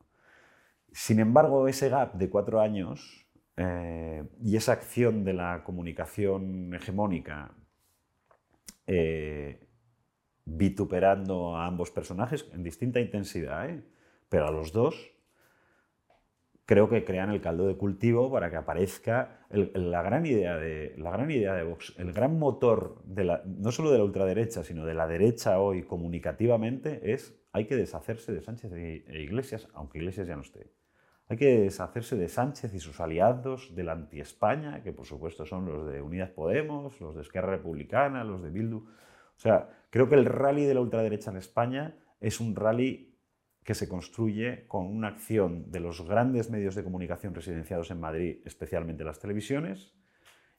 [0.91, 3.25] Sin embargo, ese gap de cuatro años
[3.57, 7.51] eh, y esa acción de la comunicación hegemónica
[8.91, 9.59] eh,
[10.45, 13.83] vituperando a ambos personajes en distinta intensidad, ¿eh?
[14.29, 15.11] pero a los dos
[16.65, 21.11] creo que crean el caldo de cultivo para que aparezca la, gran idea de, la
[21.11, 24.85] gran idea de Vox, el gran motor de la, no solo de la ultraderecha, sino
[24.85, 30.27] de la derecha hoy comunicativamente, es hay que deshacerse de Sánchez e, Iglesias, aunque Iglesias
[30.27, 30.71] ya no esté.
[31.29, 35.85] Hay que deshacerse de Sánchez y sus aliados, del anti-España, que por supuesto son los
[35.85, 38.77] de Unidas Podemos, los de Esquerra Republicana, los de Bildu.
[38.77, 43.15] O sea, creo que el rally de la ultraderecha en España es un rally
[43.63, 48.39] que se construye con una acción de los grandes medios de comunicación residenciados en Madrid,
[48.45, 49.93] especialmente las televisiones,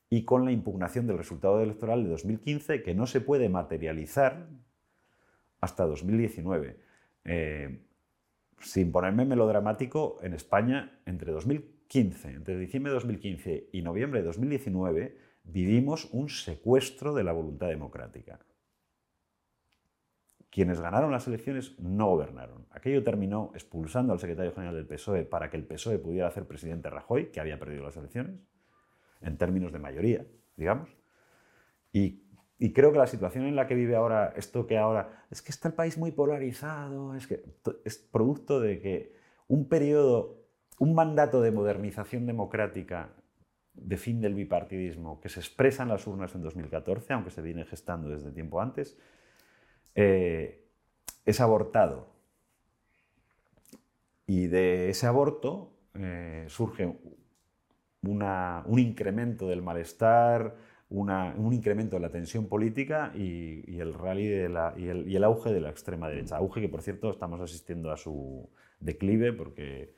[0.08, 4.46] y con la impugnación del resultado electoral de 2015 que no se puede materializar
[5.60, 6.78] hasta 2019
[8.60, 15.16] sin ponerme melodramático, en España, entre 2015, entre diciembre de 2015 y noviembre de 2019,
[15.44, 18.38] vivimos un secuestro de la voluntad democrática.
[20.50, 22.66] Quienes ganaron las elecciones no gobernaron.
[22.70, 26.90] Aquello terminó expulsando al secretario general del PSOE para que el PSOE pudiera hacer presidente
[26.90, 28.40] Rajoy, que había perdido las elecciones,
[29.20, 30.90] en términos de mayoría, digamos.
[31.92, 32.29] Y
[32.62, 35.50] y creo que la situación en la que vive ahora, esto que ahora, es que
[35.50, 37.42] está el país muy polarizado, es que
[37.86, 39.16] es producto de que
[39.48, 40.44] un periodo,
[40.78, 43.14] un mandato de modernización democrática
[43.72, 47.64] de fin del bipartidismo que se expresa en las urnas en 2014, aunque se viene
[47.64, 48.98] gestando desde tiempo antes,
[49.94, 50.66] eh,
[51.24, 52.10] es abortado.
[54.26, 56.94] Y de ese aborto eh, surge
[58.02, 60.56] un incremento del malestar,
[60.90, 64.26] un incremento de la tensión política y, el rally
[64.76, 66.36] y, el, auge de la extrema derecha.
[66.36, 68.48] Auge que, por cierto, estamos asistiendo a su
[68.80, 69.94] declive porque,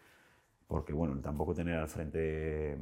[0.66, 2.78] porque bueno, tampoco tener al frente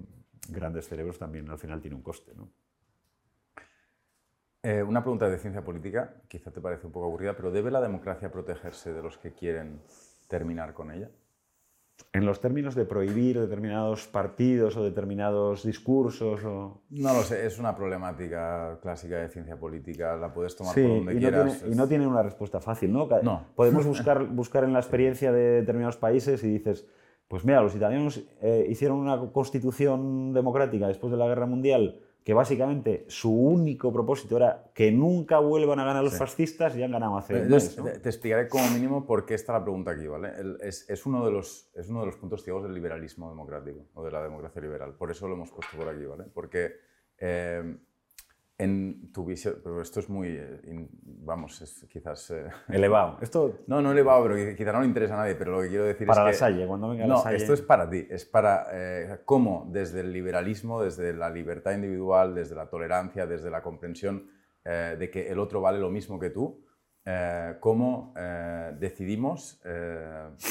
[0.49, 2.33] grandes cerebros también al final tiene un coste.
[2.35, 2.51] ¿no?
[4.63, 7.81] Eh, una pregunta de ciencia política, quizá te parece un poco aburrida, pero ¿debe la
[7.81, 9.81] democracia protegerse de los que quieren
[10.29, 11.11] terminar con ella?
[12.13, 16.45] En los términos de prohibir determinados partidos o determinados discursos?
[16.45, 16.83] O...
[16.91, 21.15] No lo sé, es una problemática clásica de ciencia política, la puedes tomar por donde
[21.15, 21.45] y quieras.
[21.45, 23.09] No tiene, Y no tiene una respuesta fácil, ¿no?
[23.55, 26.87] Podemos buscar, buscar en la experiencia de determinados países y dices,
[27.29, 32.35] pues mira, los italianos eh, hicieron una constitución democrática después de la guerra mundial que
[32.35, 37.17] básicamente su único propósito era que nunca vuelvan a ganar los fascistas y han ganado
[37.17, 40.33] hace Entonces, te, te, explicaré como mínimo por qué está la pregunta aquí, ¿vale?
[40.61, 44.05] es, es, uno de los, es uno de los puntos ciegos del liberalismo democrático o
[44.05, 44.95] de la democracia liberal.
[44.95, 46.25] Por eso lo hemos puesto por aquí, ¿vale?
[46.33, 46.75] Porque
[47.19, 47.77] eh,
[48.61, 52.31] en tu visión, pero esto es muy, eh, vamos, es quizás...
[52.31, 53.19] Eh, elevado.
[53.23, 53.61] Esto...
[53.67, 56.07] No, no elevado, pero quizás no le interesa a nadie, pero lo que quiero decir
[56.07, 56.39] para es.
[56.39, 57.37] Para la Salle, cuando venga no, la Salle...
[57.37, 62.35] esto es para ti, es para eh, cómo desde el liberalismo, desde la libertad individual,
[62.35, 64.29] desde la tolerancia, desde la comprensión
[64.65, 66.63] eh, de que el otro vale lo mismo que tú,
[67.07, 68.13] eh, cómo
[68.79, 69.63] decidimos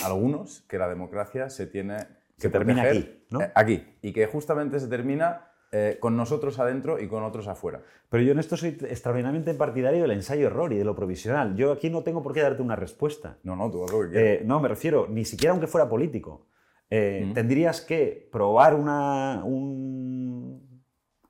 [0.03, 1.97] algunos que la democracia se tiene
[2.35, 3.39] que se termina aquí, ¿no?
[3.53, 7.83] aquí, y que justamente se termina eh, con nosotros adentro y con otros afuera.
[8.09, 11.55] Pero yo en esto soy extraordinariamente partidario del ensayo-error y de lo provisional.
[11.55, 13.37] Yo aquí no tengo por qué darte una respuesta.
[13.43, 14.41] No, no, tú lo que quieras.
[14.41, 16.47] Eh, no, me refiero, ni siquiera aunque fuera político.
[16.89, 19.43] Eh, tendrías que probar una,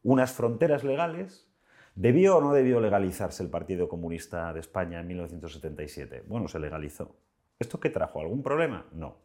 [0.04, 1.52] unas fronteras legales.
[1.96, 6.24] ¿Debió o no debió legalizarse el Partido Comunista de España en 1977?
[6.28, 7.18] Bueno, se legalizó.
[7.60, 8.22] ¿Esto qué trajo?
[8.22, 8.86] ¿Algún problema?
[8.94, 9.18] No.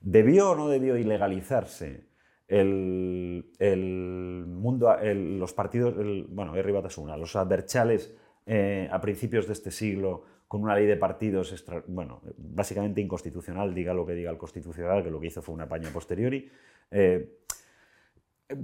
[0.00, 2.11] ¿Debió o no debió ilegalizarse
[2.52, 5.94] el, mundo, los partidos,
[6.28, 6.72] bueno, R.
[6.72, 12.20] Batasuna, los adverchales eh, a principios de este siglo con una ley de partidos, bueno,
[12.36, 15.88] básicamente inconstitucional, diga lo que diga el constitucional, que lo que hizo fue una paña
[15.90, 16.50] posteriori.
[16.90, 17.38] Eh,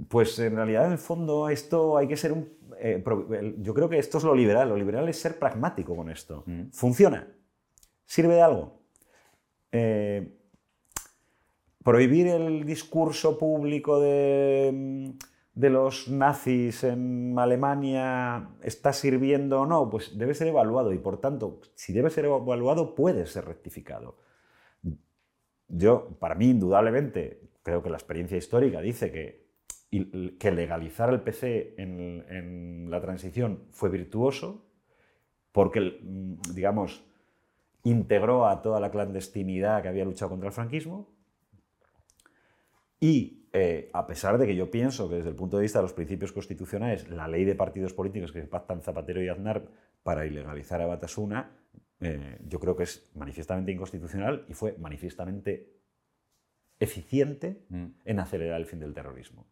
[0.07, 2.47] pues en realidad, en el fondo, esto hay que ser un...
[2.79, 3.03] Eh,
[3.57, 4.69] yo creo que esto es lo liberal.
[4.69, 6.43] Lo liberal es ser pragmático con esto.
[6.45, 6.69] Mm.
[6.71, 7.27] ¿Funciona?
[8.05, 8.79] ¿Sirve de algo?
[11.89, 15.15] Prohibir el discurso público de,
[15.55, 21.61] los nazis en Alemania está sirviendo o no, pues debe ser evaluado y por tanto,
[21.73, 24.19] si debe ser evaluado, puede ser rectificado.
[25.67, 29.49] Yo, para mí, indudablemente, creo que la experiencia histórica dice que,
[30.37, 34.63] que legalizar el PC en, en la transición fue virtuoso,
[35.51, 35.99] porque,
[36.53, 37.03] digamos,
[37.83, 41.18] integró a toda la clandestinidad que había luchado contra el franquismo,
[42.99, 45.83] y eh, a pesar de que yo pienso que desde el punto de vista de
[45.83, 49.65] los principios constitucionales, la ley de partidos políticos que pactan Zapatero y Aznar
[50.03, 51.51] para ilegalizar a Batasuna,
[51.99, 55.73] eh, yo creo que es manifiestamente inconstitucional y fue manifiestamente
[56.79, 57.85] eficiente mm.
[58.05, 59.47] en acelerar el fin del terrorismo.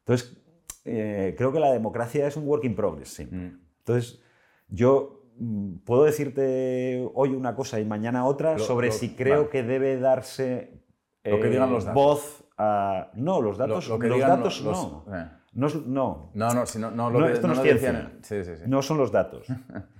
[0.00, 0.36] Entonces,
[0.84, 3.26] eh, creo que la democracia es un work in progress, sí.
[3.26, 3.60] Mm.
[3.78, 4.22] Entonces,
[4.68, 9.98] yo mm, puedo decirte hoy una cosa y mañana otra sobre si creo que debe
[9.98, 10.83] darse
[11.24, 11.94] lo que digan los datos.
[11.94, 13.10] Voz a...
[13.14, 15.04] No, los datos, lo, que los datos los, no.
[15.14, 15.28] Eh.
[15.54, 16.30] No, no.
[16.34, 18.12] No, no, si no, no, lo esto no, es ciencia.
[18.22, 18.64] Sí, sí, sí.
[18.66, 19.46] No son los datos.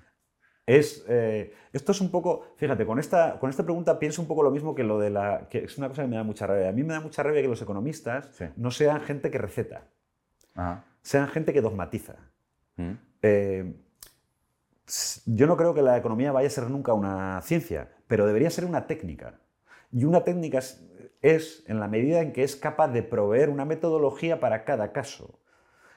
[0.67, 4.43] es, eh, esto es un poco, fíjate, con esta, con esta pregunta pienso un poco
[4.43, 6.69] lo mismo que lo de la, que es una cosa que me da mucha rabia.
[6.69, 9.89] A mí me da mucha rabia que los economistas no sean gente que receta,
[11.03, 12.17] sean gente que dogmatiza.
[12.77, 12.93] Mm.
[13.23, 13.75] Eh,
[15.27, 18.65] yo no creo que la economía vaya a ser nunca una ciencia, pero debería ser
[18.65, 19.41] una técnica.
[19.93, 20.61] Y una técnica
[21.25, 25.41] es en la medida en que es capaz de proveer una metodología para cada caso.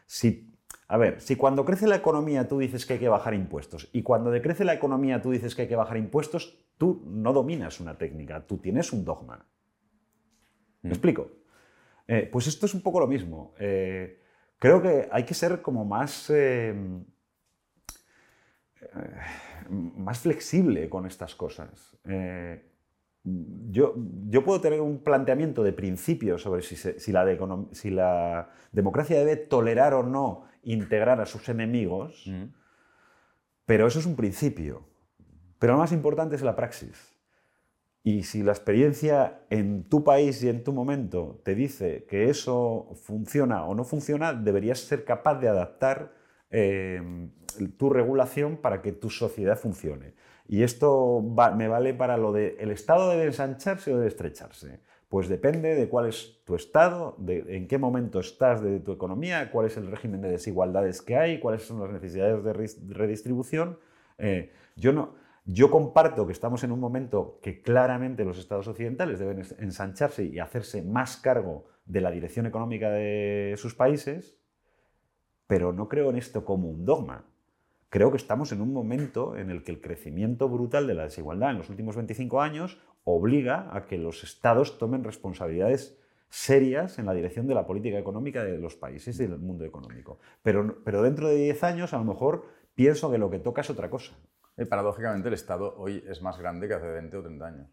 [0.05, 0.55] Si,
[0.87, 4.03] a ver, si cuando crece la economía tú dices que hay que bajar impuestos y
[4.03, 7.97] cuando decrece la economía tú dices que hay que bajar impuestos, tú no dominas una
[7.97, 9.45] técnica, tú tienes un dogma.
[10.81, 10.93] ¿Me mm.
[10.93, 11.29] explico?
[12.07, 13.53] Eh, pues esto es un poco lo mismo.
[13.59, 14.21] Eh,
[14.57, 16.73] creo que hay que ser como más, eh,
[19.69, 21.97] más flexible con estas cosas
[23.69, 23.95] yo,
[24.29, 30.45] yo, puedo tener un planteamiento de principio sobre si, la democracia debe tolerar o no
[30.63, 32.43] integrar a sus enemigos, mm.
[33.65, 34.87] pero eso es un principio.
[35.59, 37.17] Pero lo más importante es la praxis.
[38.03, 42.93] Y si la experiencia en tu país y en tu momento te dice que eso
[42.95, 46.13] funciona o no funciona, deberías ser capaz de adaptar
[46.49, 47.01] eh,
[47.77, 50.13] tu regulación para que tu sociedad funcione.
[50.47, 51.21] Y esto
[51.55, 54.79] me vale para lo de, ¿el Estado debe ensancharse o debe estrecharse?
[55.09, 59.51] Pues depende de cuál es tu estado, de en qué momento estás de tu economía,
[59.51, 62.53] cuál es el régimen de desigualdades que hay, cuáles son las necesidades de
[62.93, 63.79] redistribución.
[64.17, 69.19] Eh, yo, no, yo comparto que estamos en un momento que claramente los estados occidentales
[69.19, 74.37] deben ensancharse y hacerse más cargo de la dirección económica de sus países,
[75.47, 77.25] pero no creo en esto como un dogma.
[77.89, 81.51] Creo que estamos en un momento en el que el crecimiento brutal de la desigualdad
[81.51, 85.97] en los últimos 25 años obliga a que los estados tomen responsabilidades
[86.29, 90.19] serias en la dirección de la política económica de los países y del mundo económico.
[90.43, 93.69] Pero, pero dentro de 10 años a lo mejor pienso que lo que toca es
[93.69, 94.13] otra cosa.
[94.57, 97.67] Y paradójicamente el Estado hoy es más grande que hace 20 o 30 años.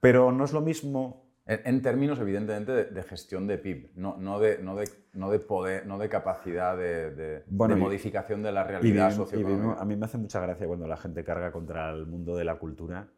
[0.00, 4.58] Pero no es lo mismo En, términos, evidentemente, de, gestión de PIB, no, no, de,
[4.62, 9.80] no, de, no de poder, no de capacidad de, modificación de la realidad socioeconómica.
[9.80, 12.56] a mí me hace mucha gracia cuando la gente carga contra el mundo de la
[12.56, 13.08] cultura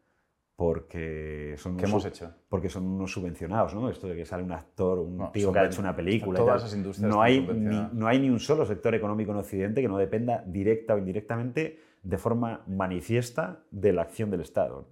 [0.57, 2.33] porque son, ¿Qué hemos hecho?
[2.49, 3.89] porque son unos subvencionados, ¿no?
[3.89, 6.39] Esto de que sale un actor, un tío que ha hecho una película.
[6.39, 9.81] Todas esas industrias no hay, ni, no hay ni un solo sector económico en Occidente
[9.81, 14.89] que no dependa directa o indirectamente de forma manifiesta de la acción del Estado.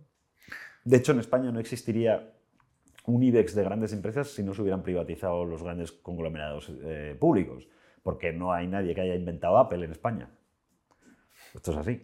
[0.84, 2.35] De hecho, en España no existiría
[3.08, 7.68] un IBEX de grandes empresas si no se hubieran privatizado los grandes conglomerados eh, públicos,
[8.04, 10.30] porque no hay nadie que haya inventado Apple en España.
[11.54, 12.02] Esto es así.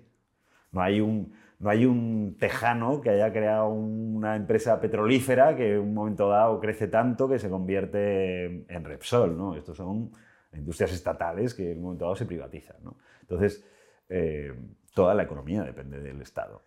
[0.72, 5.82] No hay un, no hay un tejano que haya creado una empresa petrolífera que en
[5.82, 9.38] un momento dado crece tanto que se convierte en Repsol.
[9.38, 9.56] ¿no?
[9.56, 10.12] Estos son
[10.54, 12.78] industrias estatales que en un momento dado se privatizan.
[13.22, 13.66] Entonces,
[14.10, 14.54] eh,
[14.94, 16.62] toda la economía depende del Estado.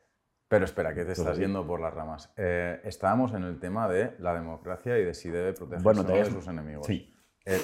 [0.55, 2.33] Pero espera, que te estás yendo por las ramas.
[2.37, 6.47] Eh, estábamos en el tema de la democracia y de si debe protegerse de sus
[6.47, 6.87] enemigos.
[6.87, 7.15] Sí.
[7.45, 7.61] Eh,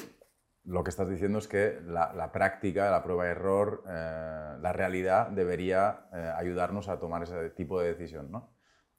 [0.64, 5.28] lo que estás diciendo es que la, práctica, la prueba de error, eh, la realidad
[5.28, 8.52] debería eh, ayudarnos a tomar ese tipo de decisión, ¿no?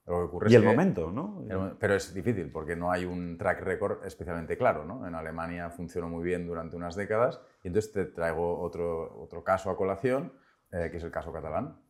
[0.04, 1.44] Lo que ocurre y el momento, ¿no?
[1.78, 5.06] pero es difícil porque no hay un track record especialmente claro, ¿no?
[5.06, 9.70] En Alemania funcionó muy bien durante unas décadas y entonces te traigo otro, otro caso
[9.70, 10.32] a colación,
[10.72, 11.80] eh, que es el caso catalán.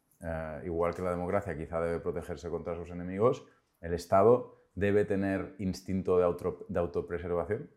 [0.65, 3.45] Igual que la democracia quizá debe protegerse contra sus enemigos,
[3.81, 7.71] el Estado debe tener instinto de, auto, de autopreservación.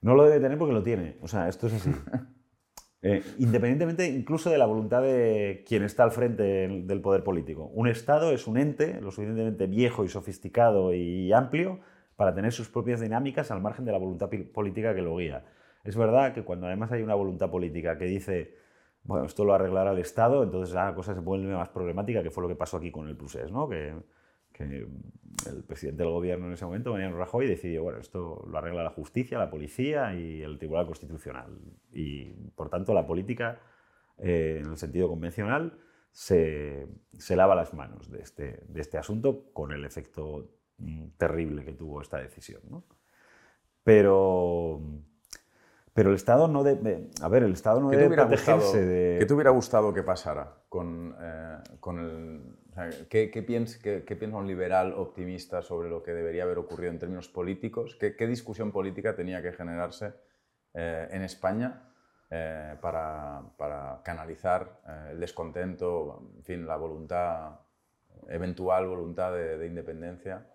[0.00, 1.18] No lo debe tener porque lo tiene.
[1.20, 1.92] O sea, esto es así.
[3.02, 7.64] Eh, independientemente incluso de la voluntad de quien está al frente del poder político.
[7.72, 11.80] Un Estado es un ente lo suficientemente viejo y sofisticado y amplio
[12.16, 15.46] para tener sus propias dinámicas al margen de la voluntad política que lo guía.
[15.82, 18.54] Es verdad que cuando además hay una voluntad política que dice,
[19.02, 22.42] bueno, esto lo arreglará el Estado, entonces la cosa se vuelve más problemática, que fue
[22.42, 23.68] lo que pasó aquí con el Prusés, ¿no?
[23.68, 23.94] Que,
[25.46, 28.90] el presidente del gobierno en ese momento, Mariano Rajoy, decidió, bueno, esto lo arregla la
[28.90, 31.58] justicia, la policía y el Tribunal Constitucional.
[31.92, 33.58] Y, por tanto, la política,
[34.18, 35.78] eh, en el sentido convencional,
[36.12, 36.86] se,
[37.16, 41.72] se, lava las manos de este, de este asunto con el efecto mm, terrible que
[41.72, 42.60] tuvo esta decisión.
[42.68, 42.84] ¿no?
[43.82, 44.80] Pero,
[46.00, 47.10] pero el Estado no debe...
[47.20, 49.18] A ver, el Estado no debe protegerse de...
[49.18, 53.78] ¿Qué te hubiera gustado que pasara con, eh, con el ¿qué, piensa,
[54.32, 57.98] un liberal optimista sobre lo que debería haber ocurrido en términos políticos?
[58.00, 60.14] ¿Qué, discusión política tenía que generarse
[60.72, 61.92] eh, en España
[62.30, 67.60] eh, para, canalizar eh, el descontento, en fin, la voluntad,
[68.26, 70.46] eventual voluntad de, independencia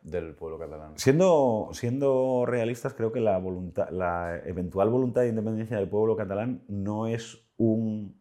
[0.00, 0.92] del pueblo catalán?
[0.96, 6.62] Siendo, siendo realistas, creo que la, voluntad, la eventual voluntad de independencia del pueblo catalán
[6.68, 8.18] no es un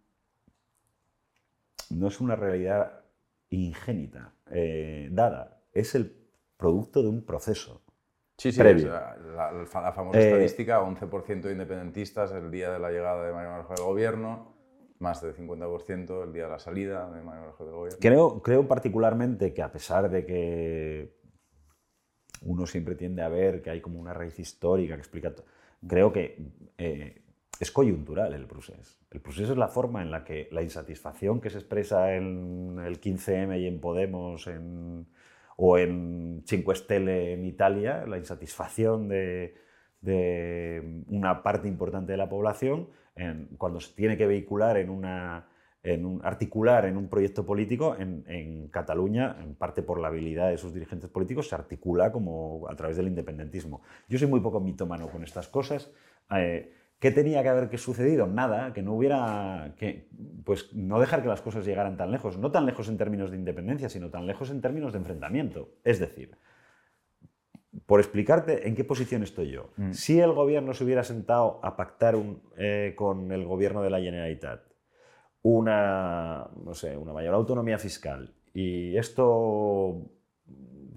[1.90, 3.02] no es una realidad
[3.50, 6.18] ingénita, eh, dada, es el
[6.58, 7.82] producto de un proceso.
[8.38, 13.34] Sí, sí, la, famosa eh, estadística, 11% de independentistas el día de la llegada de
[13.34, 14.54] Mario Rajoy al gobierno,
[15.00, 18.00] más del 50% el día de la salida de Mario Rajoy del gobierno.
[18.00, 21.17] Creo, creo particularmente que a pesar de que
[22.42, 25.34] uno siempre tiende a ver que hay como una raíz histórica que explica...
[25.88, 26.38] Creo que
[26.78, 27.22] eh,
[27.60, 29.00] es coyuntural el procés.
[29.12, 33.00] El proceso es la forma en la que la insatisfacción que se expresa en el
[33.00, 34.48] 15M y en Podemos
[35.58, 39.56] o en Cinque Stelle en Italia, la insatisfacción de,
[41.08, 42.90] una parte importante de la población,
[43.58, 45.48] cuando se tiene que vehicular en una,
[45.88, 50.58] en un, articular en un proyecto político en, Cataluña, en parte por la habilidad de
[50.58, 53.82] sus dirigentes políticos, se articula como a través del independentismo.
[54.10, 55.92] Yo soy muy poco mitómano con estas cosas.
[56.36, 58.28] Eh, ¿Qué tenía que haber sucedido?
[58.28, 60.10] Nada, que no hubiera, que,
[60.44, 63.38] pues no dejar que las cosas llegaran tan lejos, no tan lejos en términos de
[63.38, 65.70] independencia, sino tan lejos en términos de enfrentamiento.
[65.84, 66.38] Es decir,
[67.86, 69.92] por explicarte en qué posición estoy yo, mm.
[69.94, 72.16] si el gobierno se hubiera sentado a pactar
[72.58, 74.67] eh, con el gobierno de la Generalitat
[75.48, 80.02] una, no sé, una mayor autonomía fiscal y esto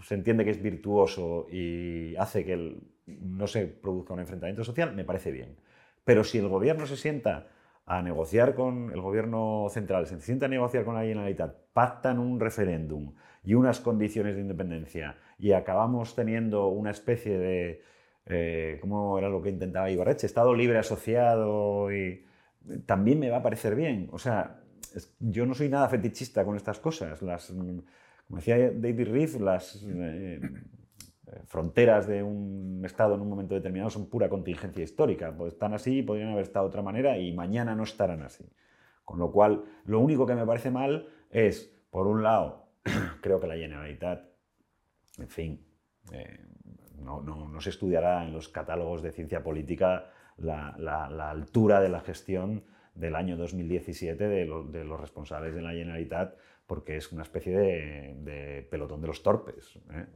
[0.02, 2.76] se entiende que es virtuoso y hace que
[3.06, 5.56] no se produzca un enfrentamiento social, me parece bien.
[6.04, 7.48] Pero si el gobierno se sienta
[7.86, 12.40] a negociar con el gobierno central, se sienta a negociar con la Generalitat, pactan un
[12.40, 17.82] referéndum y unas condiciones de independencia y acabamos teniendo una especie de,
[18.26, 20.26] eh, ¿cómo era lo que intentaba Ibarreche?
[20.26, 22.24] Estado libre asociado y
[22.86, 24.08] también me va a parecer bien.
[24.12, 24.60] O sea,
[25.18, 27.22] yo no soy nada fetichista con estas cosas.
[27.22, 29.84] Las, como decía David Reef, las...
[29.86, 30.40] Eh,
[31.46, 35.34] fronteras de un Estado en un momento determinado son pura contingencia histórica.
[35.36, 38.50] Pues están así, podrían haber estado de otra manera y mañana no estarán así.
[39.04, 42.72] Con lo cual, lo único que me parece mal es, por un lado,
[43.22, 44.24] creo que la Generalitat,
[45.18, 45.66] en fin,
[46.12, 46.46] Eh,
[46.98, 52.64] no, no, se estudiará en los catálogos de ciencia política la, altura de la gestión
[52.94, 56.36] del año 2017 de, los responsables de la Generalitat,
[56.66, 59.76] porque es una especie de, pelotón de los torpes.
[59.92, 60.06] ¿eh?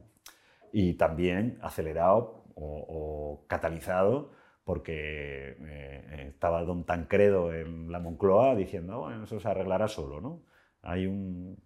[0.71, 4.31] Y también acelerado o, catalizado
[4.63, 10.41] porque eh, estaba don Tancredo en la Moncloa diciendo, bueno, eso se arreglará solo, ¿no?
[10.81, 11.57] Hay un...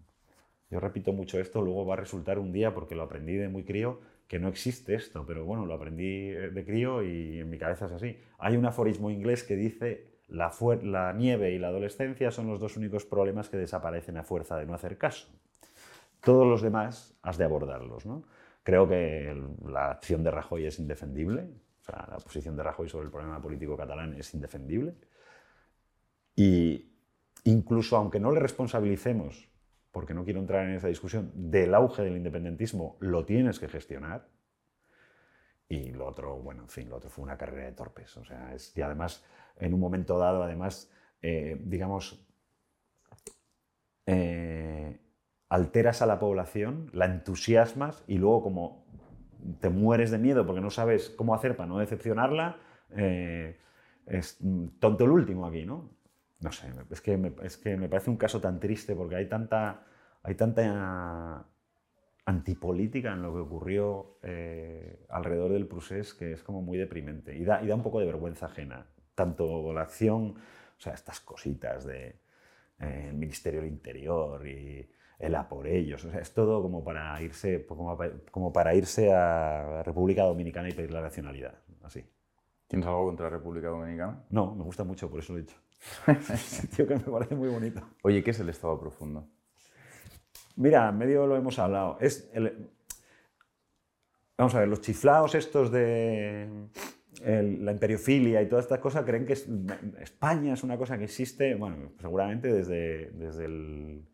[0.69, 3.63] Yo repito mucho esto, luego va a resultar un día, porque lo aprendí de muy
[3.63, 7.57] crío, que no existe esto, pero bueno, lo aprendí eh, de crío y en mi
[7.57, 8.15] cabeza es así.
[8.37, 13.05] Hay un aforismo inglés que dice, la, nieve y la adolescencia son los dos únicos
[13.05, 15.27] problemas que desaparecen a fuerza de no hacer caso.
[16.21, 18.05] Todos los demás has de abordarlos.
[18.05, 18.23] ¿no?
[18.61, 21.49] Creo que la acción de Rajoy es indefendible,
[21.81, 24.93] o sea, la posición de Rajoy sobre el problema político catalán es indefendible.
[26.35, 26.93] Y
[27.45, 29.49] incluso aunque no le responsabilicemos
[29.91, 34.27] porque no quiero entrar en esa discusión, del auge del independentismo, lo tienes que gestionar.
[35.67, 38.15] Y lo otro, bueno, en fin, lo otro fue una carrera de torpes.
[38.17, 39.23] O sea, es, y además,
[39.57, 42.25] en un momento dado, además, eh, digamos,
[44.05, 44.99] eh,
[45.49, 48.85] alteras a la población, la entusiasmas y luego como
[49.59, 52.57] te mueres de miedo porque no sabes cómo hacer para no decepcionarla,
[52.91, 53.59] eh,
[54.05, 54.39] es
[54.79, 55.91] tonto el último aquí, ¿no?
[56.39, 59.27] No sé, es que, me, es que me parece un caso tan triste porque hay
[59.27, 59.85] tanta,
[60.23, 61.45] hay tanta
[62.25, 67.43] antipolítica en lo que ocurrió eh, alrededor del procés que es como muy deprimente y
[67.43, 68.85] da, y da un poco de vergüenza ajena.
[69.15, 70.35] Tanto la acción,
[70.77, 72.15] o sea, estas cositas del
[72.79, 76.81] de, eh, Ministerio del Interior y el a por ellos, o sea, es todo como
[76.81, 77.97] para irse, como,
[78.31, 82.05] como para irse a República Dominicana y pedir la nacionalidad, así.
[82.67, 84.23] ¿Tienes algo contra la República Dominicana?
[84.29, 85.57] No, me gusta mucho, por eso lo he dicho.
[86.37, 87.81] sitio que me parece muy bonito.
[88.03, 89.27] Oye, ¿qué es el Estado profundo?
[90.55, 91.97] Mira, medio lo hemos hablado.
[92.01, 92.29] Es
[94.39, 96.47] Vamos a ver, los chiflados estos de
[97.21, 101.91] la imperiofilia y todas estas cosas creen que España es una cosa que existe, bueno,
[101.99, 104.05] seguramente desde, desde, el,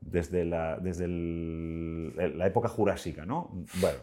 [0.00, 3.64] desde, la, desde la época jurásica, ¿no?
[3.80, 4.00] Bueno,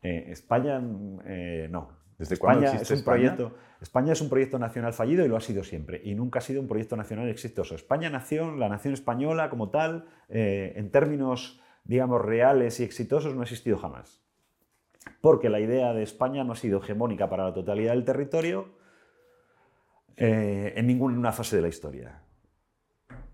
[0.00, 0.82] eh, España
[1.26, 3.34] eh, no, ¿Desde España es un España?
[3.34, 6.00] Proyecto, España es un proyecto nacional fallido y lo ha sido siempre.
[6.04, 7.74] Y nunca ha sido un proyecto nacional exitoso.
[7.74, 13.40] España nació, la nación española como tal, eh, en términos, digamos, reales y exitosos, no
[13.40, 14.22] ha existido jamás.
[15.20, 18.68] Porque la idea de España no ha sido hegemónica para la totalidad del territorio
[20.16, 22.22] eh, en ninguna fase de la historia.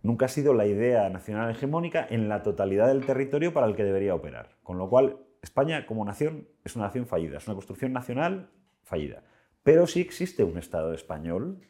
[0.02, 3.84] Nunca ha sido la idea nacional hegemónica en la totalidad del territorio para el que
[3.84, 4.56] debería operar.
[4.62, 8.48] Con lo cual, España como nación es una nación fallida, es una construcción nacional
[8.88, 9.22] fallida.
[9.62, 11.60] Pero sí existe un Estado español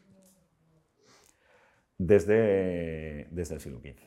[1.97, 3.97] desde, desde el siglo XV.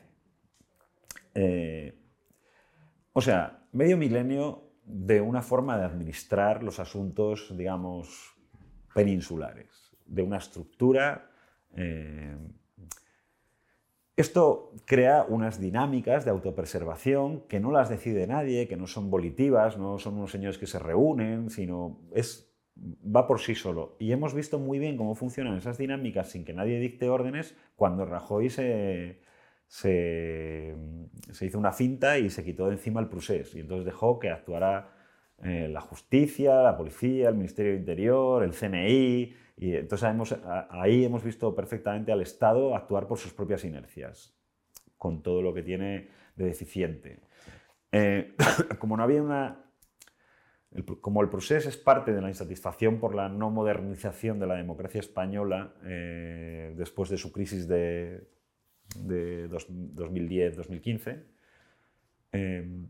[1.35, 1.93] Eh,
[3.13, 8.35] o sea, medio milenio de una forma de administrar los asuntos, digamos,
[8.93, 11.29] peninsulares, de una estructura.
[11.75, 12.35] Eh,
[14.15, 19.77] esto crea unas dinámicas de autopreservación que no las decide nadie, que no son volitivas,
[19.77, 23.95] no son unos señores que se reúnen, sino es va por sí solo.
[23.99, 28.05] Y hemos visto muy bien cómo funcionan esas dinámicas sin que nadie dicte órdenes cuando
[28.05, 29.21] Rajoy se,
[29.67, 30.75] se,
[31.41, 33.55] hizo una finta y se quitó de encima el procés.
[33.55, 34.89] Y entonces dejó que actuara
[35.43, 39.35] eh, la justicia, la policía, el Ministerio del Interior, el CNI.
[39.57, 40.09] Y entonces
[40.69, 44.35] ahí hemos visto perfectamente al Estado actuar por sus propias inercias,
[44.97, 47.19] con todo lo que tiene de deficiente.
[47.91, 48.35] Eh,
[48.79, 49.63] como no había una
[51.01, 54.99] como el proceso es parte de la insatisfacción por la no modernización de la democracia
[54.99, 58.27] española eh, después de su crisis de,
[58.95, 61.23] 2010-2015,
[62.31, 62.87] eh,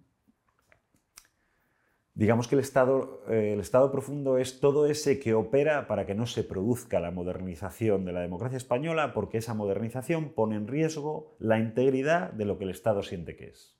[2.13, 6.99] digamos que el estado, profundo es todo ese que opera para que no se produzca
[6.99, 12.45] la modernización de la democracia española, porque esa modernización pone en riesgo la integridad de
[12.45, 13.77] lo que el Estado siente que es.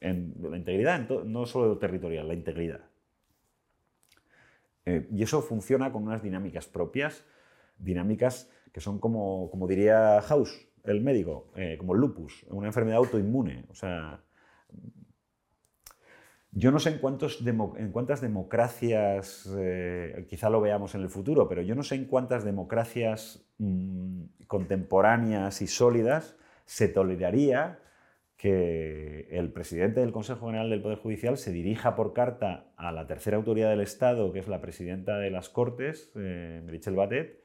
[0.00, 2.93] La integridad no solo territorial, la integridad.
[4.86, 7.24] Eh, y eso funciona con unas dinámicas propias,
[7.78, 12.98] dinámicas que son como, como diría House, el médico, eh, como el lupus, una enfermedad
[12.98, 13.64] autoinmune.
[13.70, 14.22] O sea,
[16.50, 16.98] yo no sé en,
[17.92, 22.44] cuántas democracias, eh, quizá lo veamos en el futuro, pero yo no sé en cuántas
[22.44, 27.80] democracias mm, contemporáneas y sólidas se toleraría
[28.44, 33.06] que el presidente del Consejo General del Poder Judicial se dirija por carta a la
[33.06, 36.62] tercera autoridad del Estado, que es la presidenta de las Cortes, eh,
[36.94, 37.42] Batet,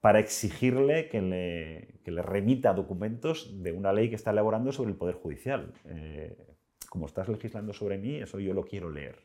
[0.00, 4.96] para exigirle que le, le, remita documentos de una ley que está elaborando sobre el
[4.96, 5.74] Poder Judicial.
[5.84, 6.56] Eh,
[6.88, 9.18] como estás legislando sobre mí, eso yo lo quiero leer.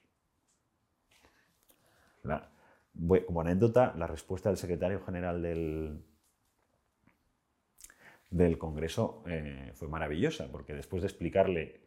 [3.25, 6.03] como anécdota, la respuesta del secretario general del,
[8.35, 11.85] del Congreso eh, fue maravillosa, porque después de explicarle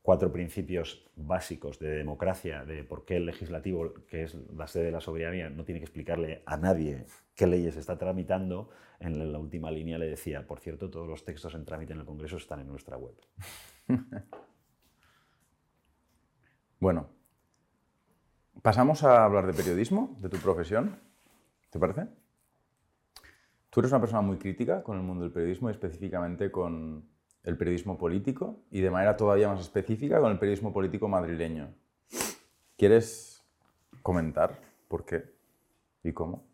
[0.00, 4.92] cuatro principios básicos de democracia, de por qué el legislativo, que es la sede de
[4.92, 7.04] la soberanía, no tiene que explicarle a nadie
[7.34, 8.70] qué leyes está tramitando,
[9.00, 12.06] en la última línea le decía, por cierto, todos los textos en trámite en el
[12.06, 13.14] Congreso están en nuestra web.
[16.80, 17.10] bueno,
[18.62, 20.98] pasamos a hablar de periodismo, de tu profesión,
[21.68, 22.21] ¿te parece?
[23.72, 27.08] Tú eres una persona muy crítica con el mundo del periodismo y específicamente con
[27.42, 31.72] el periodismo político y de manera todavía más específica con el periodismo político madrileño.
[32.76, 33.42] ¿Quieres
[34.02, 34.58] comentar
[34.88, 35.24] por qué
[36.04, 36.44] y cómo?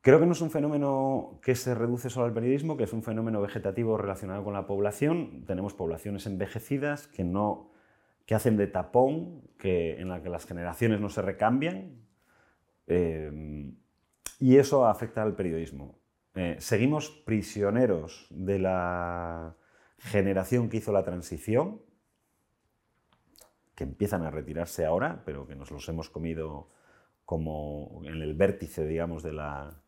[0.00, 3.02] Creo que no es un fenómeno que se reduce solo al periodismo, que es un
[3.02, 5.44] fenómeno vegetativo relacionado con la población.
[5.46, 7.72] Tenemos poblaciones envejecidas que, no,
[8.24, 12.06] que hacen de tapón, que, en la que las generaciones no se recambian,
[12.86, 13.74] eh,
[14.38, 15.98] y eso afecta al periodismo.
[16.34, 19.56] Eh, seguimos prisioneros de la
[19.98, 21.80] generación que hizo la transición,
[23.74, 26.68] que empiezan a retirarse ahora, pero que nos los hemos comido
[27.24, 29.82] como en el vértice, digamos, de la,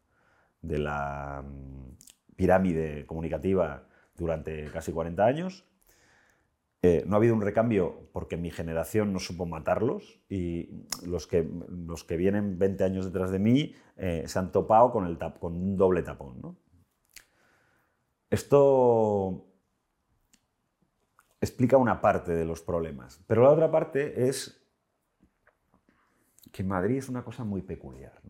[0.63, 5.65] de la mm, pirámide comunicativa durante casi 40 años.
[7.07, 12.05] No ha habido un recambio porque mi generación no supo matarlos y los que, los
[12.05, 15.77] que vienen 20 años detrás de mí eh, se han topado con, el con un
[15.77, 16.57] doble tapón.
[18.31, 19.47] Esto
[21.41, 24.65] explica una parte de los problemas, pero la otra parte es
[26.53, 28.21] que Madrid es una cosa muy peculiar.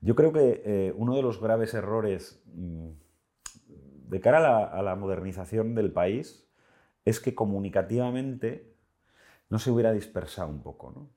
[0.00, 2.88] Yo creo que eh, uno de los graves errores mm,
[4.08, 6.49] de cara a la modernización del país
[7.04, 8.74] es que comunicativamente
[9.48, 10.92] no se hubiera dispersado un poco.
[10.92, 11.10] ¿no?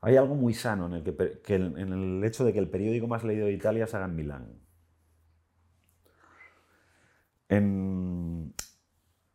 [0.00, 1.02] Hay algo muy sano en el,
[1.42, 4.16] que, en el hecho de que el periódico más leído de Italia se haga en
[4.16, 4.58] Milán.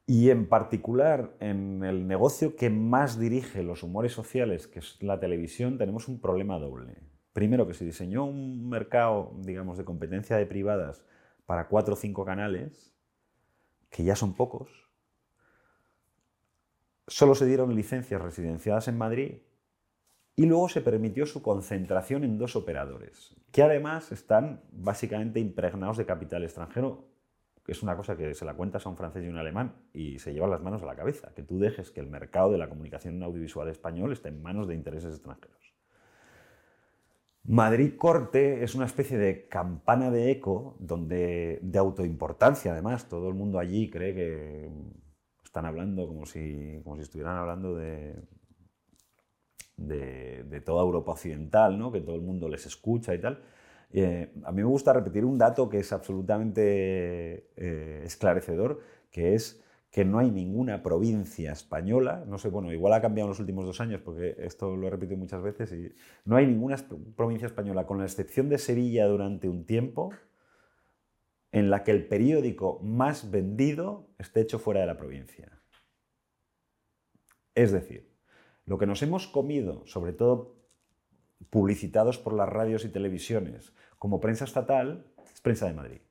[0.10, 5.20] y en particular en el negocio que más dirige los humores sociales, que es la
[5.20, 6.96] televisión, tenemos un problema doble.
[7.34, 11.06] Primero, que se diseñó un mercado, digamos, de competencia de privadas
[11.46, 12.92] para cuatro o cinco canales,
[13.92, 14.87] que ya son pocos,
[17.08, 19.38] solo se dieron licencias residenciadas en Madrid
[20.36, 26.06] y luego se permitió su concentración en dos operadores, que además están básicamente impregnados de
[26.06, 27.08] capital extranjero,
[27.68, 30.34] es una cosa que se la cuentas a un francés y un alemán y se
[30.34, 33.22] llevan las manos a la cabeza, que tú dejes que el mercado de la comunicación
[33.22, 35.58] audiovisual español esté en manos de intereses extranjeros.
[37.44, 43.36] Madrid Corte es una especie de campana de eco donde, de autoimportancia, además, todo el
[43.36, 44.72] mundo allí cree que
[45.58, 48.16] están hablando como si, como si estuvieran hablando de,
[49.76, 51.92] de, toda Europa occidental, ¿no?
[51.92, 53.42] que todo el mundo les escucha y tal.
[53.92, 59.64] Eh, a mí me gusta repetir un dato que es absolutamente eh, esclarecedor, que es
[59.90, 63.66] que no hay ninguna provincia española, no sé, bueno, igual ha cambiado en los últimos
[63.66, 65.92] dos años, porque esto lo he repetido muchas veces, y
[66.26, 66.76] no hay ninguna
[67.16, 70.12] provincia española, con la excepción de Sevilla durante un tiempo,
[71.52, 75.62] en la que el periódico más vendido esté hecho fuera de la provincia.
[77.56, 78.14] Es decir,
[78.66, 80.58] lo que nos hemos comido, sobre todo
[81.50, 86.02] publicitados por las radios y televisiones, como prensa estatal, es prensa de Madrid.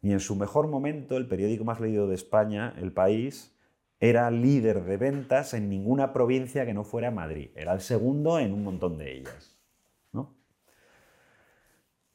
[0.00, 3.54] Ni en su mejor momento el periódico más leído de España, El País,
[4.00, 7.50] era líder de ventas en ninguna provincia que no fuera Madrid.
[7.56, 9.57] Era el segundo en un montón de ellas.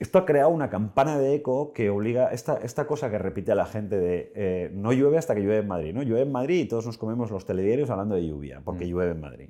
[0.03, 3.55] Esto ha creado una campana de eco que obliga, esta, esta cosa que repite a
[3.55, 6.03] la gente de eh, no llueve hasta que llueve en Madrid, ¿no?
[6.03, 8.87] Llueve en Madrid y todos nos comemos los telediarios hablando de lluvia, porque mm.
[8.89, 9.49] llueve en Madrid.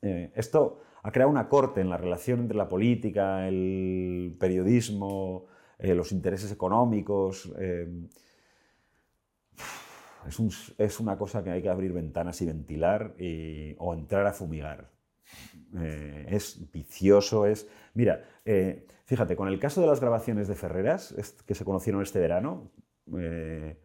[0.00, 5.44] Eh, esto ha creado una corte en la relación entre la política, el periodismo,
[5.78, 7.52] eh, los intereses económicos.
[10.78, 13.14] Es, una cosa que hay que abrir ventanas y ventilar
[13.76, 14.90] o entrar a fumigar.
[16.30, 17.68] es vicioso, es...
[17.98, 18.22] Mira,
[19.08, 21.14] Fíjate, con el caso de las grabaciones de Ferreras,
[21.46, 22.70] que se conocieron este verano,
[23.16, 23.78] eh,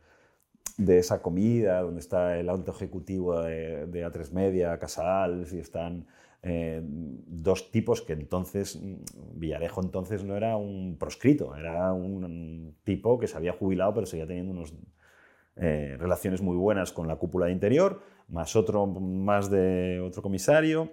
[0.75, 6.07] de esa comida donde está el alto ejecutivo de, A3 Media, Casals, y están
[6.41, 8.77] eh, dos tipos que entonces,
[9.35, 14.27] Villarejo entonces no era un proscrito, era un, tipo que se había jubilado pero seguía
[14.27, 14.73] teniendo unas
[15.55, 20.91] eh, relaciones muy buenas con la cúpula de interior, más otro más de otro comisario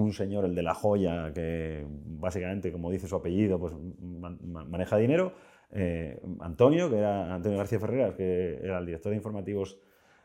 [0.00, 5.34] un señor, el de la joya, que básicamente, como dice su apellido, pues maneja dinero,
[5.72, 9.78] eh, Antonio, que era Antonio García Ferreras, que era el director de informativos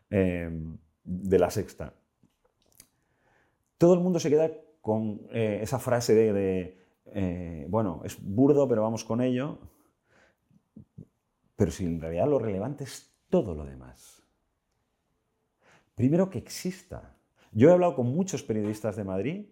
[0.09, 0.49] eh,
[1.03, 1.93] de La Sexta.
[3.77, 4.49] todo el mundo se queda
[4.81, 9.59] con eh, esa frase de, bueno, es burdo, pero vamos con ello.
[11.55, 14.23] Pero si en realidad lo relevante es todo lo demás.
[15.95, 17.15] Primero que exista.
[17.51, 19.45] Yo he hablado con muchos periodistas de Madrid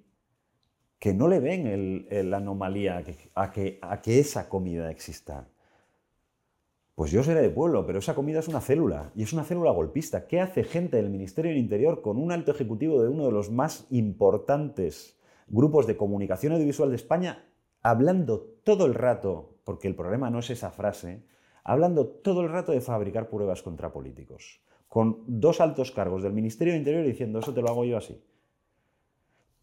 [1.04, 3.04] que no le ven la anomalía
[3.36, 5.50] a que, a que esa comida exista.
[6.96, 9.72] Pues yo seré de pueblo, pero esa comida es una célula y es una célula
[9.72, 10.28] golpista.
[10.28, 13.52] ¿Qué hace gente del Ministerio del Interior con un alto ejecutivo de uno de los
[13.52, 17.50] más importantes grupos de comunicación audiovisual de España
[17.82, 21.26] hablando todo el rato, porque el problema no es esa frase,
[21.66, 26.72] hablando todo el rato de fabricar pruebas contra políticos, con dos altos cargos del Ministerio
[26.72, 28.24] del Interior diciendo eso te lo hago yo así?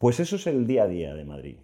[0.01, 1.59] Pues eso es el día a día de Madrid.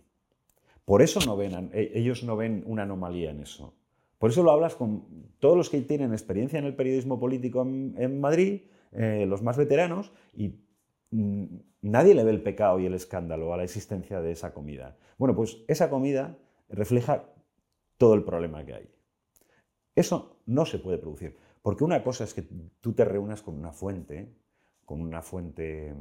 [0.85, 3.73] Por eso no ven, e, ellos no ven una anomalía en eso.
[4.19, 5.07] Por eso lo hablas con
[5.39, 10.13] todos los que tienen experiencia en el periodismo político en, Madrid, eh, los más veteranos,
[10.35, 10.55] y
[11.81, 14.99] nadie le ve el pecado y el escándalo a la existencia de esa comida.
[15.17, 16.37] Bueno, pues esa comida
[16.69, 17.33] refleja
[17.97, 18.89] todo el problema que hay.
[19.95, 22.47] Eso no se puede producir, porque una cosa es que
[22.83, 24.31] tú te reúnas con una fuente,
[24.85, 25.95] con una fuente,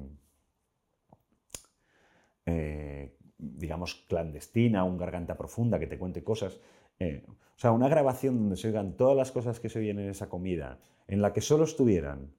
[2.45, 3.17] eh,
[3.57, 6.59] digamos, clandestina, un garganta profunda que te cuente cosas,
[6.99, 10.09] eh, o sea, una grabación donde se oigan todas las cosas que se oyen en
[10.09, 12.33] esa comida, en la que solo estuvieran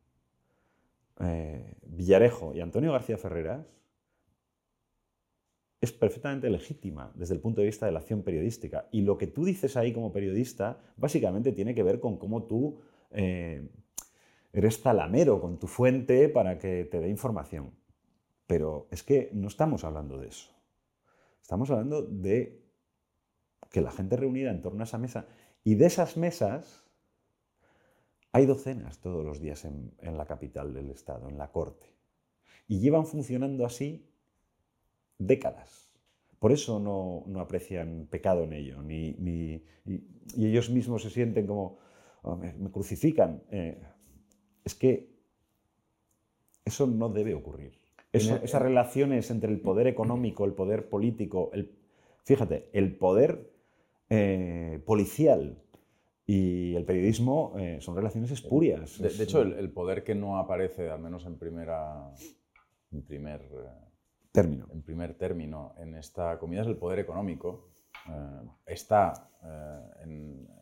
[1.20, 3.66] eh, Villarejo y Antonio García Ferreras,
[5.80, 8.88] es perfectamente legítima desde el punto de vista de la acción periodística.
[8.92, 12.80] Y lo que tú dices ahí como periodista, básicamente tiene que ver con cómo tú
[13.10, 13.68] eh,
[14.52, 17.72] eres talamero con tu fuente para que te dé información.
[18.46, 20.55] Pero es que no estamos hablando de eso.
[21.46, 22.60] Estamos hablando de
[23.70, 25.28] que la gente reunida en torno a esa mesa.
[25.62, 26.90] Y de esas mesas
[28.32, 31.86] hay docenas todos los días en, la capital del Estado, en la Corte.
[32.66, 34.10] Y llevan funcionando así
[35.18, 35.88] décadas.
[36.40, 39.64] Por eso no, aprecian pecado en ello, ni, y,
[40.36, 41.78] ellos mismos se sienten como,
[42.22, 43.44] oh, me, crucifican.
[43.52, 43.80] Eh,
[44.64, 45.14] es que
[46.64, 47.85] eso no debe ocurrir.
[48.16, 51.70] Esas relaciones entre el poder económico, el poder político, el,
[52.24, 53.50] fíjate, el poder
[54.08, 55.58] eh, policial
[56.26, 58.98] y el periodismo eh, son relaciones espurias.
[59.00, 62.12] De, hecho, el, poder que no aparece, al menos en primera,
[62.92, 63.70] en primer eh,
[64.32, 67.68] término, en primer término, en esta comida es el poder económico.
[68.64, 69.28] está,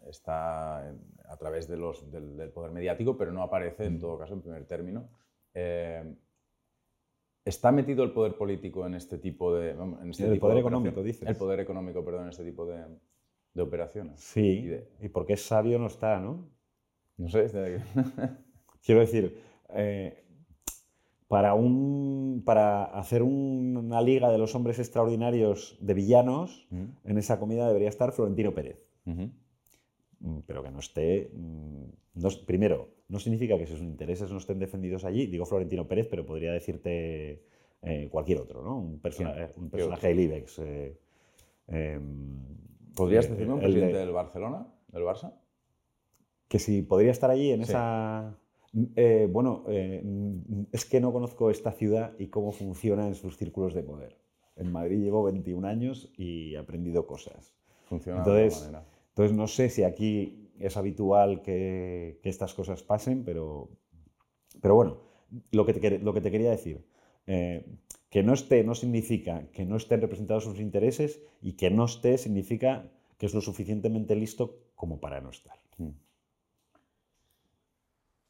[0.09, 0.89] está
[1.28, 4.64] a través de los, del, poder mediático, pero no aparece en todo caso en primer
[4.66, 5.09] término.
[7.45, 9.71] ¿Está metido el poder político en este tipo de...
[9.71, 11.29] En este el poder económico, dices.
[11.29, 12.85] El poder económico, perdón, en este tipo de,
[13.53, 14.21] de operaciones.
[14.21, 16.49] Sí, y, porque es sabio no está, ¿no?
[17.19, 17.83] No sé.
[18.85, 19.39] Quiero decir,
[19.71, 20.25] eh,
[21.29, 27.66] para, un, para hacer una liga de los hombres extraordinarios de villanos, en esa comida
[27.66, 28.83] debería estar Florentino Pérez.
[29.05, 31.31] Mm, pero que no esté...
[31.35, 31.85] Mm,
[32.47, 35.26] primero, no significa que sus intereses no estén defendidos allí.
[35.26, 37.43] Digo Florentino Pérez, pero podría decirte
[37.82, 38.78] eh, cualquier otro, ¿no?
[38.78, 39.01] Un,
[39.56, 40.59] un personaje del IBEX.
[40.60, 40.98] Eh,
[41.68, 42.55] em,
[42.94, 45.35] ¿Podrías decirme un presidente del Barcelona, del Barça?
[46.48, 48.39] Que si podría estar allí en esa...
[48.97, 50.02] Eh, bueno, eh,
[50.72, 54.16] es que no conozco esta ciudad y cómo funciona en sus círculos de poder.
[54.56, 57.55] En Madrid llevo 21 años y he aprendido cosas.
[57.85, 58.85] Funciona entonces, de manera.
[59.10, 63.70] Entonces no sé si aquí es habitual que, estas cosas pasen, pero,
[64.60, 65.01] pero bueno,
[65.52, 66.86] lo que te, lo que te quería decir,
[67.26, 67.64] eh,
[68.10, 72.18] que no esté no significa que no estén representados sus intereses y que no esté
[72.18, 75.59] significa que es lo suficientemente listo como para no estar.
[75.78, 75.89] Mm.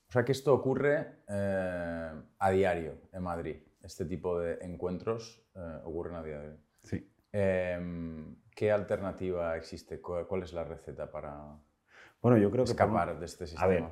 [0.09, 3.57] O sea que esto ocurre eh, a diario en Madrid.
[3.83, 6.57] Este tipo de encuentros eh, ocurren a diario.
[6.85, 7.11] Sí.
[7.33, 10.01] Em, ¿Qué alternativa existe?
[10.01, 11.59] ¿Cuál, es la receta para
[12.25, 13.91] bueno, yo creo escapar de este sistema?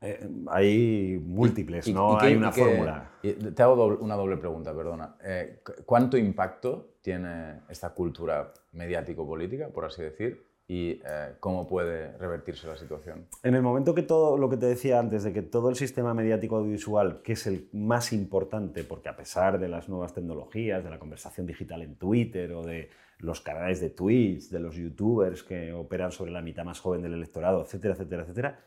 [0.00, 3.10] Eh, hay múltiples, no hay una fórmula.
[3.22, 5.16] te hago una doble pregunta, perdona.
[5.22, 10.47] Eh, ¿Cuánto impacto tiene esta cultura mediático-política, por así decir?
[10.70, 13.26] ¿Y eh, cómo puede revertirse la situación?
[13.42, 16.12] En el momento que todo lo que te decía antes, de que todo el sistema
[16.12, 20.90] mediático audiovisual, que es el más importante, porque a pesar de las nuevas tecnologías, de
[20.90, 25.72] la conversación digital en Twitter o de los canales de Twitch, de los youtubers que
[25.72, 28.60] operan sobre la mitad más joven del electorado, etcétera, etcétera, etcétera,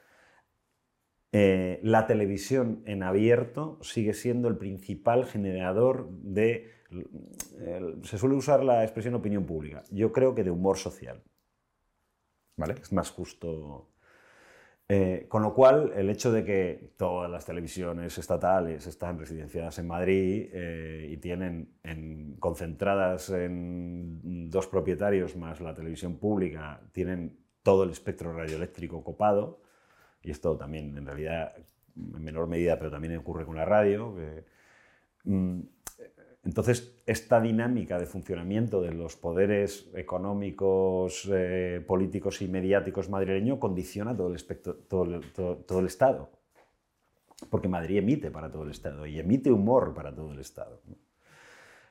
[1.33, 6.71] eh, la televisión en abierto sigue siendo el principal generador de,
[8.03, 11.21] se suele usar la expresión opinión pública, yo creo que de humor social.
[12.57, 12.75] ¿Vale?
[12.81, 13.89] Es más justo.
[14.87, 19.87] Eh, con lo cual, el hecho de que todas las televisiones estatales están residenciadas en
[19.87, 21.77] Madrid eh, y tienen
[22.39, 29.61] concentradas en dos propietarios más la televisión pública, tienen todo el espectro radioeléctrico copado,
[30.21, 31.53] y esto también en realidad
[31.95, 34.13] en menor medida, pero también ocurre con la radio.
[35.23, 35.61] Mm,
[36.43, 44.17] entonces, esta dinámica de funcionamiento de los poderes económicos, eh, políticos y mediáticos madrileños condiciona
[44.17, 44.43] todo el,
[44.87, 46.31] todo, el, Estado.
[47.49, 50.81] Porque Madrid emite para todo el Estado y emite humor para todo el Estado.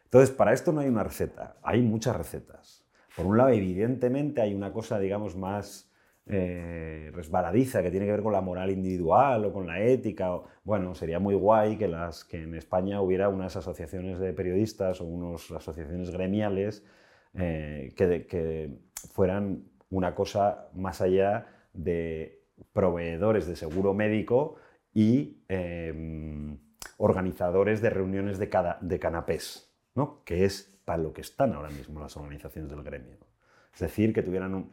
[0.05, 2.85] Entonces, para esto no hay una receta, hay muchas recetas.
[3.15, 5.90] Por un lado, evidentemente hay una cosa, digamos, más
[6.27, 10.31] eh, resbaladiza que tiene que ver con la moral individual o con la ética.
[10.63, 15.05] bueno, sería muy guay que, las, que en España hubiera unas asociaciones de periodistas o
[15.05, 16.85] unas asociaciones gremiales
[17.35, 18.79] eh, que,
[19.13, 24.57] fueran una cosa más allá de proveedores de seguro médico
[24.93, 26.59] y em,
[26.99, 30.23] organizadores de reuniones de canapés, ¿no?
[30.25, 33.17] que es para lo que están ahora mismo las organizaciones del gremio.
[33.73, 34.73] Es decir, que tuvieran un,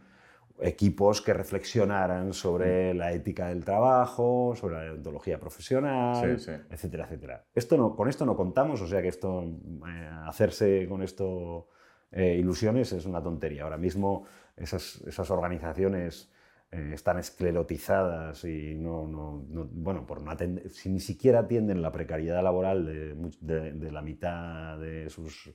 [0.60, 6.38] equipos que reflexionaran sobre la ética del trabajo, sobre la ontología profesional,
[6.70, 7.46] etcétera, etcétera.
[7.54, 11.68] Esto no, con esto no contamos, o sea que esto, eh, hacerse con esto
[12.12, 13.64] eh, ilusiones es una tontería.
[13.64, 14.26] Ahora mismo
[14.56, 16.32] esas, esas organizaciones
[16.72, 21.92] eh, están esclerotizadas y no, no, bueno, por no atender, si ni siquiera atienden la
[21.92, 25.54] precariedad laboral de, de la mitad de sus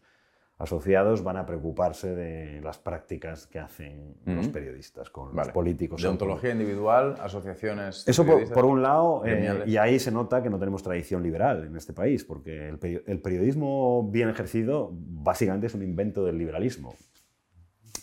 [0.63, 6.01] asociados van a preocuparse de las prácticas que hacen los periodistas con los políticos.
[6.01, 8.07] De ontología individual, asociaciones.
[8.07, 11.77] Eso por, un lado, eh, y ahí se nota que no tenemos tradición liberal en
[11.77, 12.79] este país, porque el,
[13.21, 16.95] periodismo bien ejercido básicamente es un invento del liberalismo.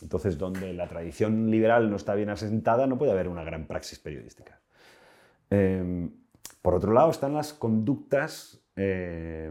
[0.02, 4.00] Entonces, donde la tradición liberal no está bien asentada, no puede haber una gran praxis
[4.00, 4.60] periodística.
[5.50, 6.12] Em,
[6.62, 9.50] por otro lado, están las conductas eh,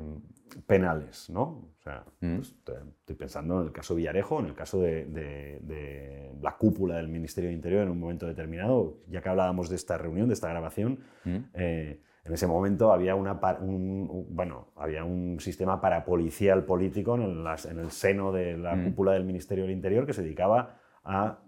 [0.66, 1.74] penales, ¿no?
[2.20, 2.36] Mm.
[2.36, 2.55] Pues,
[3.01, 7.55] estoy pensando en el caso Villarejo, en el caso de, la cúpula del Ministerio de
[7.55, 11.36] Interior en un momento determinado, ya que hablábamos de esta reunión, de esta grabación, mm.
[11.55, 17.47] eh, en ese momento había, una, un, bueno, había un sistema parapolicial político en el,
[17.70, 18.85] en el seno de la mm.
[18.85, 21.39] cúpula del Ministerio del Interior que se dedicaba a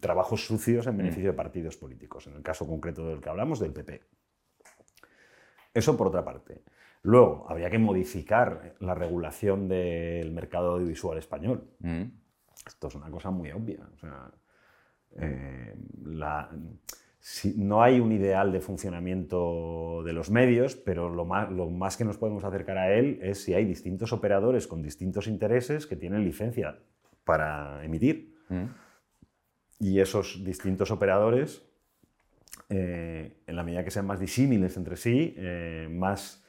[0.00, 3.72] trabajos sucios en beneficio de partidos políticos, en el caso concreto del que hablamos, del
[3.72, 4.02] PP.
[5.72, 6.64] Eso por otra parte.
[7.06, 11.70] Luego, habría que modificar la regulación del mercado audiovisual español.
[11.78, 12.02] Mm.
[12.66, 13.88] Esto es una cosa muy obvia.
[15.12, 15.72] Eh,
[17.54, 22.42] no hay un ideal de funcionamiento de los medios, pero lo más, que nos podemos
[22.42, 26.76] acercar a él es si hay distintos operadores con distintos intereses que tienen licencia
[27.22, 28.34] para emitir.
[28.48, 28.64] Mm.
[29.78, 31.64] Y esos distintos operadores,
[32.68, 36.42] eh, en la medida que sean más disímiles entre sí, eh, más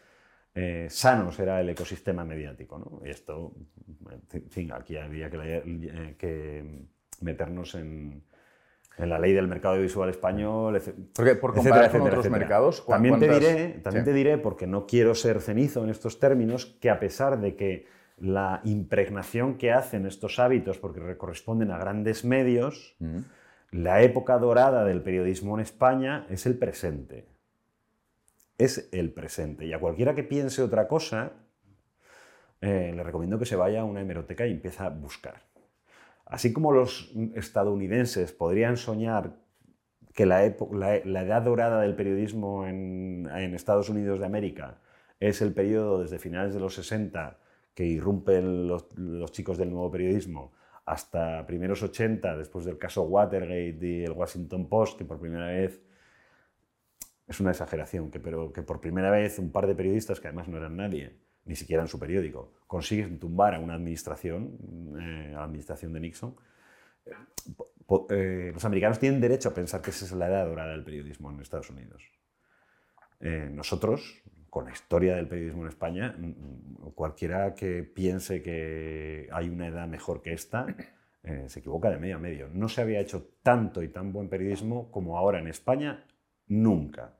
[0.59, 2.79] eh, sano será el ecosistema mediático.
[2.79, 3.05] ¿no?
[3.05, 3.53] Y esto,
[4.33, 6.65] en fin, aquí habría que, eh, que
[7.21, 8.23] meternos en,
[8.97, 10.81] en, la ley del mercado audiovisual español,
[11.13, 15.13] Porque por comparar con otros mercados, también, te diré, también te diré, porque no quiero
[15.13, 17.85] ser cenizo en estos términos, que a pesar de que
[18.17, 23.19] la impregnación que hacen estos hábitos, porque corresponden a grandes medios, mm.
[23.73, 27.36] la época dorada del periodismo en España es el presente
[28.57, 29.65] es el presente.
[29.65, 31.33] Y a cualquiera que piense otra cosa,
[32.61, 35.43] eh, le recomiendo que se vaya a una hemeroteca y empiece a buscar.
[36.25, 39.37] Así como los estadounidenses podrían soñar
[40.13, 44.79] que la, edad dorada del periodismo en, Estados Unidos de América
[45.19, 47.37] es el periodo desde finales de los 60
[47.73, 50.53] que irrumpen los, los chicos del nuevo periodismo
[50.85, 55.81] hasta primeros 80, después del caso Watergate y el Washington Post, que por primera vez
[57.27, 60.47] es una exageración, que, pero que por primera vez un par de periodistas, que además
[60.47, 61.17] no eran nadie,
[61.47, 64.57] ni siquiera en su periódico, consiguen tumbar a una administración,
[64.99, 66.35] eh, a la administración de Nixon.
[68.09, 71.31] Eh, los americanos tienen derecho a pensar que esa es la edad dorada del periodismo
[71.31, 72.03] en Estados Unidos.
[73.19, 79.49] Eh, nosotros, con la historia del periodismo en España, mm, cualquiera que piense que hay
[79.49, 80.67] una edad mejor que esta,
[81.47, 82.47] se equivoca de medio a medio.
[82.53, 86.05] No se había hecho tanto y tan buen periodismo como ahora en España,
[86.47, 87.16] nunca.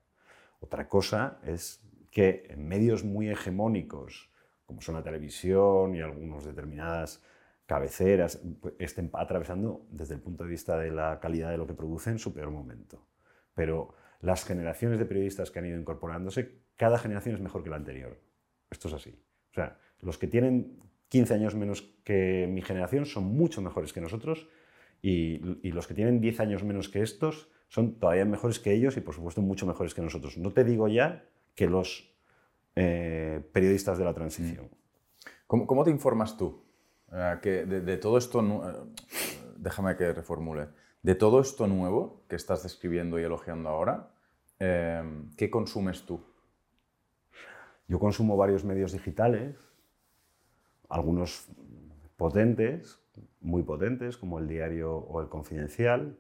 [0.60, 1.82] Otra cosa es
[2.12, 4.32] que en medios muy hegemónicos,
[4.66, 7.24] como son la televisión y algunas determinadas
[7.66, 8.42] cabeceras,
[8.80, 12.34] estén atravesando desde el punto de vista de la calidad de lo que producen su
[12.34, 13.06] peor momento.
[13.54, 17.76] Pero las generaciones de periodistas que han ido incorporándose, cada generación es mejor que la
[17.76, 18.20] anterior.
[18.72, 19.22] Esto es así.
[19.52, 20.80] O sea, los que tienen
[21.10, 24.48] 15 años menos que mi generación son mucho mejores que nosotros
[25.02, 28.96] y, y los que tienen 10 años menos que estos son todavía mejores que ellos
[28.98, 30.38] y, por supuesto, mucho mejores que nosotros.
[30.38, 31.26] No te digo ya
[31.56, 32.14] que los
[32.76, 34.70] eh, periodistas de la transición.
[35.48, 36.64] ¿Cómo, te informas tú?
[37.12, 38.74] Eh, que de, todo esto, eh,
[39.58, 40.68] déjame que reformule,
[41.02, 44.12] de todo esto nuevo que estás describiendo y elogiando ahora,
[44.60, 46.20] ¿qué consumes tú?
[47.88, 49.56] Yo consumo varios medios digitales,
[50.90, 51.48] algunos
[52.18, 53.00] potentes,
[53.40, 56.18] muy potentes, como el diario o el confidencial.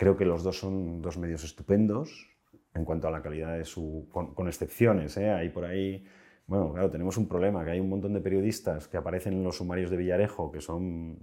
[0.00, 2.26] Creo que los dos son dos medios estupendos
[2.72, 4.08] en cuanto a la calidad de su...
[4.10, 5.28] con, excepciones, ¿eh?
[5.28, 6.06] Hay por ahí...
[6.46, 9.58] Bueno, claro, tenemos un problema, que hay un montón de periodistas que aparecen en los
[9.58, 11.18] sumarios de Villarejo, que son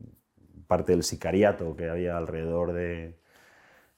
[0.67, 3.17] parte del sicariato que había alrededor de,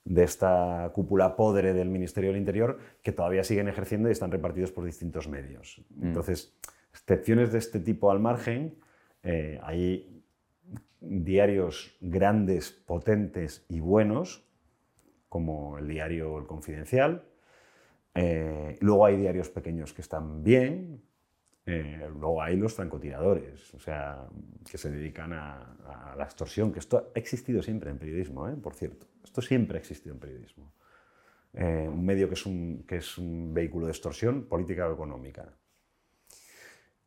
[0.06, 4.72] de esta cúpula podre del Ministerio del Interior, que todavía siguen ejerciendo y están repartidos
[4.72, 5.84] por distintos medios.
[5.90, 6.06] Mm.
[6.06, 6.56] Entonces,
[6.94, 8.76] excepciones de este tipo al margen,
[9.24, 10.24] eh, hay
[11.02, 14.46] diarios grandes, potentes y buenos,
[15.30, 17.24] como el diario El Confidencial.
[18.14, 21.00] Eh, luego hay diarios pequeños que están bien.
[21.64, 24.26] Eh, luego hay los francotiradores, o sea,
[24.70, 29.06] que se dedican a, la extorsión, que esto ha existido siempre en periodismo, por cierto.
[29.24, 30.74] Esto siempre ha existido en periodismo.
[31.54, 35.48] un medio que es un, que es un vehículo de extorsión política o económica.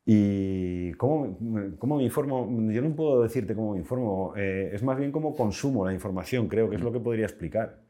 [0.06, 1.38] ¿Y cómo,
[1.78, 2.46] cómo, me informo?
[2.70, 6.46] Yo no puedo decirte cómo me informo, eh, es más bien cómo consumo la información,
[6.48, 7.83] creo que es lo que podría explicar.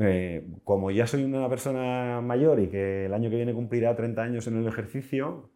[0.00, 4.22] Eh, como ya soy una persona mayor y que el año que viene cumplirá 30
[4.22, 5.50] años en el ejercicio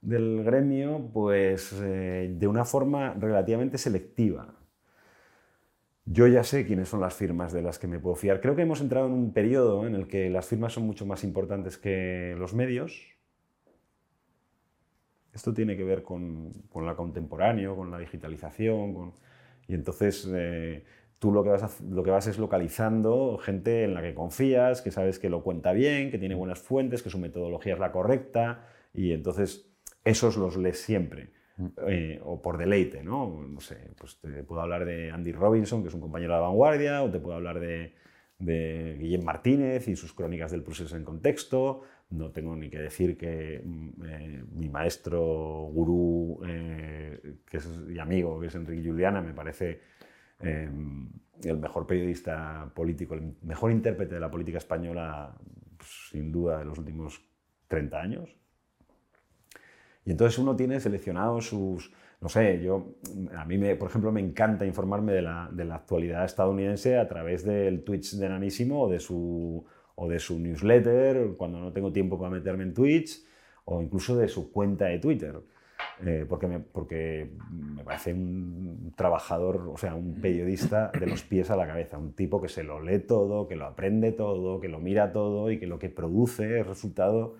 [0.00, 4.56] del gremio, pues eh, de una forma relativamente selectiva.
[6.04, 8.40] Yo ya sé quiénes son las firmas de las que me puedo fiar.
[8.40, 11.22] Creo que hemos entrado en un periodo en el que las firmas son mucho más
[11.22, 13.12] importantes que los medios
[15.32, 19.12] esto tiene que ver con, con la contemporáneo, con la digitalización,
[19.66, 20.84] y entonces eh,
[21.22, 24.90] tú lo que, vas lo que vas es localizando gente en la que confías, que
[24.90, 28.66] sabes que lo cuenta bien, que tiene buenas fuentes, que su metodología es la correcta,
[28.92, 29.70] y entonces
[30.04, 31.30] esos los lees siempre.
[31.58, 31.66] Mm.
[31.86, 33.40] Eh, o por deleite, ¿no?
[33.40, 36.46] No sé, pues te puedo hablar de Andy Robinson, que es un compañero de la
[36.48, 37.94] vanguardia, o te puedo hablar de,
[38.40, 43.16] de Guillem Martínez y sus crónicas del proceso en contexto, no tengo ni que decir
[43.16, 49.22] que mm, eh, mi maestro, gurú eh, que es, y amigo, que es Enrique Juliana,
[49.22, 49.91] me parece
[50.42, 51.08] em,
[51.42, 55.34] el mejor periodista político, el mejor intérprete de la política española,
[55.76, 57.20] pues, sin duda, de los últimos
[57.68, 58.36] 30 años.
[60.04, 62.96] Y entonces uno tiene seleccionados sus, no sé, yo,
[63.36, 67.08] a mí, me, por ejemplo, me encanta informarme de la, de la actualidad estadounidense a
[67.08, 69.64] través del Twitch de Nanísimo o de su
[69.94, 73.24] o de su newsletter cuando no tengo tiempo para meterme en Twitch
[73.64, 75.40] o incluso de su cuenta de Twitter.
[76.04, 81.50] Eh, porque, me, porque me parece un trabajador, o sea, un periodista de los pies
[81.50, 84.68] a la cabeza, un tipo que se lo lee todo, que lo aprende todo, que
[84.68, 87.36] lo mira todo y que lo que produce es resultado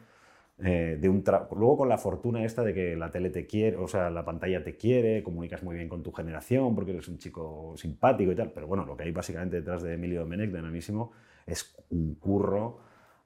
[0.65, 1.57] eh, de un trabajo.
[1.57, 4.63] Luego con la fortuna esta de que la tele te quiere, o sea, la pantalla
[4.63, 8.53] te quiere, comunicas muy bien con tu generación porque eres un chico simpático y tal,
[8.53, 11.11] pero bueno, lo que hay básicamente detrás de Emilio Domenech, de Enanísimo,
[11.47, 12.79] es un curro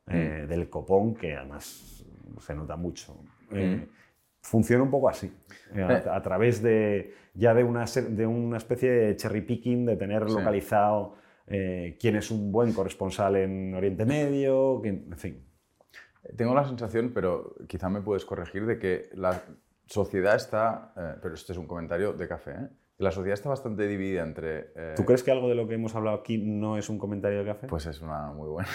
[0.06, 0.48] eh, mm.
[0.48, 2.06] del copón que además
[2.40, 3.18] se nota mucho.
[3.50, 3.88] Eh, mm.
[4.46, 5.32] Funciona un poco así,
[5.74, 10.30] eh, a, través de ya de una, de una especie de cherry picking, de tener
[10.30, 11.14] localizado
[11.46, 15.44] quién es un buen corresponsal en Oriente Medio, en fin.
[16.36, 19.42] Tengo la sensación, pero quizá me puedes corregir, de que la
[19.86, 20.92] sociedad está,
[21.22, 22.68] pero este es un comentario de café, ¿eh?
[22.98, 24.72] La sociedad está bastante dividida entre...
[24.74, 27.40] Eh, ¿Tú crees que algo de lo que hemos hablado aquí no es un comentario
[27.40, 27.66] de café?
[27.66, 28.68] Pues es una muy buena.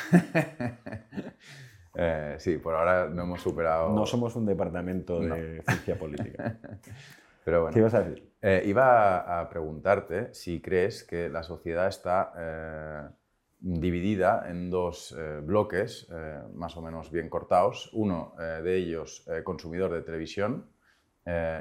[1.95, 3.89] Eh, sí, por ahora no hemos superado...
[3.89, 6.57] No somos un departamento de ciencia política.
[7.43, 8.31] Pero bueno, ¿Qué ibas a decir?
[8.41, 13.13] Eh, iba a, preguntarte si crees que la sociedad está
[13.59, 16.07] dividida en dos bloques
[16.53, 17.91] más o menos bien cortados.
[17.93, 20.67] Uno de ellos consumidor de televisión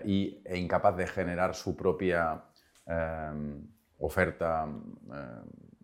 [0.05, 2.43] y, e incapaz de generar su propia
[3.99, 4.67] oferta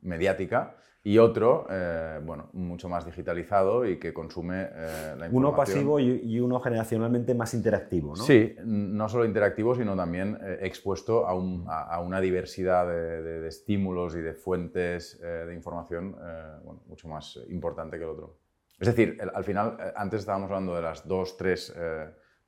[0.02, 0.76] mediática
[1.06, 5.34] y otro, eh, bueno, mucho más digitalizado y que consume eh, la información.
[5.36, 8.24] Uno pasivo y, uno generacionalmente más interactivo, ¿no?
[8.24, 14.34] Sí, no solo interactivo, sino también eh, expuesto a, una diversidad de, estímulos y de
[14.34, 16.16] fuentes de información
[16.88, 18.38] mucho más importante que el otro.
[18.80, 21.72] Es decir, al final, antes estábamos hablando de las dos, tres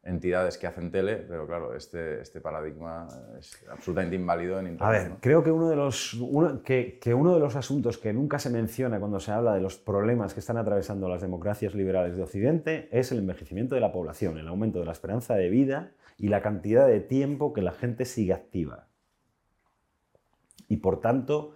[0.08, 3.06] entidades que hacen tele, pero claro, este, este paradigma
[3.38, 4.82] es absolutamente inválido en Internet.
[4.86, 6.18] A ver, creo que uno, de los,
[6.64, 9.76] que, que, uno de los asuntos que nunca se menciona cuando se habla de los
[9.76, 14.38] problemas que están atravesando las democracias liberales de Occidente es el envejecimiento de la población,
[14.38, 18.04] el aumento de la esperanza de vida y la cantidad de tiempo que la gente
[18.04, 18.88] sigue activa.
[20.68, 21.54] Y por tanto,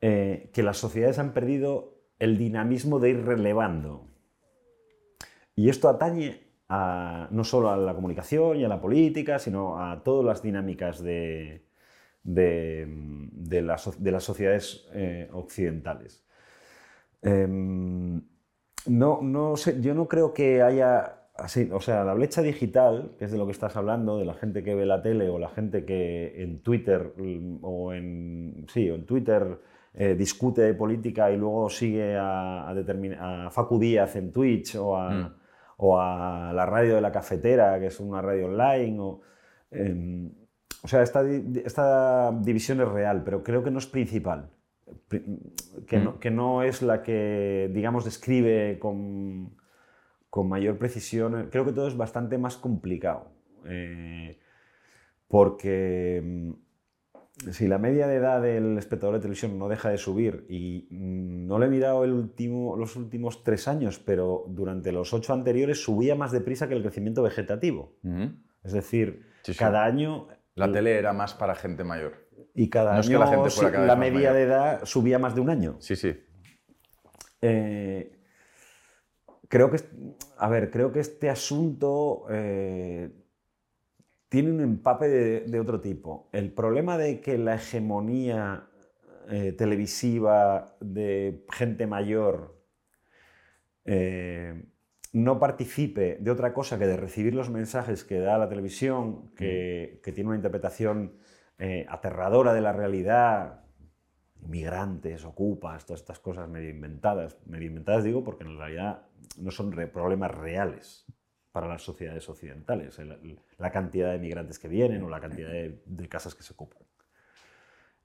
[0.00, 4.06] eh, que las sociedades han perdido el dinamismo de ir relevando.
[5.56, 6.43] Y esto atañe
[7.30, 11.64] no solo a la comunicación y a la política, sino a todas las dinámicas de,
[12.22, 16.24] de, las sociedades eh, occidentales.
[17.22, 18.22] Em,
[18.86, 21.24] no, no sé, yo no creo que haya
[21.72, 24.62] o sea, la brecha digital, que es de lo que estás hablando, de la gente
[24.62, 29.04] que ve la tele o la gente que en Twitter mm, o en, sí, en
[29.04, 29.58] Twitter
[29.94, 34.96] eh, discute de política y luego sigue a, a, a Facu Díaz en Twitch o
[34.96, 35.34] a, mm.
[35.76, 39.00] O a, la radio de la cafetera, que es una radio online.
[39.00, 39.20] O,
[39.70, 40.32] em,
[40.82, 41.22] o sea, esta,
[41.64, 44.50] esta, división es real, pero creo que no es principal.
[45.08, 46.18] Que, no, mm.
[46.18, 49.56] que no es la que, digamos, describe con
[50.34, 51.48] con mayor precisión.
[51.52, 53.30] Creo que todo es bastante más complicado.
[53.66, 54.36] Eh,
[55.28, 56.50] porque mm,
[57.50, 61.46] si la media de edad del espectador de televisión no deja de subir, y mm,
[61.46, 65.82] no le he mirado el último, los últimos tres años, pero durante los ocho anteriores
[65.82, 67.96] subía más deprisa que el crecimiento vegetativo.
[68.62, 69.26] Es decir,
[69.58, 70.28] cada año...
[70.54, 72.28] La tele era más para gente mayor.
[72.54, 75.76] Y cada año la, media de edad subía más de un año.
[75.80, 76.14] Sí, sí.
[77.42, 78.16] Eh,
[79.48, 79.78] creo que,
[80.38, 83.10] a ver, creo que este asunto eh,
[84.34, 85.08] tiene un empape
[85.46, 86.28] de, otro tipo.
[86.32, 88.66] El problema de que la hegemonía
[89.30, 92.60] eh, televisiva de gente mayor
[93.84, 94.60] eh,
[95.12, 100.00] no participe de otra cosa que de recibir los mensajes que da la televisión, que,
[100.02, 101.16] que tiene una interpretación
[101.86, 103.66] aterradora de la realidad,
[104.42, 107.38] inmigrantes, ocupas, todas estas cosas medio inventadas.
[107.46, 109.06] Medio inventadas digo porque en realidad
[109.38, 111.06] no son problemas reales
[111.54, 112.98] para las sociedades occidentales,
[113.58, 116.82] la, cantidad de migrantes que vienen o la cantidad de, casas que se ocupan.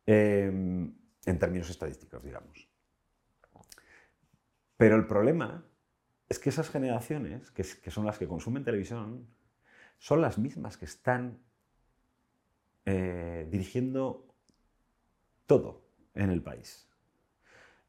[0.05, 0.93] Em,
[1.26, 2.69] en términos estadísticos, digamos.
[4.77, 5.65] Pero el problema
[6.30, 9.27] es que esas generaciones, que, son las que consumen televisión,
[9.97, 11.39] son las mismas que están
[12.85, 14.27] eh, dirigiendo
[15.47, 16.88] todo en el país.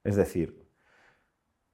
[0.04, 0.66] Es decir,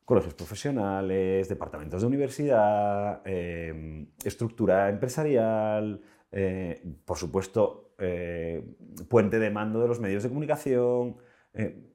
[0.07, 6.01] colegios profesionales, departamentos de universidad, em, estructura empresarial,
[6.31, 8.65] eh, por supuesto, eh,
[9.09, 11.17] puente de mando de los medios de comunicación.
[11.55, 11.93] Eh,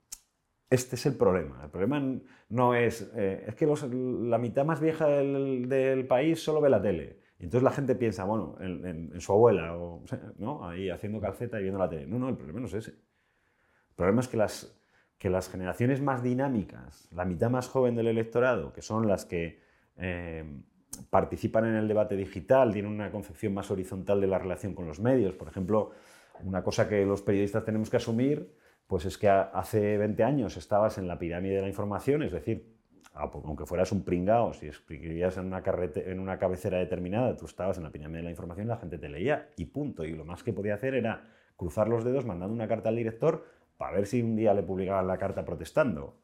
[0.70, 1.62] este es el problema.
[1.64, 3.68] El problema no es, es que
[4.30, 7.20] la mitad más vieja del, país solo ve la tele.
[7.40, 9.78] Y entonces la gente piensa, bueno, en, su abuela,
[10.38, 10.68] ¿no?
[10.68, 12.08] ahí haciendo calceta y viendo la tele.
[12.08, 12.92] No, no, el problema no es ese.
[12.92, 14.81] El problema es que las,
[15.22, 19.60] que las generaciones más dinámicas, la mitad más joven del electorado, que son las que
[19.98, 20.44] eh,
[21.12, 25.00] participan en el debate digital, tienen una concepción más horizontal de la relación con los
[25.00, 25.36] medios.
[25.36, 25.92] Por ejemplo,
[26.44, 28.52] una cosa que los periodistas tenemos que asumir,
[28.88, 32.76] pues es que hace 20 años estabas en la pirámide de la información, es decir,
[33.14, 35.62] aunque fueras un pringao, si escribías en una,
[35.98, 39.08] en una cabecera determinada, tú estabas en la pirámide de la información, la gente te
[39.08, 40.04] leía y punto.
[40.04, 43.46] Y lo más que podía hacer era cruzar los dedos mandando una carta al director
[43.82, 46.16] para ver si un día le publicaban la carta protestando.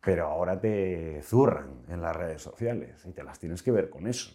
[0.00, 4.06] Pero ahora te zurran en las redes sociales y te las tienes que ver con
[4.06, 4.34] eso.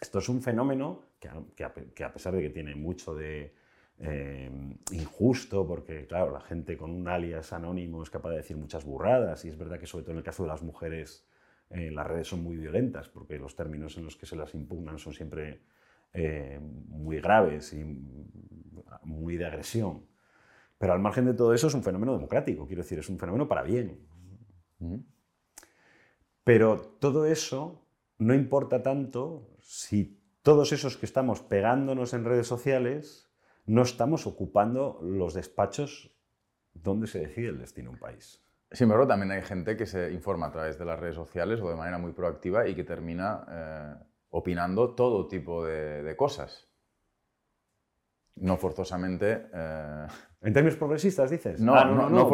[0.00, 3.56] Esto es un fenómeno que a, pesar de que tiene mucho de
[3.98, 4.48] eh,
[4.92, 9.44] injusto, porque claro, la gente con un alias anónimo es capaz de decir muchas burradas
[9.44, 11.26] y es verdad que sobre todo en el caso de las mujeres
[11.70, 15.00] eh, las redes son muy violentas porque los términos en los que se las impugnan
[15.00, 15.62] son siempre
[16.14, 17.84] eh, muy graves y
[19.02, 20.06] muy de agresión.
[20.78, 23.48] Pero al margen de todo eso es un fenómeno democrático, quiero decir, es un fenómeno
[23.48, 24.06] para bien.
[26.44, 27.86] Pero todo eso
[28.18, 33.30] no importa tanto si todos esos que estamos pegándonos en redes sociales
[33.66, 36.14] no estamos ocupando los despachos
[36.74, 38.42] donde se decide el destino de un país.
[38.70, 41.70] Sin embargo, también hay gente que se informa a través de las redes sociales o
[41.70, 44.04] de manera muy proactiva y que termina eh,
[44.36, 46.68] opinando todo tipo de, cosas.
[48.36, 49.46] No forzosamente...
[49.54, 50.06] Eh,
[50.42, 51.60] ¿En términos progresistas, dices?
[51.60, 52.28] No, ah, no, no,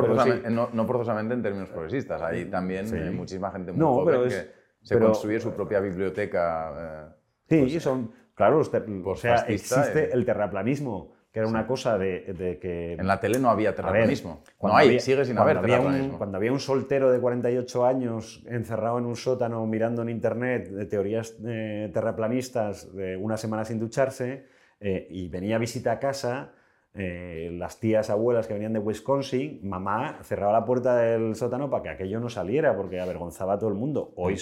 [0.86, 2.22] forzosamente, en términos progresistas.
[2.22, 4.50] Hay también eh, muchísima gente muy joven que
[4.82, 7.12] se construye su propia biblioteca.
[7.48, 8.12] Eh, sí, pues, son...
[8.34, 12.94] Claro, o sea, existe el terraplanismo que era una cosa de, que...
[12.94, 14.42] En la tele no había terraplanismo.
[14.60, 18.98] no hay, sigue sin haber había un, cuando había un soltero de 48 años encerrado
[18.98, 24.46] en un sótano mirando en internet de teorías eh, terraplanistas de una semana sin ducharse
[24.80, 26.52] eh, y venía a visita a casa,
[26.94, 31.84] eh, las tías abuelas que venían de Wisconsin, mamá cerraba la puerta del sótano para
[31.84, 34.12] que aquello no saliera porque avergonzaba a todo el mundo.
[34.16, 34.36] Hoy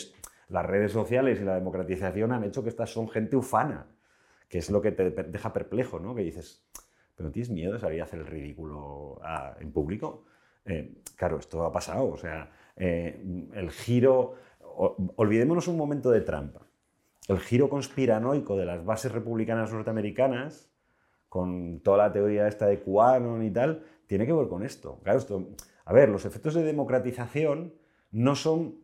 [0.48, 3.89] las redes sociales y la democratización han hecho que estas son gente ufana
[4.48, 6.14] que es lo que te deja perplejo, ¿no?
[6.14, 6.66] Que dices,
[7.14, 9.20] pero tienes miedo de salir a hacer el ridículo
[9.60, 10.24] en público.
[10.64, 13.22] Eh, claro, esto ha pasado, o sea, eh,
[13.54, 14.34] el giro,
[15.16, 16.66] olvidémonos un momento de trampa,
[17.28, 20.70] el giro conspiranoico de las bases republicanas norteamericanas,
[21.28, 25.00] con toda la teoría esta de QAnon y tal, tiene que ver con esto.
[25.02, 25.50] Claro, esto,
[25.84, 27.74] a ver, los efectos de democratización
[28.10, 28.76] no son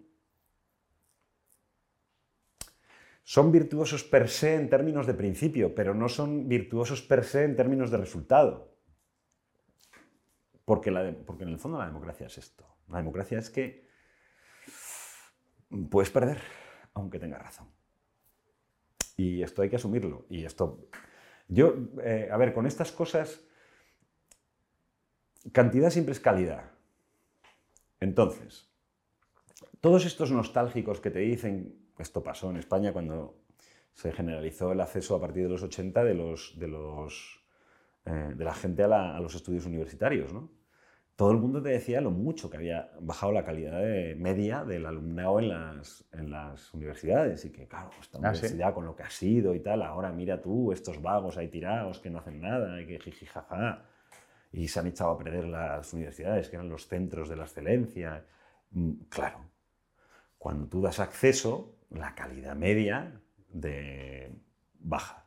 [3.25, 7.57] son virtuosos per se en términos de principio, pero no son virtuosos per se en
[7.57, 8.77] términos de resultado.
[10.67, 10.93] Porque,
[11.27, 12.67] porque en el fondo la democracia es esto.
[12.89, 13.89] La democracia es que
[15.91, 16.39] puedes perder,
[16.93, 17.69] aunque tengas razón.
[19.17, 20.27] Y esto hay que asumirlo.
[20.29, 20.89] Y esto.
[21.49, 23.41] Yo, eh, a ver, con estas cosas,
[25.53, 26.73] cantidad siempre es calidad.
[28.01, 28.71] Entonces,
[29.81, 33.45] todos estos nostálgicos que te dicen esto pasó en España cuando
[33.93, 37.45] se generalizó el acceso a partir de los 80 de, los, de, los,
[38.05, 40.33] eh, de la gente a, los estudios universitarios.
[40.33, 40.51] ¿no?
[41.17, 43.81] Todo el mundo te decía lo mucho que había bajado la calidad
[44.17, 48.85] media del alumnado en las, en las universidades y que, claro, esta ah, universidad con
[48.85, 52.19] lo que ha sido y tal, ahora mira tú, estos vagos ahí tirados que no
[52.19, 53.85] hacen nada y que jiji jaja,
[54.55, 58.25] y se han echado a perder las universidades, que eran los centros de la excelencia.
[58.71, 59.39] Mm, claro,
[60.39, 64.33] cuando tú das acceso, la calidad media de
[64.81, 65.27] baja.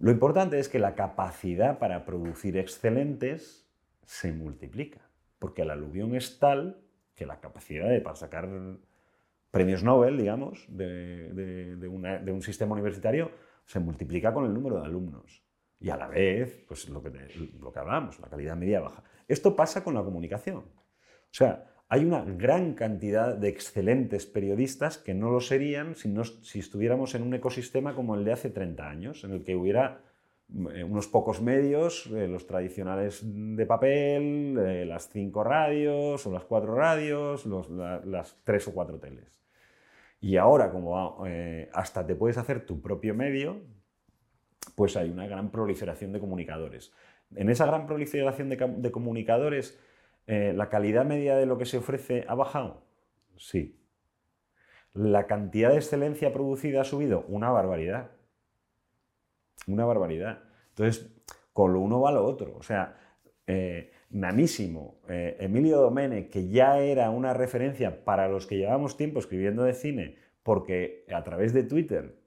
[0.00, 3.68] Lo importante es que la capacidad para producir excelentes
[4.04, 5.00] se multiplica,
[5.38, 6.82] porque la aluvión es tal
[7.14, 8.48] que la capacidad de, para sacar
[9.50, 11.76] premios Nobel, digamos, de,
[12.32, 13.30] un sistema universitario
[13.64, 15.44] se multiplica con el número de alumnos.
[15.78, 17.10] Y a la vez, pues lo que,
[17.60, 19.02] lo que hablamos, la calidad media baja.
[19.28, 20.58] Esto pasa con la comunicación.
[20.58, 27.14] O sea, hay una gran cantidad de excelentes periodistas que no lo serían si, estuviéramos
[27.14, 30.00] en un ecosistema como el de hace 30 años, en el que hubiera
[30.74, 36.44] eh, unos pocos medios, eh, los tradicionales de papel, eh, las cinco radios o las
[36.44, 39.42] cuatro radios, las tres o cuatro teles.
[40.18, 41.26] Y ahora, como
[41.74, 43.60] hasta te puedes hacer tu propio medio,
[44.76, 46.90] pues hay una gran proliferación de comunicadores.
[47.36, 49.78] En esa gran proliferación de comunicadores,
[50.26, 52.84] eh, ¿La calidad media de lo que se ofrece ha bajado?
[53.36, 53.78] Sí.
[54.94, 57.24] ¿La cantidad de excelencia producida ha subido?
[57.28, 58.10] Una barbaridad.
[59.66, 60.42] Una barbaridad.
[60.70, 61.10] Entonces,
[61.52, 62.56] con lo uno va lo otro.
[62.56, 62.96] O sea,
[63.46, 69.18] eh, nanísimo, eh, Emilio Domene, que ya era una referencia para los que llevamos tiempo
[69.18, 72.18] escribiendo de cine, porque a través de Twitter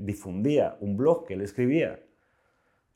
[0.00, 2.00] difundía un blog que él escribía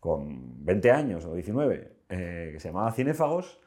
[0.01, 3.61] con 20 años o 19, que se llamaba Cinéfagos,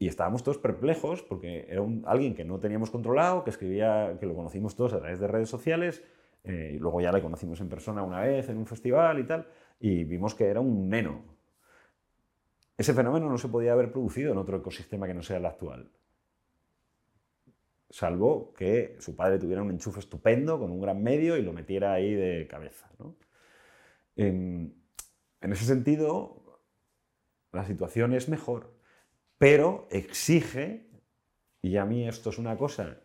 [0.00, 4.34] y estábamos todos perplejos porque era alguien que no teníamos controlado, que escribía, que lo
[4.34, 6.02] conocimos todos a través de redes sociales,
[6.42, 9.46] eh, y luego ya le conocimos en persona una vez en un festival y tal,
[9.78, 11.22] y vimos que era un neno.
[12.78, 15.90] Ese fenómeno no se podía haber producido en otro ecosistema que no sea el actual.
[17.90, 21.92] Salvo que su padre tuviera un enchufe estupendo con un gran medio y lo metiera
[21.92, 22.88] ahí de cabeza.
[24.16, 24.72] en
[25.42, 26.62] ese sentido,
[27.52, 28.79] la situación es mejor
[29.40, 30.86] pero exige,
[31.62, 32.98] y a mí esto es una cosa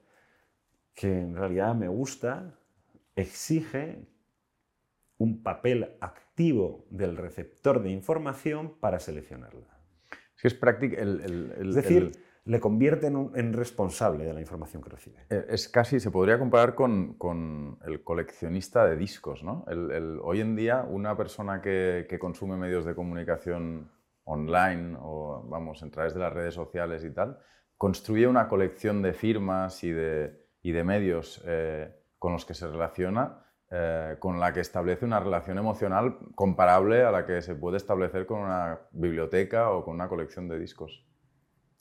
[0.94, 2.60] que en realidad me gusta,
[3.16, 4.06] exige
[5.18, 9.80] un papel activo del receptor de información para seleccionarla.
[10.44, 12.12] Es decir,
[12.44, 15.20] le convierte en, responsable de la información que recibe.
[15.30, 19.42] Eh, es casi, se podría comparar con, el coleccionista de discos.
[19.42, 19.64] ¿no?
[20.22, 23.95] hoy en día, una persona que, que consume medios de comunicación
[24.26, 27.40] online o, vamos, a través de las redes sociales y tal,
[27.78, 32.68] construye una colección de firmas y de, y de medios eh, con los que se
[32.68, 37.78] relaciona, eh, con la que establece una relación emocional comparable a la que se puede
[37.78, 41.06] establecer con una biblioteca o con una colección de discos.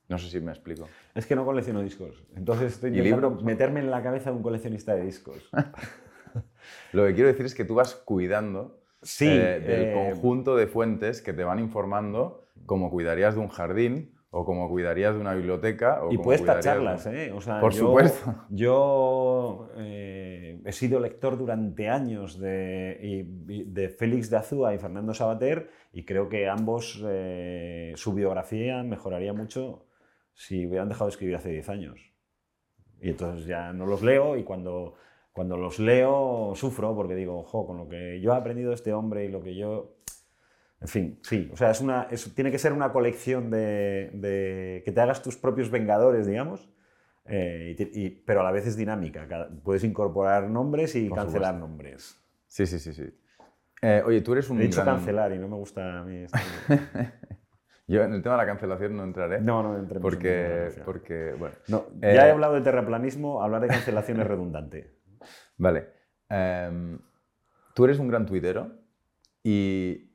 [0.08, 0.86] No sé si me explico.
[1.14, 2.22] Es que no colecciono discos.
[2.36, 5.48] Entonces estoy intentando meterme en la cabeza de un coleccionista de discos.
[6.92, 10.66] Lo que quiero decir es que tú vas cuidando sí, eh, del eh, conjunto de
[10.66, 15.34] fuentes que te van informando cómo cuidarías de un jardín o cómo cuidarías de una
[15.34, 16.00] biblioteca.
[16.10, 17.32] y puedes tacharlas, ¿eh?
[17.60, 18.34] Por supuesto.
[18.50, 23.26] Yo eh, he sido lector durante años de,
[23.66, 27.04] de Félix de Azúa y Fernando Sabater y creo que ambos,
[27.94, 29.86] su biografía mejoraría mucho
[30.32, 32.14] si hubieran dejado de escribir hace 10 años.
[33.00, 34.94] Y entonces ya no los leo y cuando
[35.34, 38.92] cuando los leo sufro porque digo, ojo, con lo que yo he aprendido de este
[38.94, 39.96] hombre y lo que yo...
[40.80, 45.00] En fin, sí, o sea, es una, tiene que ser una colección de, que te
[45.00, 46.70] hagas tus propios vengadores, digamos,
[47.26, 49.26] eh, pero a la vez es dinámica.
[49.62, 52.20] puedes incorporar nombres y cancelar nombres.
[52.48, 53.04] Sí, sí, sí, sí.
[53.82, 56.24] Eh, oye, tú eres un He dicho gran- cancelar y no me gusta a mí.
[56.24, 56.38] esto.
[57.86, 59.40] Yo en el tema de la cancelación no entraré.
[59.40, 60.84] No, no entremos en Porque, cancelación.
[60.86, 61.54] porque bueno.
[61.68, 64.93] No, Eh, ya he hablado de terraplanismo, hablar de cancelación es redundante.
[65.56, 65.88] Vale.
[66.28, 66.98] Em,
[67.74, 68.72] tú eres un gran tuitero
[69.42, 70.10] y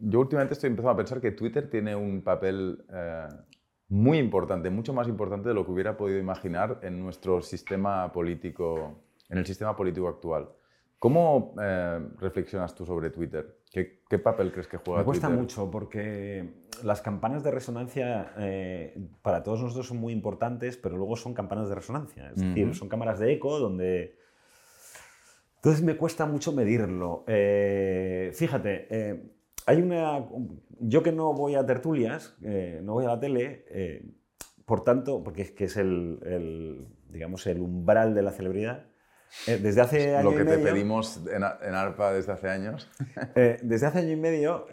[0.00, 3.28] yo últimamente estoy empezando a pensar que Twitter tiene un papel eh,
[3.88, 9.02] muy importante, mucho más importante de lo que hubiera podido imaginar en nuestro sistema político,
[9.28, 10.48] en el sistema político actual.
[10.98, 13.58] ¿Cómo eh, reflexionas tú sobre Twitter?
[13.72, 15.42] ¿Qué, qué papel crees que juega Me cuesta Twitter?
[15.42, 21.16] mucho porque las campanas de resonancia eh, para todos nosotros son muy importantes, pero luego
[21.16, 22.30] son campanas de resonancia.
[22.30, 24.19] Es decir, son cámaras de eco donde...
[25.60, 27.24] Entonces me cuesta mucho medirlo.
[27.26, 29.22] Eh, fíjate, eh,
[29.66, 30.24] hay una...
[30.80, 33.66] Yo que no voy a tertulias, eh, no voy a la tele,
[34.64, 38.86] por tanto, porque es que es el, el, digamos, el umbral de la celebridad,
[39.46, 42.88] desde hace año Lo que y te medio- pedimos en, ARPA desde hace años.
[43.62, 44.66] desde hace año y medio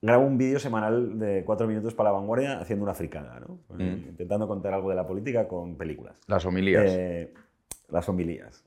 [0.00, 3.58] grabo un vídeo semanal de cuatro minutos para la vanguardia haciendo una fricada, ¿no?
[3.76, 4.08] Mm.
[4.10, 6.18] intentando contar algo de la política con películas.
[6.28, 6.84] Las homilías.
[6.86, 7.34] Eh,
[7.90, 8.64] las homilías.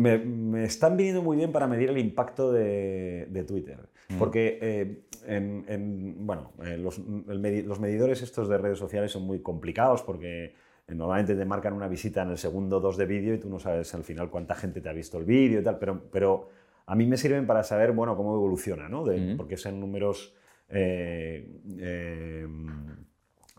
[0.00, 3.78] Me, me están viniendo muy bien para medir el impacto de, de Twitter.
[4.08, 4.18] Mm.
[4.18, 9.22] Porque eh, en, en- bueno, eh, los, medi- los medidores estos de redes sociales son
[9.24, 10.54] muy complicados porque
[10.88, 13.58] eh, normalmente te marcan una visita en el segundo dos de vídeo y tú no
[13.58, 16.48] sabes al final cuánta gente te ha visto el vídeo y tal, pero, pero
[16.86, 19.04] a mí me sirven para saber bueno, cómo evoluciona, ¿no?
[19.04, 19.36] De- Mm.
[19.36, 20.34] porque son números
[20.68, 22.46] eh,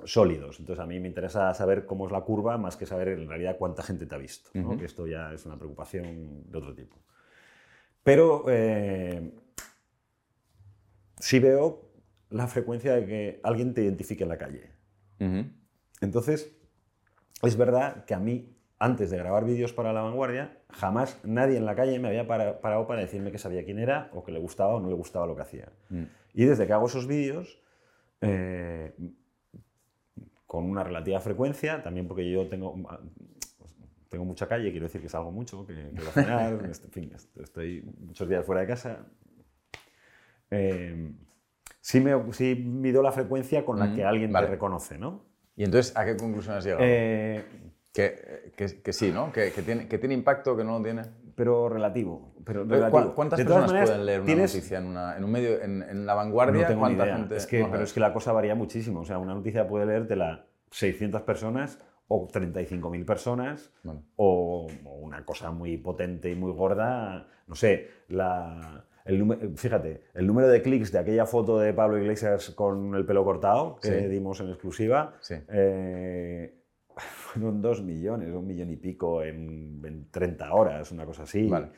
[0.05, 0.59] sólidos.
[0.59, 3.57] Entonces a mí me interesa saber cómo es la curva más que saber en realidad
[3.57, 6.97] cuánta gente te ha visto, que esto ya es una preocupación de otro tipo.
[8.03, 9.31] Pero eh,
[11.19, 11.89] sí veo
[12.29, 14.71] la frecuencia de que alguien te identifique en la calle.
[16.01, 16.55] Entonces,
[17.43, 21.65] es verdad que a mí, antes de grabar vídeos para La Vanguardia, jamás nadie en
[21.65, 24.39] la calle me había para- parado para decirme que sabía quién era o que le
[24.39, 25.69] gustaba o no le gustaba lo que hacía.
[25.89, 26.03] Mm.
[26.33, 27.61] Y desde que hago esos vídeos,
[28.21, 28.95] eh,
[30.51, 32.75] con una relativa frecuencia, también porque yo tengo,
[34.09, 37.13] tengo mucha calle, quiero decir que salgo mucho, que, que voy a cenar, en fin,
[37.41, 39.05] estoy muchos días fuera de casa.
[40.49, 41.13] eh,
[41.79, 44.47] sí, me, sí mido la frecuencia con la Mm, que alguien vale.
[44.47, 45.23] te reconoce, ¿no?
[45.55, 46.83] ¿Y entonces a qué conclusión has llegado?
[46.83, 47.45] Eh,
[47.93, 49.31] Que, que- que sí, ¿no?
[49.31, 51.03] Que, que tiene, que tiene impacto, que no lo tiene.
[51.41, 52.35] Pero relativo.
[52.45, 53.15] Pero ¿Cu- relativo.
[53.15, 55.81] ¿Cuántas De personas maneras, pueden leer una tienes- noticia en, una- en un medio, en,
[55.81, 56.61] en la vanguardia?
[56.61, 57.15] No tengo ni ¿Cuánta idea.
[57.17, 57.35] gente?
[57.35, 58.99] Es que, pero es que la cosa varía muchísimo.
[58.99, 64.03] O sea, una noticia puede leértela 600 personas o 35.000 personas Bueno.
[64.17, 67.25] o, o una cosa muy potente y muy gorda.
[67.47, 72.51] No sé, la, el fíjate, el número de clics de aquella foto de Pablo Iglesias
[72.51, 74.07] con el pelo cortado que Sí.
[74.09, 75.35] dimos en exclusiva Sí.
[75.47, 76.60] eh,
[77.31, 81.47] fueron dos millones, un millón y pico en, en 30 horas, una cosa así.
[81.47, 81.69] Vale.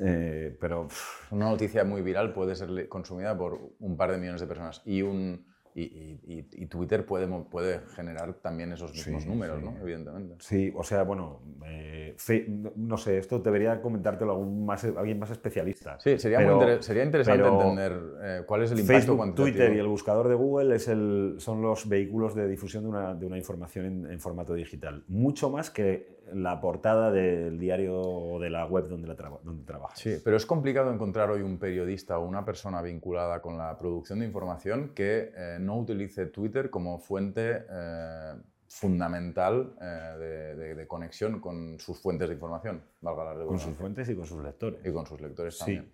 [0.00, 0.88] Eh, pero
[1.30, 5.02] Una noticia muy viral puede ser consumida por un par de millones de personas y,
[5.02, 5.46] un,
[5.78, 9.64] y, y- y- y Twitter puede, puede generar también esos mismos Sí, números, sí.
[9.66, 9.76] ¿no?
[9.82, 10.36] Evidentemente.
[10.40, 12.46] Sí, o sea, bueno, eh, fe-
[12.76, 15.98] no, sé, esto debería comentártelo algún más, alguien más especialista.
[16.00, 17.92] Sí, sería, Pero- muy inter- sería interesante entender
[18.22, 19.54] eh, cuál es el impacto Facebook, cuantitativo.
[19.54, 23.14] Twitter y el buscador de Google es el, son los vehículos de difusión de una,
[23.14, 25.04] de una información en, en formato digital.
[25.08, 29.64] Mucho más que la portada del diario o de la web donde, la traba- donde
[29.64, 29.98] trabajas.
[29.98, 34.18] Sí, pero es complicado encontrar hoy un periodista o una persona vinculada con la producción
[34.20, 38.34] de información que eh, no utilice Twitter como fuente eh,
[38.68, 39.84] fundamental eh,
[40.18, 44.08] de, de- de conexión con sus fuentes de información, valga la Con redundancia, sus fuentes
[44.08, 44.80] y con sus lectores.
[44.84, 45.60] y con sus lectores Sí.
[45.60, 45.92] también.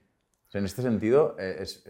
[0.48, 1.82] Sea, en este sentido, es,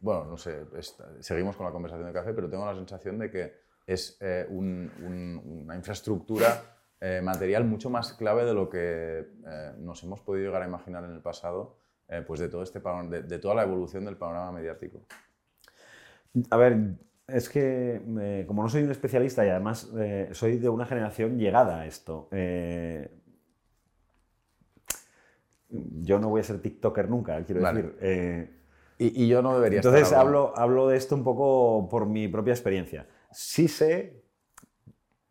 [0.00, 3.30] bueno, no sé, es- seguimos con la conversación de café, pero tengo la sensación de
[3.30, 3.52] que
[3.86, 4.18] es
[4.50, 10.20] un- un- una infraestructura eh, material mucho más clave de lo que eh, nos hemos
[10.20, 11.76] podido llegar a imaginar en el pasado,
[12.08, 15.02] eh, pues de, todo este, de, de toda la evolución del panorama mediático.
[16.50, 16.94] A ver,
[17.26, 19.90] es que como no soy un especialista y además
[20.32, 22.28] soy de una generación llegada a esto,
[25.68, 27.82] yo no voy a ser TikToker nunca, quiero Vale.
[27.82, 28.56] decir.
[28.98, 32.28] Y, y yo no debería entonces estar hablo, hablo de esto un poco por mi
[32.28, 33.06] propia experiencia.
[33.32, 34.25] Sí sé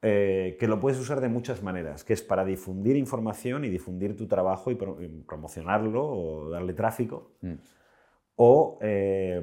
[0.07, 4.15] eh, que lo puedes usar de muchas maneras, que es para difundir información y difundir
[4.15, 7.32] tu trabajo y, pro- y promocionarlo o darle tráfico.
[7.41, 7.53] Mm.
[8.36, 9.41] O, eh,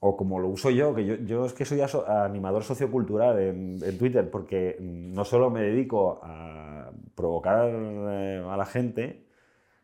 [0.00, 3.98] o como lo uso yo, que yo, yo es que soy animador sociocultural en, en
[3.98, 9.24] Twitter, porque no solo me dedico a provocar eh, a la gente,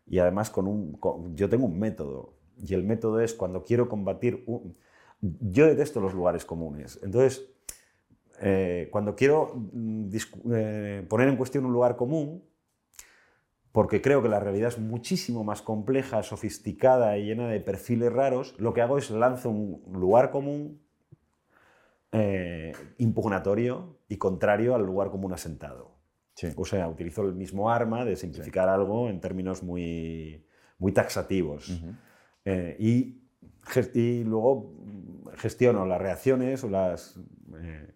[0.07, 3.89] y además con un, con- yo tengo un método, y el método es cuando quiero
[3.89, 4.45] combatir...
[4.47, 4.77] un-
[5.41, 7.52] yo detesto los lugares comunes, entonces
[8.43, 10.09] eh, cuando quiero mm,
[10.53, 12.45] eh, poner en cuestión un lugar común,
[13.73, 18.55] porque creo que la realidad es muchísimo más compleja, sofisticada y llena de perfiles raros,
[18.59, 20.83] lo que hago es lanzo un lugar común
[22.15, 25.97] eh, impugnatorio y contrario al lugar común asentado.
[26.57, 30.45] O sea, utilizo el mismo arma de simplificar algo en términos muy,
[30.79, 31.81] muy taxativos.
[32.45, 33.23] Eh, y,
[33.95, 34.75] y, luego
[35.37, 37.19] gestiono las reacciones o las...
[37.57, 37.95] Eh,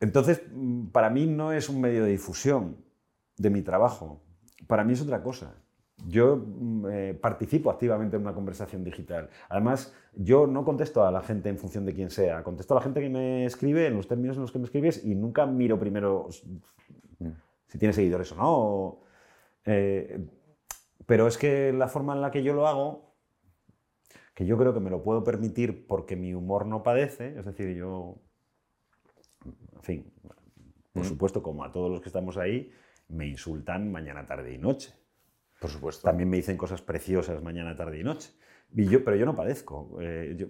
[0.00, 0.42] entonces,
[0.92, 2.78] para mí no es un medio de difusión
[3.36, 4.22] de mi trabajo.
[4.66, 5.54] Para mí es otra cosa.
[6.06, 9.28] Yo mm, eh, participo activamente en una conversación digital.
[9.48, 12.42] Además, yo no contesto a la gente en función de quién sea.
[12.42, 15.04] Contesto a la gente que me escribe en los términos en los que me escribes
[15.04, 16.28] y nunca miro primero
[17.66, 19.00] si tiene seguidores o no.
[19.64, 20.26] Eh,
[21.06, 23.14] pero es que la forma en la que yo lo hago,
[24.34, 27.76] que yo creo que me lo puedo permitir porque mi humor no padece, es decir,
[27.76, 28.16] yo,
[29.80, 30.12] en fin,
[30.92, 32.70] por supuesto, como a todos los que estamos ahí,
[33.08, 34.92] me insultan mañana, tarde y noche.
[35.58, 36.02] Por supuesto.
[36.04, 38.30] También me dicen cosas preciosas mañana, tarde y noche.
[38.74, 39.98] Y yo, pero yo no padezco.
[40.00, 40.46] Eh,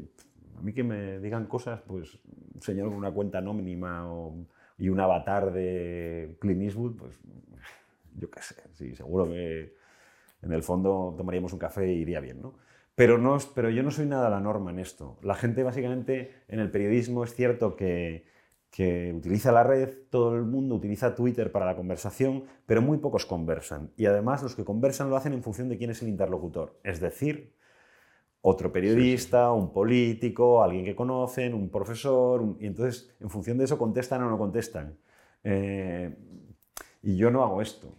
[0.57, 2.19] a mí que me digan cosas, pues
[2.55, 4.07] un señor con una cuenta anónima
[4.77, 7.19] y un avatar de Clint Eastwood, pues
[8.17, 9.75] yo qué sé, sí, seguro que
[10.43, 12.55] en el fondo tomaríamos un café e iría bien, ¿no?
[12.95, 15.19] Pero, no, pero yo no soy nada la norma en esto.
[15.23, 18.27] La gente básicamente en el periodismo es cierto que
[18.71, 23.27] que utiliza la red, todo el mundo utiliza Twitter para la conversación, pero muy pocos
[23.27, 23.91] conversan.
[23.97, 26.79] Y además los que conversan lo hacen en función de quién es el interlocutor.
[26.85, 27.57] Es decir,
[28.43, 33.77] otro periodista, un político, alguien que conocen, un profesor, y entonces en función de eso
[33.77, 34.97] contestan o no contestan.
[35.43, 36.17] Eh,
[37.03, 37.97] y yo no hago esto.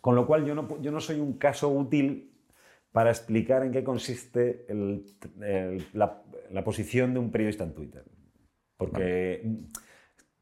[0.00, 2.32] Con lo cual yo no, yo no soy un caso útil
[2.92, 4.66] para explicar en qué consiste
[5.92, 8.04] la, la posición de un periodista en Twitter.
[8.80, 9.42] Porque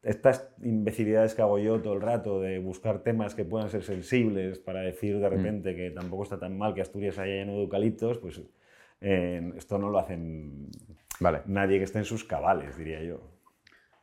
[0.02, 4.60] estas imbecilidades que hago yo todo el rato de buscar temas que puedan ser sensibles
[4.60, 5.31] para decir de mm.
[5.31, 8.40] repente que tampoco está tan mal que Asturias haya lleno de eucaliptos, pues
[9.01, 10.69] eh, esto no lo hacen
[11.47, 13.20] nadie que esté en sus cabales, diría yo.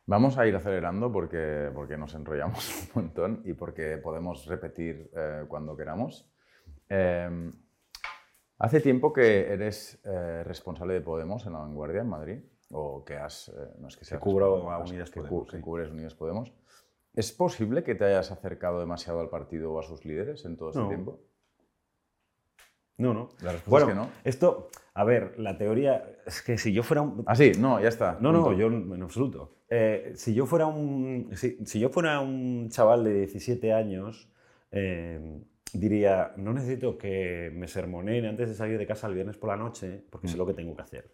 [0.04, 5.44] Vamos a ir acelerando porque, porque nos enrollamos un montón y porque podemos repetir eh,
[5.48, 6.30] cuando queramos.
[6.90, 7.50] Eh,
[8.58, 9.98] hace tiempo que eres
[10.44, 12.40] responsable de Podemos en La Vanguardia, en Madrid
[12.70, 15.90] o que has, eh, no es que sea cubro a Unidas que, Podemos, que cubres
[15.90, 16.52] Unidas Podemos.
[17.14, 20.70] ¿Es posible que te hayas acercado demasiado al partido o a sus líderes en todo
[20.70, 21.20] este tiempo?
[22.98, 23.28] No, no.
[23.42, 24.10] La respuesta bueno, es que no.
[24.24, 27.24] Esto, a ver, la teoría es que si yo fuera un...
[27.26, 28.18] Ah, sí, no, ya está.
[28.20, 29.56] No, no, yo en absoluto.
[29.68, 34.30] Eh, si, yo fuera un, si, yo fuera un chaval de 17 años,
[34.70, 39.50] eh, diría, no necesito que me sermoneen antes de salir de casa el viernes por
[39.50, 40.38] la noche, porque sé mm.
[40.38, 41.10] lo que tengo que hacer.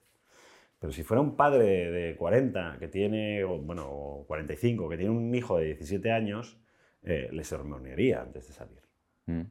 [0.82, 5.56] Pero si fuera un padre de 40 que tiene, bueno, 45, que tiene un hijo
[5.56, 6.58] de 17 años,
[7.04, 8.80] eh, le sermonearía antes de salir.
[9.26, 9.42] Mm.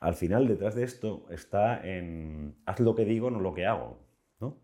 [0.00, 3.98] Al final, detrás de esto está en haz lo que digo, no lo que hago.
[4.40, 4.56] ¿no?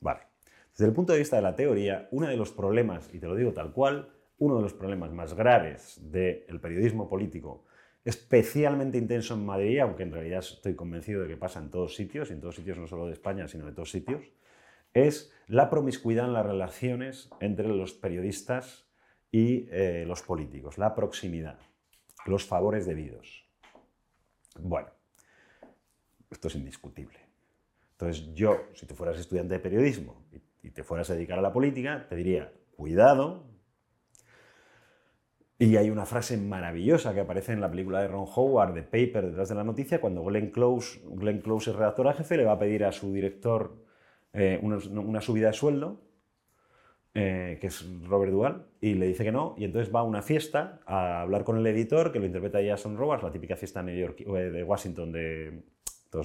[0.00, 0.22] Vale.
[0.72, 3.36] Desde el punto de vista de la teoría, uno de los problemas, y te lo
[3.36, 4.08] digo tal cual,
[4.38, 7.64] uno de los problemas más graves del periodismo político,
[8.04, 12.30] especialmente intenso en Madrid, aunque en realidad estoy convencido de que pasa en todos sitios,
[12.30, 14.24] y en todos sitios no solo de España, sino de todos sitios,
[14.94, 18.86] es la promiscuidad en las relaciones entre los periodistas
[19.30, 21.58] y eh, los políticos, la proximidad,
[22.26, 23.48] los favores debidos.
[24.60, 24.88] Bueno,
[26.30, 27.18] esto es indiscutible.
[27.92, 30.24] Entonces yo, si tú fueras estudiante de periodismo
[30.62, 33.44] y te fueras a dedicar a la política, te diría, cuidado.
[35.58, 39.26] Y hay una frase maravillosa que aparece en la película de Ron Howard, de Paper,
[39.26, 42.58] detrás de la noticia, cuando Glenn Close, Glenn Close es redactor jefe, le va a
[42.58, 43.76] pedir a su director
[44.32, 46.00] eh, una, subida de sueldo,
[47.14, 50.22] eh, que es Robert Duval, y le dice que no, y entonces va a una
[50.22, 53.94] fiesta a hablar con el editor, que lo interpreta Jason Robards, la típica fiesta New
[53.94, 55.62] York, eh, de Washington de,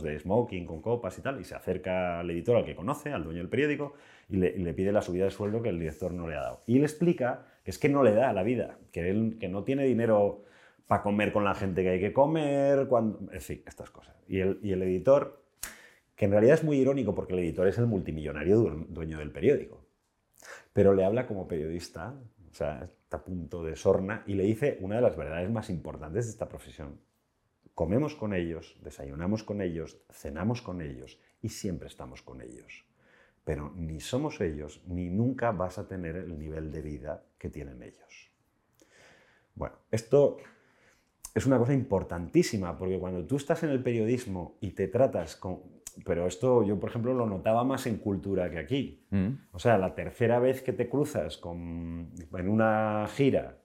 [0.02, 3.24] de smoking, con copas y tal, y se acerca al editor, al que conoce, al
[3.24, 3.94] dueño del periódico,
[4.30, 6.64] y le, pide la subida de sueldo que el director no le ha dado.
[6.66, 9.64] Y le explica que es que no le da la vida, que él que no
[9.64, 10.44] tiene dinero
[10.88, 13.20] para comer con la gente que hay que comer, cuando...
[13.32, 14.16] en fin, estas cosas.
[14.28, 15.42] Y el, y el editor
[16.18, 19.86] que en realidad es muy irónico porque el editor es el multimillonario dueño del periódico.
[20.74, 22.20] Pero le habla como periodista,
[22.50, 25.70] o sea, está a punto de sorna, y le dice una de las verdades más
[25.70, 27.00] importantes de esta profesión.
[27.76, 32.84] Comemos con ellos, desayunamos con ellos, cenamos con ellos y siempre estamos con ellos.
[33.44, 37.84] Pero ni somos ellos, ni nunca vas a tener el nivel de vida que tienen
[37.84, 38.32] ellos.
[39.54, 40.38] Bueno, esto
[41.36, 45.77] es una cosa importantísima, porque cuando tú estás en el periodismo y te tratas con,
[46.06, 49.06] pero esto yo, por ejemplo, lo notaba más en cultura que aquí.
[49.10, 49.30] Mm.
[49.52, 53.58] O sea, la tercera vez que te cruzas con, en una gira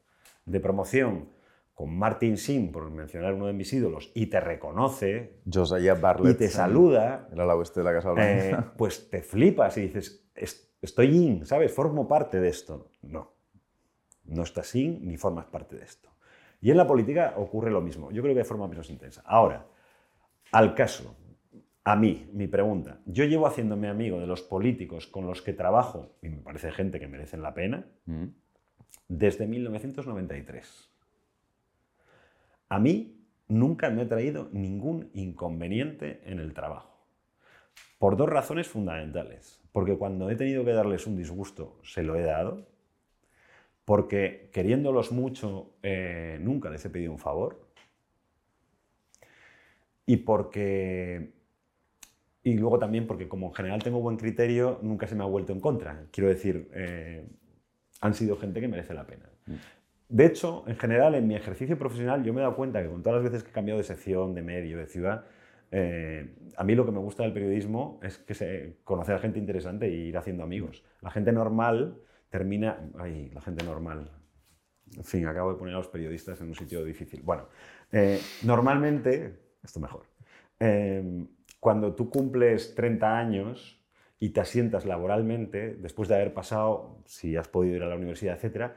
[0.44, 1.28] de promoción
[1.74, 6.34] con Martin Sin, por mencionar uno de mis ídolos, y te reconoce Josiah Bartlett.
[6.34, 11.16] y te saluda, oeste de la Casa eh, pues te flipas y dices, "Es- estoy
[11.16, 11.72] in, ¿sabes?
[11.72, 12.90] Formo parte de esto.
[13.02, 13.32] No,
[14.24, 16.10] no estás in ni formas parte de esto.
[16.60, 19.22] Y en la política ocurre lo mismo, yo creo que de forma menos intensa.
[19.24, 19.66] Ahora,
[20.52, 21.16] al caso,
[21.84, 26.16] a mí, mi pregunta, yo llevo haciéndome amigo de los políticos con los que trabajo,
[26.22, 28.26] y me parece gente que merecen la pena, Mm.
[29.08, 30.90] desde 1993.
[32.68, 37.04] A mí nunca me ha traído ningún inconveniente en el trabajo.
[37.98, 39.60] Por dos razones fundamentales.
[39.72, 42.66] Porque cuando he tenido que darles un disgusto, se lo he dado.
[43.84, 47.66] Porque queriéndolos mucho, eh, nunca les he pedido un favor.
[50.06, 51.41] Y porque...
[52.44, 55.52] Y luego también porque como en general tengo buen criterio, nunca se me ha vuelto
[55.52, 56.06] en contra.
[56.10, 57.26] Quiero decir, eh,
[58.00, 59.30] han sido gente que merece la pena.
[60.08, 63.02] De hecho, en general, en mi ejercicio profesional, yo me he dado cuenta que con
[63.02, 65.24] todas las veces que he cambiado de sección, de medio, de ciudad,
[65.70, 69.38] eh, a mí lo que me gusta del periodismo es que se, conocer a gente
[69.38, 70.84] interesante y ir haciendo amigos.
[71.00, 71.96] La gente normal
[72.28, 72.90] termina...
[72.98, 74.10] Ay, la gente normal.
[74.96, 77.22] En fin, acabo de poner a los periodistas en un sitio difícil.
[77.22, 77.48] Bueno,
[77.90, 80.04] eh, normalmente, esto mejor,
[80.60, 81.26] eh,
[81.62, 83.80] cuando tú cumples 30 años
[84.18, 88.34] y te asientas laboralmente, después de haber pasado, si has podido ir a la universidad,
[88.34, 88.74] etcétera,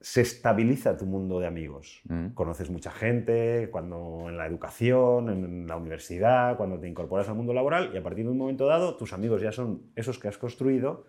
[0.00, 2.00] se estabiliza tu mundo de amigos.
[2.04, 2.28] Mm.
[2.28, 7.52] Conoces mucha gente cuando en la educación, en la universidad, cuando te incorporas al mundo
[7.52, 10.38] laboral y a partir de un momento dado tus amigos ya son esos que has
[10.38, 11.04] construido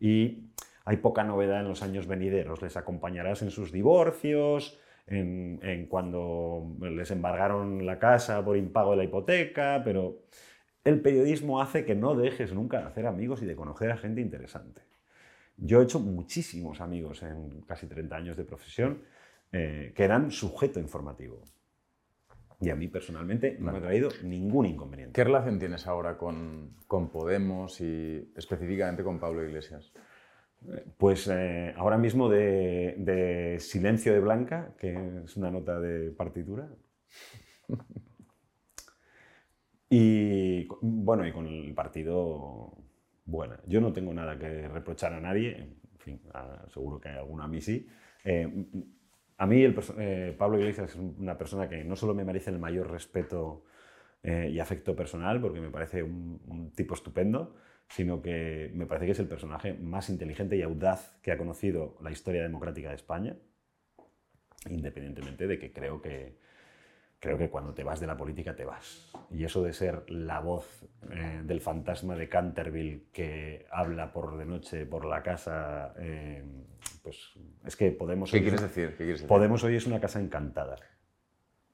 [0.00, 0.48] y
[0.84, 2.60] hay poca novedad en los años venideros.
[2.60, 8.96] Les acompañarás en sus divorcios, en, en cuando les embargaron la casa por impago de
[8.96, 10.22] la hipoteca, pero
[10.86, 14.20] el periodismo hace que no dejes nunca de hacer amigos y de conocer a gente
[14.20, 14.82] interesante.
[15.56, 19.02] Yo he hecho muchísimos amigos en casi 30 años de profesión
[19.50, 21.42] eh, que eran sujeto informativo.
[22.60, 25.12] Y a mí personalmente no me ha traído ningún inconveniente.
[25.12, 29.92] ¿Qué relación tienes ahora con, con Podemos y específicamente con Pablo Iglesias?
[30.96, 36.68] Pues eh, ahora mismo de, de Silencio de Blanca, que es una nota de partitura.
[39.88, 42.72] Y bueno, y con el partido,
[43.24, 43.60] buena.
[43.66, 47.44] Yo no tengo nada que reprochar a nadie, en fin, a- seguro que a alguno
[47.44, 47.86] a mí sí.
[48.24, 48.48] Eh,
[49.38, 52.58] a mí el eh, Pablo Iglesias es una persona que no solo me merece el
[52.58, 53.64] mayor respeto
[54.22, 57.54] eh, y afecto personal, porque me parece un tipo estupendo,
[57.88, 61.96] sino que me parece que es el personaje más inteligente y audaz que ha conocido
[62.02, 63.36] la historia democrática de España,
[64.68, 66.38] independientemente de que creo que,
[67.18, 69.10] creo que cuando te vas de la política te vas.
[69.30, 74.44] Y eso de ser la voz eh, del fantasma de Canterville que habla por de
[74.46, 76.44] noche por la casa, eh,
[77.02, 77.32] pues
[77.64, 78.30] es que Podemos...
[78.30, 78.90] ¿Qué hoy quieres es- decir?
[78.90, 79.28] ¿Qué quieres decir?
[79.28, 80.76] Podemos hoy es una casa encantada,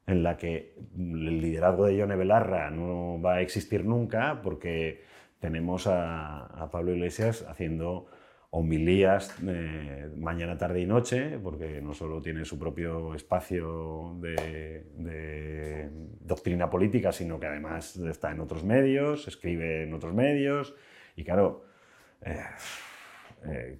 [0.07, 5.03] en la que el liderazgo de Yone Belarra no va a existir nunca porque
[5.41, 8.07] tenemos a, a Pablo Iglesias haciendo
[8.55, 15.89] homilías eh, mañana, tarde y noche, porque no solo tiene su propio espacio de,
[16.21, 20.75] doctrina política, sino que además está en otros medios, escribe en otros medios,
[21.17, 21.65] y claro,
[22.21, 22.37] eh,
[23.47, 23.79] eh,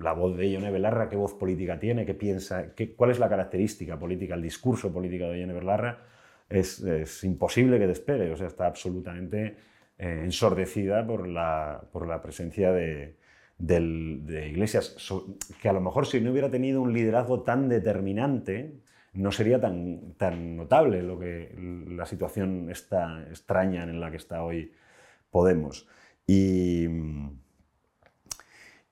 [0.00, 3.28] la voz de Ione Belarra, qué voz política tiene, qué piensa, qué, cuál es la
[3.28, 6.04] característica política, el discurso político de Ione Belarra,
[6.48, 9.56] es, es imposible que despegue, o sea, está absolutamente
[9.98, 13.16] ensordecida por la, por la presencia de,
[13.58, 14.96] de Iglesias,
[15.60, 18.80] que a lo mejor si no hubiera tenido un liderazgo tan determinante,
[19.14, 21.54] no sería tan, tan notable lo que,
[21.88, 24.72] la situación esta extraña en la que está hoy
[25.30, 25.86] Podemos.
[26.26, 26.86] Y,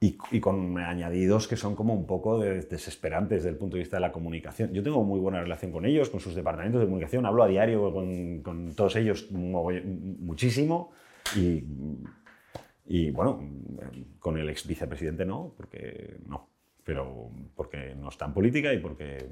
[0.01, 3.83] y, y con añadidos que son como un poco de- desesperantes desde el punto de
[3.83, 4.73] vista de la comunicación.
[4.73, 7.93] Yo tengo muy buena relación con ellos, con sus departamentos de comunicación, hablo a diario
[7.93, 10.91] con, con todos ellos muchísimo
[11.37, 11.65] y,
[12.87, 13.41] y, bueno,
[14.19, 16.49] con el ex vicepresidente no, porque no,
[16.85, 19.29] pero porque no está en política y porque,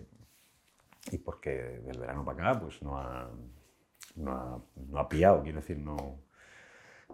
[1.12, 3.30] y porque del verano para acá pues no ha,
[4.16, 6.18] no ha, no ha pillado, quiero decir, no...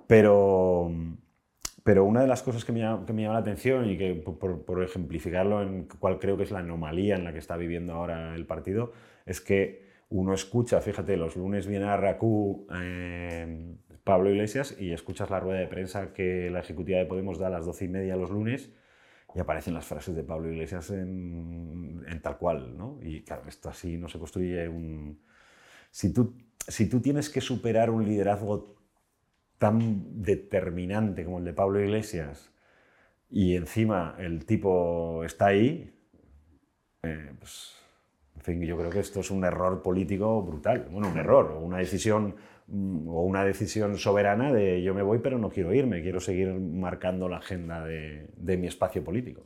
[0.06, 0.90] Pero,
[1.84, 4.14] pero una de las cosas que me, llama, que me llama la atención y que
[4.14, 7.94] por, por- ejemplificarlo en cuál creo que es la anomalía en la que está viviendo
[7.94, 8.92] ahora el partido,
[9.26, 15.30] es que uno escucha, fíjate, los lunes viene a RACU eh, Pablo Iglesias y escuchas
[15.30, 18.16] la rueda de prensa que la ejecutiva de Podemos da a las doce y media
[18.16, 18.70] los lunes
[19.34, 22.98] y aparecen las frases de Pablo Iglesias en, en tal cual, ¿no?
[23.02, 25.22] Y claro, esto así no se construye un...
[25.92, 26.34] Si tú,
[26.66, 28.76] si tú tienes que superar un liderazgo
[29.58, 32.52] tan determinante como el de Pablo Iglesias
[33.30, 35.94] y encima el tipo está ahí,
[37.02, 37.76] eh, pues
[38.40, 40.88] En fin, yo creo que esto es un error político brutal.
[40.90, 42.36] Bueno, un error, una decisión,
[42.68, 46.48] mm, o una decisión soberana de yo me voy pero no quiero irme, quiero seguir
[46.54, 49.42] marcando la agenda de, de mi espacio político.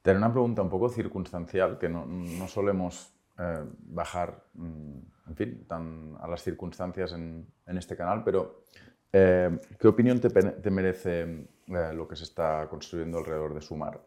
[0.00, 4.98] Tener una pregunta un poco circunstancial, que no, solemos eh, bajar, mm,
[5.28, 8.64] en fin, tan a las circunstancias en, este canal, pero
[9.12, 14.00] eh, ¿qué opinión te, te merece eh, lo que se está construyendo alrededor de Sumar?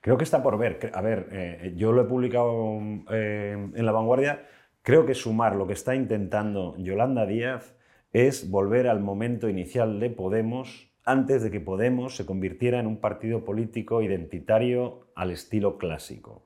[0.00, 0.90] Creo que está por ver.
[0.94, 2.78] A ver, yo lo he publicado
[3.10, 4.46] en La Vanguardia.
[4.82, 7.74] Creo que Sumar, lo que está intentando Yolanda Díaz,
[8.12, 13.00] es volver al momento inicial de Podemos antes de que Podemos se convirtiera en un
[13.00, 16.42] partido político identitario al estilo clásico.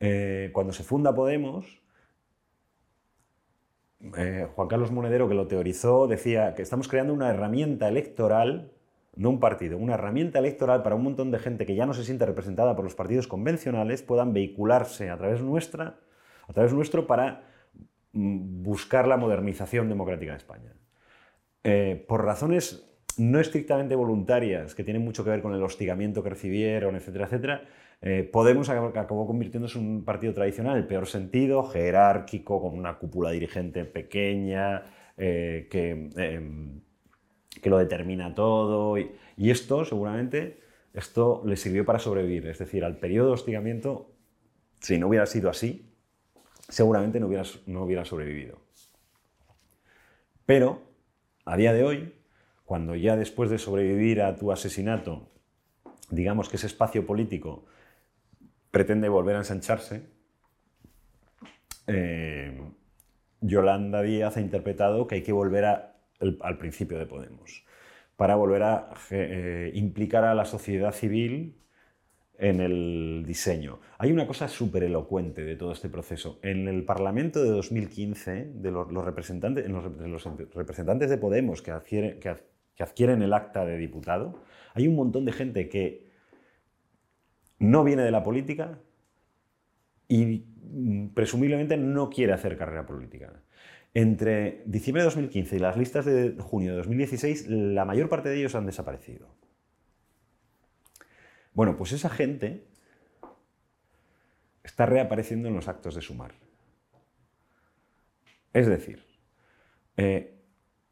[0.00, 1.82] Eh, cuando se funda Podemos,
[4.16, 8.72] eh, Juan Carlos Monedero, que lo teorizó, decía que estamos creando una herramienta electoral,
[9.16, 12.04] no un partido, una herramienta electoral para un montón de gente que ya no se
[12.04, 15.98] siente representada por los partidos convencionales, puedan vehicularse a través nuestra,
[16.46, 17.42] a través nuestro para
[18.12, 20.74] mm, buscar la modernización democrática de España.
[21.64, 22.86] Eh, por razones
[23.18, 27.62] no estrictamente voluntarias, que tienen mucho que ver con el hostigamiento que recibieron, etcétera, etcétera,
[28.02, 33.30] eh, Podemos acabó convirtiéndose en un partido tradicional, el peor sentido, jerárquico, con una cúpula
[33.30, 34.82] dirigente pequeña,
[35.18, 36.80] eh, que, em,
[37.62, 38.98] que, lo determina todo.
[38.98, 39.10] Y,
[39.50, 40.60] esto, seguramente,
[40.94, 42.46] esto le sirvió para sobrevivir.
[42.46, 44.12] Es decir, al periodo de hostigamiento,
[44.80, 45.90] si no hubiera sido así,
[46.68, 48.58] seguramente no hubiera, no hubiera sobrevivido.
[50.46, 50.82] Pero,
[51.44, 52.14] a día de hoy,
[52.64, 55.28] cuando ya después de sobrevivir a tu asesinato,
[56.10, 57.64] digamos que ese espacio político
[58.70, 60.06] pretende volver a ensancharse,
[61.86, 62.60] eh,
[63.40, 65.64] Yolanda Díaz ha interpretado que hay que volver
[66.40, 67.64] al principio de Podemos,
[68.16, 71.56] para volver a eh, implicar a la sociedad civil
[72.38, 73.80] en el diseño.
[73.98, 76.38] Hay una cosa súper elocuente de todo este proceso.
[76.42, 79.84] En el Parlamento de 2015, de los, representantes, los,
[80.54, 84.42] representantes de Podemos que, adquieren, que adquieren el acta de diputado,
[84.74, 86.10] hay un montón de gente que
[87.58, 88.78] no viene de la política
[90.08, 93.42] y mm, presumiblemente no quiere hacer carrera política.
[93.92, 98.38] Entre diciembre de 2015 y las listas de junio de 2016, la mayor parte de
[98.38, 99.28] ellos han desaparecido.
[101.52, 102.64] Bueno, pues esa gente
[104.62, 106.32] está reapareciendo en los actos de sumar.
[108.52, 109.04] Es decir,
[109.96, 110.40] eh,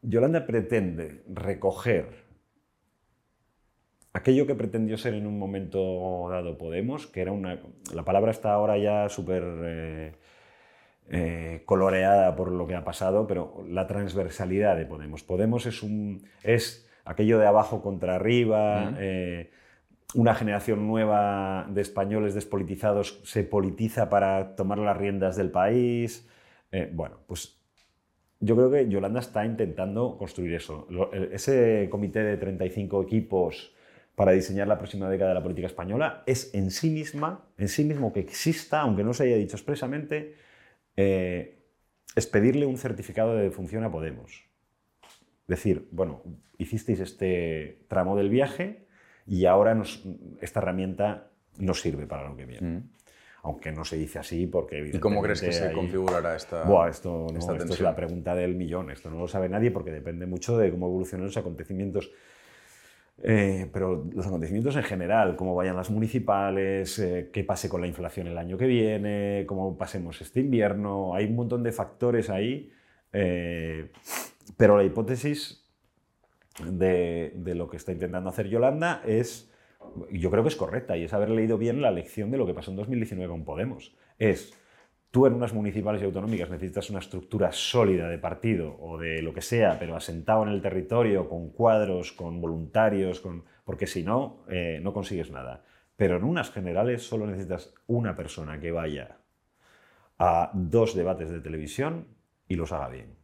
[0.01, 2.25] Yolanda pretende recoger
[4.13, 7.61] aquello que pretendió ser en un momento dado Podemos, que era una...
[7.93, 10.15] La palabra está ahora ya súper eh,
[11.09, 15.23] eh, coloreada por lo que ha pasado, pero la transversalidad de Podemos.
[15.23, 19.51] Podemos es, un, es aquello de abajo contra arriba, eh,
[20.13, 26.27] una generación nueva de españoles despolitizados se politiza para tomar las riendas del país.
[26.93, 27.59] bueno, pues
[28.39, 30.87] yo creo que Yolanda está intentando construir eso.
[31.31, 33.73] Ese comité de 35 equipos
[34.15, 37.83] para diseñar la próxima década de la política española es en sí misma, en sí
[37.83, 40.35] mismo que exista, aunque no se haya dicho expresamente,
[41.01, 41.63] eh,
[42.13, 44.49] es pedirle un certificado de defunción a Podemos.
[45.47, 46.21] Decir, bueno,
[46.57, 48.85] hicisteis este tramo del viaje
[49.25, 49.81] y ahora
[50.41, 52.67] esta herramienta nos sirve para lo que viene.
[52.67, 52.83] Mm
[53.43, 57.27] aunque no se dice así porque ¿Y cómo crees que se configurará esta, Buah, esto,
[57.35, 60.69] esto es la pregunta del millón, esto no lo sabe nadie porque depende mucho de
[60.71, 62.11] cómo evolucionen los acontecimientos.
[63.21, 67.87] Eh, pero los acontecimientos en general, cómo vayan las municipales, eh, qué pase con la
[67.87, 72.71] inflación el año que viene, cómo pasemos este invierno, hay un montón de factores ahí,
[73.11, 73.91] eh,
[74.55, 75.69] pero la hipótesis
[76.65, 79.51] de, de, lo que está intentando hacer Yolanda es
[80.11, 82.53] yo creo que es correcta y es haber leído bien la lección de lo que
[82.53, 83.95] pasó en 2019 con Podemos.
[84.17, 84.53] Es,
[85.11, 89.33] tú en unas municipales y autonómicas necesitas una estructura sólida de partido o de lo
[89.33, 93.23] que sea, pero asentado en el territorio, con cuadros, con voluntarios,
[93.63, 95.63] porque si no, eh, no consigues nada.
[95.95, 99.17] Pero en unas generales solo necesitas una persona que vaya
[100.17, 102.07] a dos debates de televisión
[102.47, 103.17] y los haga bien.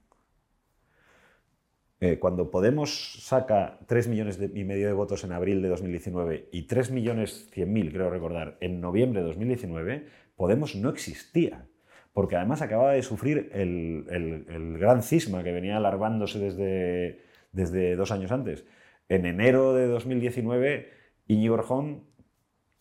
[2.02, 6.64] Eh, cuando Podemos saca 3 millones y medio de votos en abril de 2019 y
[6.64, 10.06] 3 millones 100 mil, creo recordar, en noviembre de 2019,
[10.36, 11.68] Podemos no existía.
[12.16, 17.20] Porque además acababa de sufrir el, gran cisma que venía alarmándose desde,
[17.52, 18.64] desde dos años antes.
[19.10, 20.94] En enero de 2019,
[21.28, 22.06] Íñigo Rejón,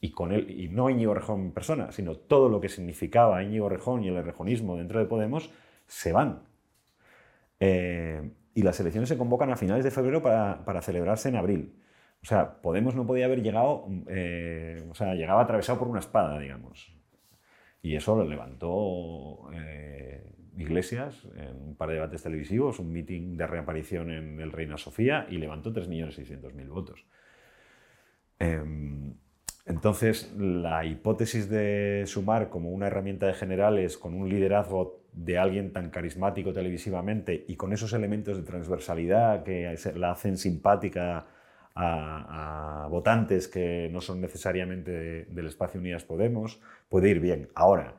[0.00, 3.68] y, con él, y no Íñigo Rejón en persona, sino todo lo que significaba Íñigo
[3.68, 5.50] Rejón y el rejonismo dentro de Podemos,
[5.88, 6.44] se van.
[7.58, 11.82] Eh, y las elecciones se convocan a finales de febrero para, celebrarse en abril.
[12.22, 16.38] O sea, Podemos no podía haber llegado, eh, o sea, llegaba atravesado por una espada,
[16.38, 16.93] digamos.
[17.84, 20.24] Y eso lo levantó eh,
[20.56, 25.26] Iglesias en un par de debates televisivos, un meeting de reaparición en el Reina Sofía
[25.28, 27.04] y levantó 3.600.000 votos.
[28.38, 29.12] Em,
[29.66, 35.70] entonces, la hipótesis de sumar como una herramienta de generales con un liderazgo de alguien
[35.74, 41.26] tan carismático televisivamente y con esos elementos de transversalidad que la hacen simpática
[41.74, 47.48] a, votantes que no son necesariamente del espacio Unidas Podemos, puede ir bien.
[47.54, 47.94] Ahora,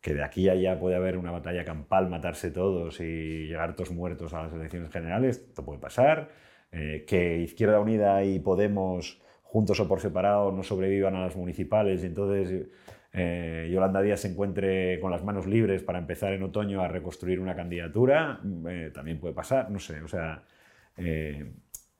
[0.00, 3.90] que de aquí a allá puede haber una batalla campal, matarse todos y llegar todos
[3.90, 6.28] muertos a las elecciones generales, esto puede pasar.
[6.72, 12.02] Eh, que Izquierda Unida y Podemos, juntos o por separado, no sobrevivan a las municipales
[12.02, 12.66] y entonces
[13.12, 17.40] eh, Yolanda Díaz se encuentre con las manos libres para empezar en otoño a reconstruir
[17.40, 20.42] una candidatura, eh, también puede pasar, no sé, o sea,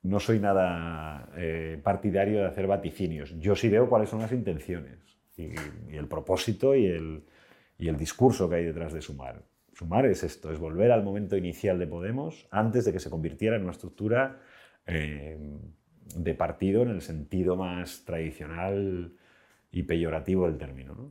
[0.04, 1.28] no soy nada
[1.82, 3.38] partidario de hacer vaticinios.
[3.40, 4.98] Yo sí veo cuáles son las intenciones
[5.36, 7.24] y el propósito y el,
[7.78, 9.42] y el discurso que hay detrás de Sumar.
[9.72, 13.56] Sumar es esto, es volver al momento inicial de Podemos antes de que se convirtiera
[13.56, 14.40] en una estructura
[14.86, 15.58] eh,
[16.16, 19.16] de partido en el sentido más tradicional
[19.72, 21.10] y peyorativo del término.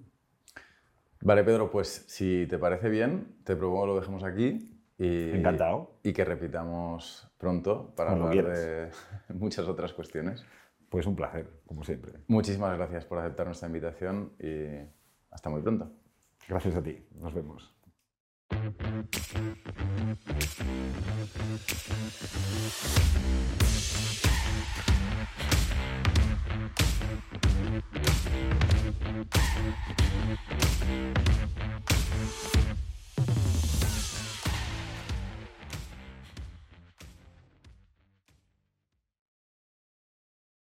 [1.21, 4.72] Vale, Pedro, pues si te parece bien, te propongo lo dejemos aquí.
[5.05, 5.99] Encantado.
[6.03, 8.89] Y que repitamos pronto para hablar de
[9.33, 10.45] muchas otras cuestiones.
[10.89, 12.13] Pues un placer, como siempre.
[12.27, 14.87] Muchísimas gracias por aceptar nuestra invitación y
[15.31, 15.91] hasta muy pronto.
[16.47, 17.03] Gracias a ti.
[17.19, 17.73] Nos vemos.